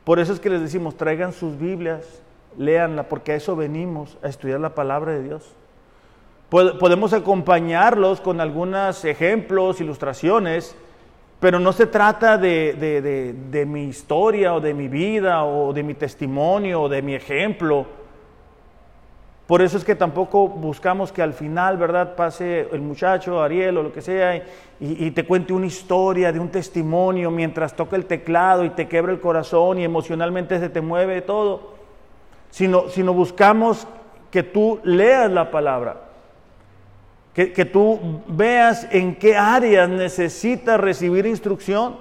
Por 0.05 0.19
eso 0.19 0.31
es 0.31 0.39
que 0.39 0.49
les 0.49 0.61
decimos, 0.61 0.95
traigan 0.95 1.33
sus 1.33 1.57
Biblias, 1.57 2.21
léanla, 2.57 3.09
porque 3.09 3.33
a 3.33 3.35
eso 3.35 3.55
venimos, 3.57 4.17
a 4.23 4.29
estudiar 4.29 4.61
la 4.61 4.73
palabra 4.73 5.11
de 5.11 5.23
Dios. 5.23 5.53
Podemos 6.49 7.11
acompañarlos 7.11 8.21
con 8.21 8.39
algunos 8.39 9.03
ejemplos, 9.03 9.81
ilustraciones, 9.81 10.75
pero 11.39 11.59
no 11.59 11.73
se 11.73 11.87
trata 11.87 12.37
de, 12.37 13.65
mi 13.67 13.83
historia 13.83 14.53
o 14.53 14.61
de 14.61 14.73
mi 14.73 14.87
vida 14.87 15.43
o 15.43 15.73
de 15.73 15.83
mi 15.83 15.93
testimonio 15.93 16.83
o 16.83 16.89
de 16.89 17.01
mi 17.01 17.15
ejemplo. 17.15 17.85
Por 19.45 19.61
eso 19.61 19.77
es 19.77 19.83
que 19.83 19.95
tampoco 19.95 20.47
buscamos 20.47 21.11
que 21.11 21.21
al 21.21 21.33
final, 21.33 21.77
¿verdad?, 21.77 22.15
pase 22.15 22.67
el 22.71 22.81
muchacho, 22.81 23.41
Ariel 23.41 23.77
o 23.77 23.83
lo 23.83 23.93
que 23.93 24.01
sea, 24.01 24.35
y, 24.35 24.43
y, 24.79 25.11
te 25.11 25.25
cuente 25.25 25.53
una 25.53 25.67
historia 25.67 26.33
de 26.33 26.39
un 26.39 26.49
testimonio 26.49 27.31
mientras 27.31 27.73
toca 27.73 27.95
el 27.95 28.05
teclado 28.05 28.65
y 28.65 28.71
te 28.71 28.89
quebra 28.89 29.13
el 29.13 29.21
corazón 29.21 29.79
y 29.79 29.85
emocionalmente 29.85 30.59
se 30.59 30.67
te 30.67 30.81
mueve 30.81 31.21
todo. 31.21 31.75
Sino, 32.49 32.89
sino 32.89 33.13
buscamos 33.13 33.87
que 34.31 34.43
tú 34.43 34.79
leas 34.83 35.31
la 35.31 35.49
palabra, 35.49 36.06
que, 37.37 37.65
tú 37.65 38.23
veas 38.27 38.87
en 38.89 39.15
qué 39.15 39.37
áreas 39.37 39.87
necesitas 39.87 40.79
recibir 40.79 41.27
instrucción. 41.27 41.97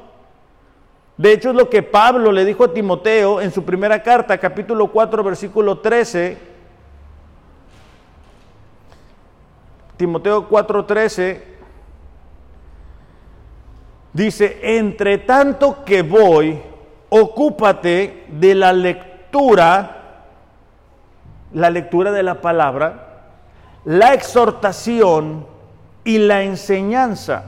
De 1.18 1.30
hecho, 1.30 1.51
es 1.51 1.57
lo 1.57 1.68
que 1.68 1.82
Pablo 1.82 2.32
le 2.32 2.47
dijo 2.47 2.64
a 2.64 2.72
Timoteo 2.72 3.43
en 3.43 3.51
su 3.51 3.62
primera 3.62 4.03
carta, 4.03 4.39
capítulo 4.39 4.87
4, 4.91 5.22
versículo 5.22 5.78
13. 5.80 6.39
Timoteo 9.99 10.49
4:13 10.49 11.41
dice, 14.14 14.59
entre 14.62 15.18
tanto 15.18 15.84
que 15.84 16.01
voy, 16.01 16.59
ocúpate 17.11 18.24
de 18.28 18.55
la 18.55 18.72
lectura, 18.72 20.22
la 21.53 21.68
lectura 21.68 22.11
de 22.11 22.22
la 22.22 22.41
palabra, 22.41 23.05
la 23.87 24.14
exhortación 24.14 25.47
y 26.05 26.18
la 26.18 26.43
enseñanza. 26.43 27.45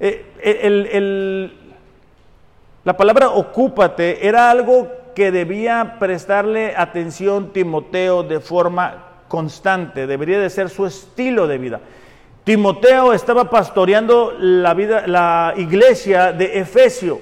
Eh, 0.00 0.26
eh, 0.42 1.50
la 2.82 2.96
palabra 2.96 3.30
ocúpate 3.30 4.26
era 4.26 4.50
algo 4.50 4.88
que 5.14 5.30
debía 5.30 5.96
prestarle 6.00 6.74
atención 6.76 7.52
Timoteo 7.52 8.24
de 8.24 8.40
forma 8.40 9.04
constante, 9.28 10.06
debería 10.06 10.40
de 10.40 10.50
ser 10.50 10.68
su 10.68 10.84
estilo 10.84 11.46
de 11.46 11.58
vida. 11.58 11.80
Timoteo 12.42 13.12
estaba 13.12 13.48
pastoreando 13.48 14.34
la, 14.38 14.74
vida, 14.74 15.06
la 15.06 15.54
iglesia 15.56 16.32
de 16.32 16.58
Efesio. 16.58 17.20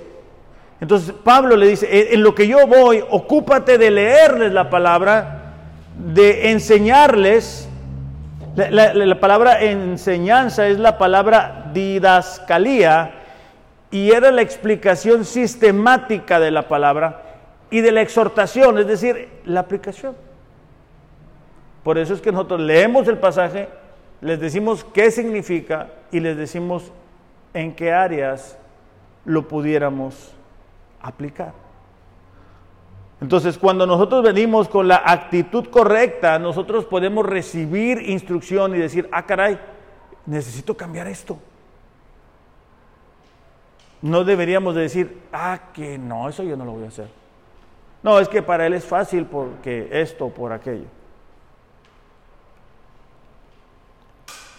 Entonces 0.80 1.14
Pablo 1.22 1.56
le 1.56 1.68
dice, 1.68 2.14
en 2.14 2.22
lo 2.22 2.34
que 2.34 2.48
yo 2.48 2.66
voy, 2.66 3.04
ocúpate 3.08 3.76
de 3.76 3.90
leerles 3.90 4.52
la 4.52 4.68
palabra 4.68 5.41
de 5.98 6.50
enseñarles, 6.50 7.68
la, 8.56 9.20
palabra 9.20 9.62
enseñanza 9.62 10.68
es 10.68 10.78
la 10.78 10.98
palabra 10.98 11.70
didascalía 11.72 13.14
y 13.90 14.10
era 14.10 14.30
la 14.30 14.42
explicación 14.42 15.24
sistemática 15.24 16.40
de 16.40 16.50
la 16.50 16.68
palabra 16.68 17.22
y 17.70 17.80
de 17.80 17.92
la 17.92 18.02
exhortación, 18.02 18.78
es 18.78 18.86
decir, 18.86 19.28
la 19.44 19.60
aplicación. 19.60 20.14
Por 21.82 21.98
eso 21.98 22.14
es 22.14 22.20
que 22.20 22.32
nosotros 22.32 22.60
leemos 22.60 23.08
el 23.08 23.18
pasaje, 23.18 23.68
les 24.20 24.38
decimos 24.38 24.84
qué 24.84 25.10
significa 25.10 25.88
y 26.10 26.20
les 26.20 26.36
decimos 26.36 26.92
en 27.54 27.74
qué 27.74 27.92
áreas 27.92 28.56
lo 29.24 29.48
pudiéramos 29.48 30.32
aplicar. 31.00 31.61
Entonces, 33.22 33.56
cuando 33.56 33.86
nosotros 33.86 34.20
venimos 34.24 34.68
con 34.68 34.88
la 34.88 35.00
actitud 35.06 35.68
correcta, 35.68 36.40
nosotros 36.40 36.86
podemos 36.86 37.24
recibir 37.24 38.10
instrucción 38.10 38.74
y 38.74 38.78
decir, 38.78 39.08
ah, 39.12 39.24
caray, 39.24 39.60
necesito 40.26 40.76
cambiar 40.76 41.06
esto. 41.06 41.38
No 44.00 44.24
deberíamos 44.24 44.74
de 44.74 44.80
decir, 44.80 45.20
ah, 45.32 45.70
que 45.72 45.98
no, 45.98 46.28
eso 46.28 46.42
yo 46.42 46.56
no 46.56 46.64
lo 46.64 46.72
voy 46.72 46.82
a 46.82 46.88
hacer. 46.88 47.06
No, 48.02 48.18
es 48.18 48.28
que 48.28 48.42
para 48.42 48.66
él 48.66 48.72
es 48.72 48.84
fácil 48.84 49.24
porque 49.26 49.88
esto, 49.92 50.28
por 50.28 50.52
aquello. 50.52 50.86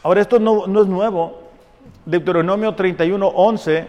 Ahora, 0.04 0.22
esto 0.22 0.40
no, 0.40 0.68
no 0.68 0.84
es 0.84 0.88
nuevo. 0.88 1.50
Deuteronomio 2.06 2.74
31, 2.76 3.28
11, 3.28 3.88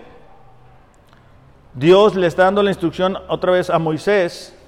Dios 1.75 2.17
le 2.17 2.27
está 2.27 2.43
dando 2.43 2.61
la 2.61 2.71
instrucción 2.71 3.17
otra 3.29 3.53
vez 3.53 3.71
a 3.71 3.79
Moisés 3.79 4.59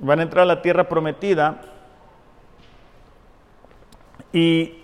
van 0.00 0.20
a 0.20 0.22
entrar 0.22 0.42
a 0.42 0.46
la 0.46 0.62
tierra 0.62 0.88
prometida 0.88 1.60
y 4.32 4.74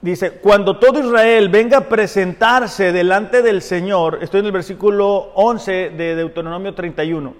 dice, 0.00 0.32
cuando 0.32 0.78
todo 0.78 1.00
Israel 1.00 1.48
venga 1.48 1.78
a 1.78 1.88
presentarse 1.88 2.92
delante 2.92 3.42
del 3.42 3.62
Señor, 3.62 4.18
estoy 4.20 4.40
en 4.40 4.46
el 4.46 4.52
versículo 4.52 5.32
11 5.34 5.90
de 5.90 6.16
Deuteronomio 6.16 6.74
31, 6.74 7.34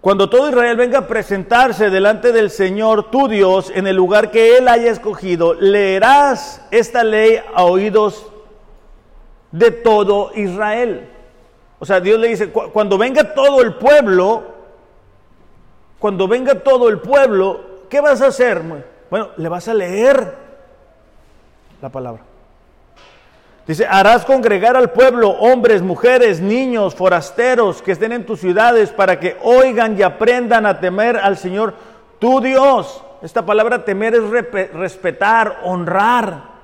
cuando 0.00 0.30
todo 0.30 0.48
Israel 0.48 0.76
venga 0.76 0.98
a 0.98 1.08
presentarse 1.08 1.90
delante 1.90 2.30
del 2.30 2.50
Señor 2.50 3.10
tu 3.10 3.26
Dios 3.26 3.72
en 3.74 3.88
el 3.88 3.96
lugar 3.96 4.30
que 4.30 4.58
Él 4.58 4.68
haya 4.68 4.92
escogido, 4.92 5.54
leerás 5.54 6.64
esta 6.70 7.02
ley 7.02 7.40
a 7.54 7.64
oídos 7.64 8.30
de 9.50 9.72
todo 9.72 10.30
Israel. 10.36 11.15
O 11.78 11.84
sea, 11.84 12.00
Dios 12.00 12.18
le 12.18 12.28
dice, 12.28 12.50
cuando 12.50 12.96
venga 12.96 13.34
todo 13.34 13.60
el 13.60 13.74
pueblo, 13.74 14.44
cuando 15.98 16.26
venga 16.26 16.60
todo 16.60 16.88
el 16.88 17.00
pueblo, 17.00 17.60
¿qué 17.90 18.00
vas 18.00 18.22
a 18.22 18.28
hacer? 18.28 18.62
Bueno, 19.10 19.30
le 19.36 19.48
vas 19.48 19.68
a 19.68 19.74
leer 19.74 20.34
la 21.82 21.88
palabra. 21.90 22.22
Dice, 23.66 23.84
harás 23.84 24.24
congregar 24.24 24.76
al 24.76 24.92
pueblo 24.92 25.30
hombres, 25.30 25.82
mujeres, 25.82 26.40
niños, 26.40 26.94
forasteros 26.94 27.82
que 27.82 27.92
estén 27.92 28.12
en 28.12 28.24
tus 28.24 28.40
ciudades 28.40 28.90
para 28.90 29.18
que 29.18 29.36
oigan 29.42 29.98
y 29.98 30.02
aprendan 30.02 30.66
a 30.66 30.78
temer 30.78 31.16
al 31.16 31.36
Señor 31.36 31.74
tu 32.20 32.40
Dios. 32.40 33.02
Esta 33.22 33.44
palabra 33.44 33.84
temer 33.84 34.14
es 34.14 34.22
respetar, 34.72 35.60
honrar. 35.64 36.56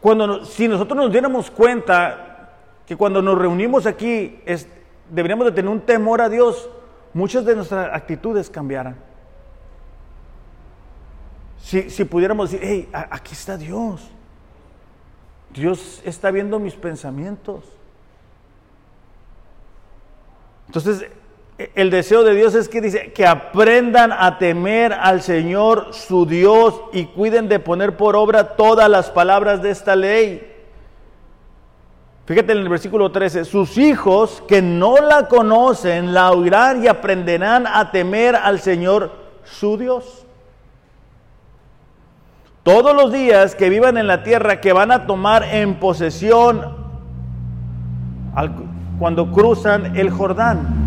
Cuando 0.00 0.44
si 0.44 0.68
nosotros 0.68 0.96
nos 0.96 1.10
diéramos 1.10 1.50
cuenta 1.50 2.31
que 2.86 2.96
cuando 2.96 3.22
nos 3.22 3.38
reunimos 3.38 3.86
aquí 3.86 4.40
deberíamos 5.10 5.46
de 5.46 5.52
tener 5.52 5.70
un 5.70 5.80
temor 5.80 6.20
a 6.20 6.28
Dios, 6.28 6.68
muchas 7.12 7.44
de 7.44 7.56
nuestras 7.56 7.94
actitudes 7.94 8.50
cambiarán. 8.50 8.96
Si, 11.62 11.90
si 11.90 12.04
pudiéramos 12.04 12.50
decir, 12.50 12.66
hey, 12.66 12.88
aquí 12.92 13.32
está 13.32 13.56
Dios. 13.56 14.10
Dios 15.50 16.02
está 16.04 16.30
viendo 16.30 16.58
mis 16.58 16.74
pensamientos. 16.74 17.64
Entonces, 20.66 21.06
e, 21.58 21.70
el 21.74 21.90
deseo 21.90 22.24
de 22.24 22.34
Dios 22.34 22.54
es 22.54 22.68
que 22.68 22.80
dice 22.80 23.12
que 23.12 23.26
aprendan 23.26 24.12
a 24.12 24.38
temer 24.38 24.92
al 24.92 25.22
Señor 25.22 25.92
su 25.92 26.26
Dios 26.26 26.80
y 26.92 27.06
cuiden 27.06 27.48
de 27.48 27.60
poner 27.60 27.96
por 27.96 28.16
obra 28.16 28.56
todas 28.56 28.88
las 28.88 29.10
palabras 29.10 29.62
de 29.62 29.70
esta 29.70 29.94
ley. 29.94 30.51
Fíjate 32.24 32.52
en 32.52 32.58
el 32.58 32.68
versículo 32.68 33.10
13, 33.10 33.44
sus 33.44 33.76
hijos 33.78 34.42
que 34.46 34.62
no 34.62 34.96
la 34.98 35.26
conocen 35.26 36.14
la 36.14 36.30
oirán 36.30 36.84
y 36.84 36.86
aprenderán 36.86 37.66
a 37.66 37.90
temer 37.90 38.36
al 38.36 38.60
Señor 38.60 39.10
su 39.44 39.76
Dios. 39.76 40.24
Todos 42.62 42.94
los 42.94 43.12
días 43.12 43.56
que 43.56 43.68
vivan 43.68 43.98
en 43.98 44.06
la 44.06 44.22
tierra 44.22 44.60
que 44.60 44.72
van 44.72 44.92
a 44.92 45.04
tomar 45.04 45.42
en 45.42 45.80
posesión 45.80 46.76
cuando 49.00 49.32
cruzan 49.32 49.96
el 49.96 50.10
Jordán. 50.10 50.82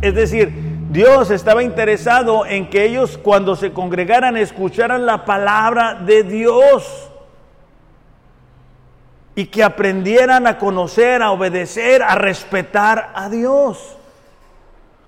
Es 0.00 0.14
decir, 0.14 0.78
Dios 0.90 1.30
estaba 1.30 1.62
interesado 1.62 2.46
en 2.46 2.70
que 2.70 2.86
ellos 2.86 3.18
cuando 3.18 3.56
se 3.56 3.72
congregaran 3.72 4.38
escucharan 4.38 5.04
la 5.04 5.26
palabra 5.26 5.96
de 5.96 6.22
Dios 6.22 7.07
y 9.38 9.46
que 9.46 9.62
aprendieran 9.62 10.48
a 10.48 10.58
conocer, 10.58 11.22
a 11.22 11.30
obedecer, 11.30 12.02
a 12.02 12.16
respetar 12.16 13.12
a 13.14 13.28
Dios. 13.30 13.96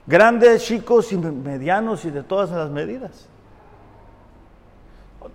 Grandes, 0.07 0.65
chicos 0.65 1.11
y 1.11 1.17
medianos 1.17 2.05
y 2.05 2.13
de 2.13 2.23
todas 2.23 2.53
las 2.53 2.71
medidas. 2.71 3.29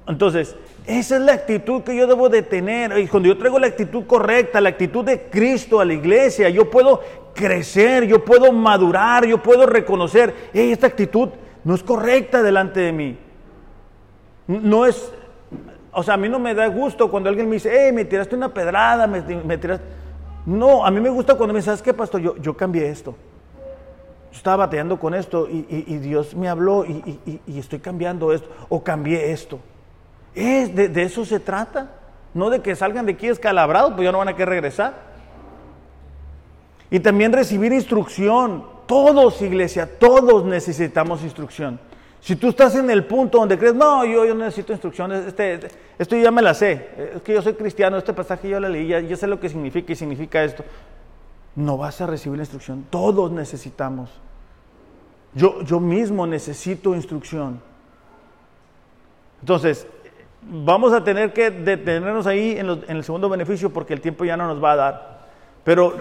Entonces, 0.08 0.56
esa 0.88 1.18
es 1.18 1.22
la 1.24 1.34
actitud 1.34 1.82
que 1.82 1.93
yo 1.93 2.08
debo 2.08 2.30
de 2.30 2.41
tener. 2.41 2.98
Y 2.98 3.08
cuando 3.08 3.28
yo 3.28 3.38
traigo 3.38 3.60
la 3.60 3.68
actitud 3.68 4.06
correcta, 4.08 4.62
la 4.62 4.70
actitud 4.70 5.04
de 5.04 5.24
Cristo 5.24 5.82
a 5.82 5.84
la 5.84 5.93
iglesia, 5.93 6.48
yo 6.48 6.72
puedo 6.72 7.02
crecer, 7.34 8.06
yo 8.06 8.24
puedo 8.24 8.54
madurar, 8.54 9.26
yo 9.26 9.43
puedo 9.43 9.66
reconocer, 9.66 10.34
hey, 10.54 10.72
esta 10.72 10.88
actitud 10.88 11.32
no 11.66 11.76
es 11.76 11.84
correcta 11.84 12.41
delante 12.41 12.80
de 12.80 12.93
mí. 12.93 13.18
No 14.48 14.86
es, 14.86 15.12
o 15.98 16.04
sea, 16.04 16.16
a 16.16 16.18
mí 16.18 16.28
no 16.28 16.39
me 16.39 16.54
da 16.54 16.68
gusto 16.68 17.10
cuando 17.10 17.30
alguien 17.30 17.48
me 17.48 17.56
dice, 17.56 17.72
hey, 17.72 17.93
me 17.93 18.04
tiraste 18.04 18.36
una 18.36 18.54
pedrada, 18.54 19.08
me, 19.08 19.22
tiraste... 19.58 19.86
No, 20.46 20.86
a 20.86 20.91
mí 20.91 21.00
me 21.00 21.10
gusta 21.10 21.36
cuando 21.36 21.54
me 21.54 21.60
dices, 21.60 21.68
¿sabes 21.68 21.82
qué, 21.82 21.93
pastor? 21.93 22.20
Yo, 22.20 22.36
yo 22.36 22.56
cambié 22.56 22.89
esto. 22.89 23.16
Yo 24.32 24.38
estaba 24.38 24.66
bateando 24.66 25.00
con 25.00 25.14
esto 25.14 25.48
y, 25.50 25.62
Dios 26.00 26.36
me 26.36 26.50
habló 26.50 26.84
y, 26.84 27.39
estoy 27.58 27.80
cambiando 27.80 28.34
esto, 28.34 28.50
o 28.68 28.84
cambié 28.84 29.32
esto. 29.32 29.60
Es, 30.36 30.76
de, 30.76 31.02
eso 31.02 31.24
se 31.24 31.39
trata. 31.39 31.91
No 32.34 32.50
de 32.50 32.62
que 32.62 32.76
salgan 32.76 33.06
de 33.06 33.14
aquí 33.14 33.28
escalabrados, 33.28 33.93
pues 33.93 34.04
ya 34.04 34.12
no 34.12 34.18
van 34.18 34.28
a 34.28 34.34
querer 34.34 34.50
regresar. 34.50 34.96
Y 36.91 37.00
también 37.00 37.32
recibir 37.32 37.72
instrucción. 37.72 38.66
Todos, 38.86 39.41
iglesia, 39.41 39.98
todos 39.98 40.43
necesitamos 40.43 41.24
instrucción. 41.24 41.80
Si 42.26 42.36
tú 42.36 42.48
estás 42.50 42.74
en 42.74 42.90
el 42.90 43.06
punto 43.06 43.38
donde 43.38 43.56
crees, 43.56 43.76
no, 43.76 44.04
yo, 44.04 44.26
yo 44.26 44.34
necesito 44.34 44.74
instrucciones, 44.74 45.28
este, 45.28 45.60
esto 46.00 46.16
ya 46.16 46.32
me 46.32 46.42
la 46.42 46.56
sé, 46.56 46.90
es 47.14 47.22
que 47.22 47.36
yo 47.36 47.42
soy 47.44 47.54
cristiano, 47.54 47.98
este 47.98 48.14
pasaje 48.14 48.50
yo 48.50 48.60
lo 48.60 48.68
leí, 48.68 48.88
ya, 48.88 49.16
sé 49.16 49.28
lo 49.28 49.40
que 49.40 49.48
significa 49.48 49.94
y 49.94 49.96
significa 49.96 50.44
esto. 50.44 50.66
No 51.56 51.78
vas 51.78 52.02
a 52.02 52.08
recibir 52.08 52.38
la 52.38 52.42
instrucción, 52.42 52.88
todos 52.90 53.32
necesitamos. 53.32 54.10
Yo, 55.36 55.62
yo 55.62 55.80
mismo 55.80 56.26
necesito 56.26 56.96
instrucción. 56.96 57.62
Entonces, 59.42 59.86
vamos 60.42 60.94
a 60.94 61.04
tener 61.04 61.32
que 61.32 61.52
detenernos 61.52 62.26
ahí 62.26 62.58
en, 62.58 62.68
en 62.72 62.98
el 62.98 63.04
segundo 63.04 63.30
beneficio 63.30 63.70
porque 63.70 63.94
el 63.94 64.02
tiempo 64.02 64.26
ya 64.26 64.36
no 64.36 64.48
nos 64.48 64.64
va 64.64 64.72
a 64.72 64.76
dar. 64.76 65.28
Pero 65.64 65.94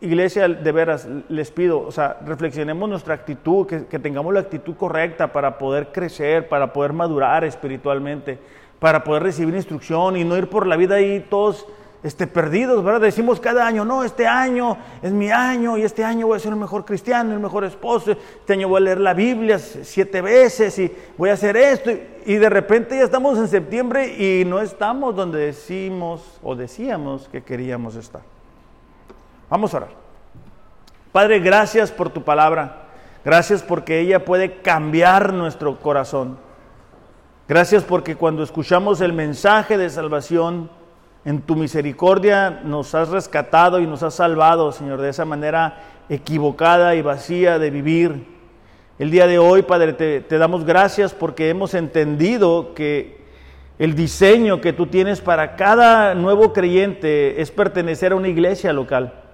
Iglesia, 0.00 0.46
de 0.46 0.72
veras, 0.72 1.08
les 1.28 1.50
pido, 1.50 1.80
o 1.80 1.90
sea, 1.90 2.18
reflexionemos 2.24 2.88
nuestra 2.88 3.14
actitud, 3.14 3.66
que, 3.66 3.98
tengamos 3.98 4.32
la 4.32 4.40
actitud 4.40 4.76
correcta 4.76 5.32
para 5.32 5.58
poder 5.58 5.88
crecer, 5.90 6.48
para 6.48 6.72
poder 6.72 6.92
madurar 6.92 7.42
espiritualmente, 7.42 8.38
para 8.78 9.02
poder 9.02 9.24
recibir 9.24 9.56
instrucción 9.56 10.16
y 10.16 10.22
no 10.22 10.36
ir 10.36 10.48
por 10.48 10.68
la 10.68 10.76
vida 10.76 10.94
ahí 10.94 11.26
todos 11.28 11.66
este, 12.04 12.28
perdidos, 12.28 12.84
¿verdad? 12.84 13.00
Decimos 13.00 13.40
cada 13.40 13.66
año, 13.66 13.84
no, 13.84 14.04
este 14.04 14.24
año 14.24 14.76
es 15.02 15.10
mi 15.10 15.32
año 15.32 15.76
y 15.76 15.82
este 15.82 16.04
año 16.04 16.28
voy 16.28 16.36
a 16.36 16.38
ser 16.40 16.52
el 16.52 16.60
mejor 16.60 16.84
cristiano, 16.84 17.32
el 17.32 17.40
mejor 17.40 17.64
esposo, 17.64 18.12
este 18.12 18.52
año 18.52 18.68
voy 18.68 18.76
a 18.76 18.84
leer 18.84 19.00
la 19.00 19.14
Biblia 19.14 19.58
siete 19.58 20.20
veces 20.22 20.78
y 20.78 20.92
voy 21.16 21.30
a 21.30 21.32
hacer 21.32 21.56
esto. 21.56 21.90
y 22.24 22.36
de 22.36 22.48
repente 22.48 22.96
ya 22.96 23.02
estamos 23.02 23.36
en 23.36 23.48
septiembre 23.48 24.14
y 24.16 24.44
no 24.44 24.60
estamos 24.60 25.16
donde 25.16 25.40
decimos 25.40 26.38
o 26.40 26.54
decíamos 26.54 27.28
que 27.28 27.42
queríamos 27.42 27.96
estar. 27.96 28.37
Vamos 29.50 29.72
a 29.72 29.78
orar. 29.78 29.90
Padre, 31.12 31.40
gracias 31.40 31.90
por 31.90 32.10
tu 32.10 32.22
palabra. 32.22 32.82
Gracias 33.24 33.62
porque 33.62 34.00
ella 34.00 34.24
puede 34.24 34.60
cambiar 34.60 35.32
nuestro 35.32 35.78
corazón. 35.80 36.38
Gracias 37.48 37.82
porque 37.82 38.14
cuando 38.14 38.42
escuchamos 38.42 39.00
el 39.00 39.12
mensaje 39.12 39.78
de 39.78 39.88
salvación, 39.90 40.70
en 41.24 41.42
tu 41.42 41.56
misericordia 41.56 42.60
nos 42.64 42.94
has 42.94 43.08
rescatado 43.08 43.80
y 43.80 43.86
nos 43.86 44.02
has 44.02 44.14
salvado, 44.14 44.70
Señor, 44.72 45.00
de 45.00 45.10
esa 45.10 45.24
manera 45.24 45.82
equivocada 46.08 46.94
y 46.94 47.02
vacía 47.02 47.58
de 47.58 47.70
vivir. 47.70 48.26
El 48.98 49.10
día 49.10 49.26
de 49.26 49.38
hoy, 49.38 49.62
Padre, 49.62 49.92
te, 49.94 50.20
te 50.20 50.38
damos 50.38 50.64
gracias 50.64 51.14
porque 51.14 51.50
hemos 51.50 51.74
entendido 51.74 52.74
que 52.74 53.18
el 53.78 53.94
diseño 53.94 54.60
que 54.60 54.72
tú 54.72 54.86
tienes 54.86 55.20
para 55.20 55.56
cada 55.56 56.14
nuevo 56.14 56.52
creyente 56.52 57.40
es 57.40 57.50
pertenecer 57.50 58.12
a 58.12 58.16
una 58.16 58.28
iglesia 58.28 58.72
local. 58.72 59.27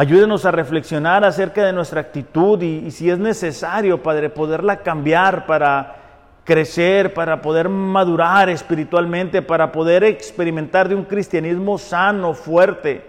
Ayúdenos 0.00 0.46
a 0.46 0.50
reflexionar 0.50 1.26
acerca 1.26 1.62
de 1.62 1.74
nuestra 1.74 2.00
actitud 2.00 2.62
y, 2.62 2.90
si 2.90 3.10
es 3.10 3.18
necesario, 3.18 4.02
Padre, 4.02 4.30
poderla 4.30 4.78
cambiar 4.78 5.44
para 5.44 5.96
crecer, 6.42 7.12
para 7.12 7.42
poder 7.42 7.68
madurar 7.68 8.48
espiritualmente, 8.48 9.42
para 9.42 9.70
poder 9.70 10.02
experimentar 10.04 10.88
de 10.88 10.94
un 10.94 11.04
cristianismo 11.04 11.76
sano, 11.76 12.32
fuerte, 12.32 13.04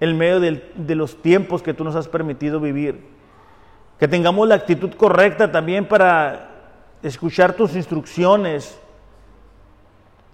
en 0.00 0.18
medio 0.18 0.40
de 0.40 0.94
los 0.96 1.22
tiempos 1.22 1.62
que 1.62 1.74
tú 1.74 1.84
nos 1.84 1.94
has 1.94 2.08
permitido 2.08 2.58
vivir. 2.58 3.06
Que 4.00 4.08
tengamos 4.08 4.48
la 4.48 4.56
actitud 4.56 4.92
correcta 4.94 5.52
también 5.52 5.86
para 5.86 6.48
escuchar 7.04 7.52
tus 7.52 7.76
instrucciones, 7.76 8.81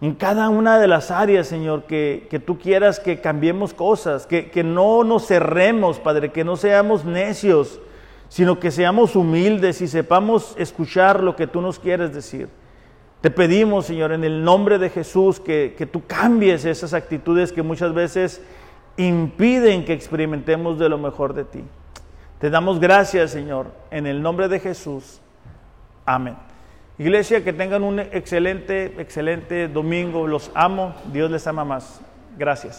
en 0.00 0.14
cada 0.14 0.48
una 0.48 0.78
de 0.78 0.86
las 0.86 1.10
áreas, 1.10 1.48
Señor, 1.48 1.84
que, 1.84 2.42
tú 2.46 2.58
quieras 2.58 3.00
que 3.00 3.20
cambiemos 3.20 3.74
cosas, 3.74 4.26
que, 4.26 4.50
que 4.50 4.62
no 4.62 5.02
nos 5.02 5.26
cerremos, 5.26 5.98
Padre, 5.98 6.30
que 6.30 6.44
no 6.44 6.56
seamos 6.56 7.04
necios, 7.04 7.80
sino 8.28 8.60
que 8.60 8.70
seamos 8.70 9.16
humildes 9.16 9.80
y 9.80 9.88
sepamos 9.88 10.54
escuchar 10.56 11.22
lo 11.22 11.34
que 11.34 11.48
tú 11.48 11.60
nos 11.60 11.80
quieres 11.80 12.14
decir. 12.14 12.48
Te 13.20 13.30
pedimos, 13.32 13.86
Señor, 13.86 14.12
en 14.12 14.22
el 14.22 14.44
nombre 14.44 14.78
de 14.78 14.90
Jesús, 14.90 15.40
que, 15.40 15.74
que, 15.76 15.86
tú 15.86 16.04
cambies 16.06 16.64
esas 16.64 16.94
actitudes 16.94 17.52
que 17.52 17.62
muchas 17.62 17.92
veces 17.92 18.40
impiden 18.96 19.84
que 19.84 19.94
experimentemos 19.94 20.78
de 20.78 20.88
lo 20.88 20.98
mejor 20.98 21.34
de 21.34 21.44
ti. 21.44 21.64
Te 22.38 22.50
damos 22.50 22.78
gracias, 22.78 23.32
Señor, 23.32 23.72
en 23.90 24.06
el 24.06 24.22
nombre 24.22 24.46
de 24.46 24.60
Jesús. 24.60 25.20
Amén. 26.06 26.47
Iglesia, 26.98 27.44
que 27.44 27.52
tengan 27.52 27.84
un 27.84 28.00
excelente, 28.00 28.86
excelente 28.98 29.68
domingo. 29.68 30.26
Los 30.26 30.50
amo. 30.54 30.96
Dios 31.12 31.30
les 31.30 31.46
ama 31.46 31.64
más. 31.64 32.00
Gracias. 32.36 32.76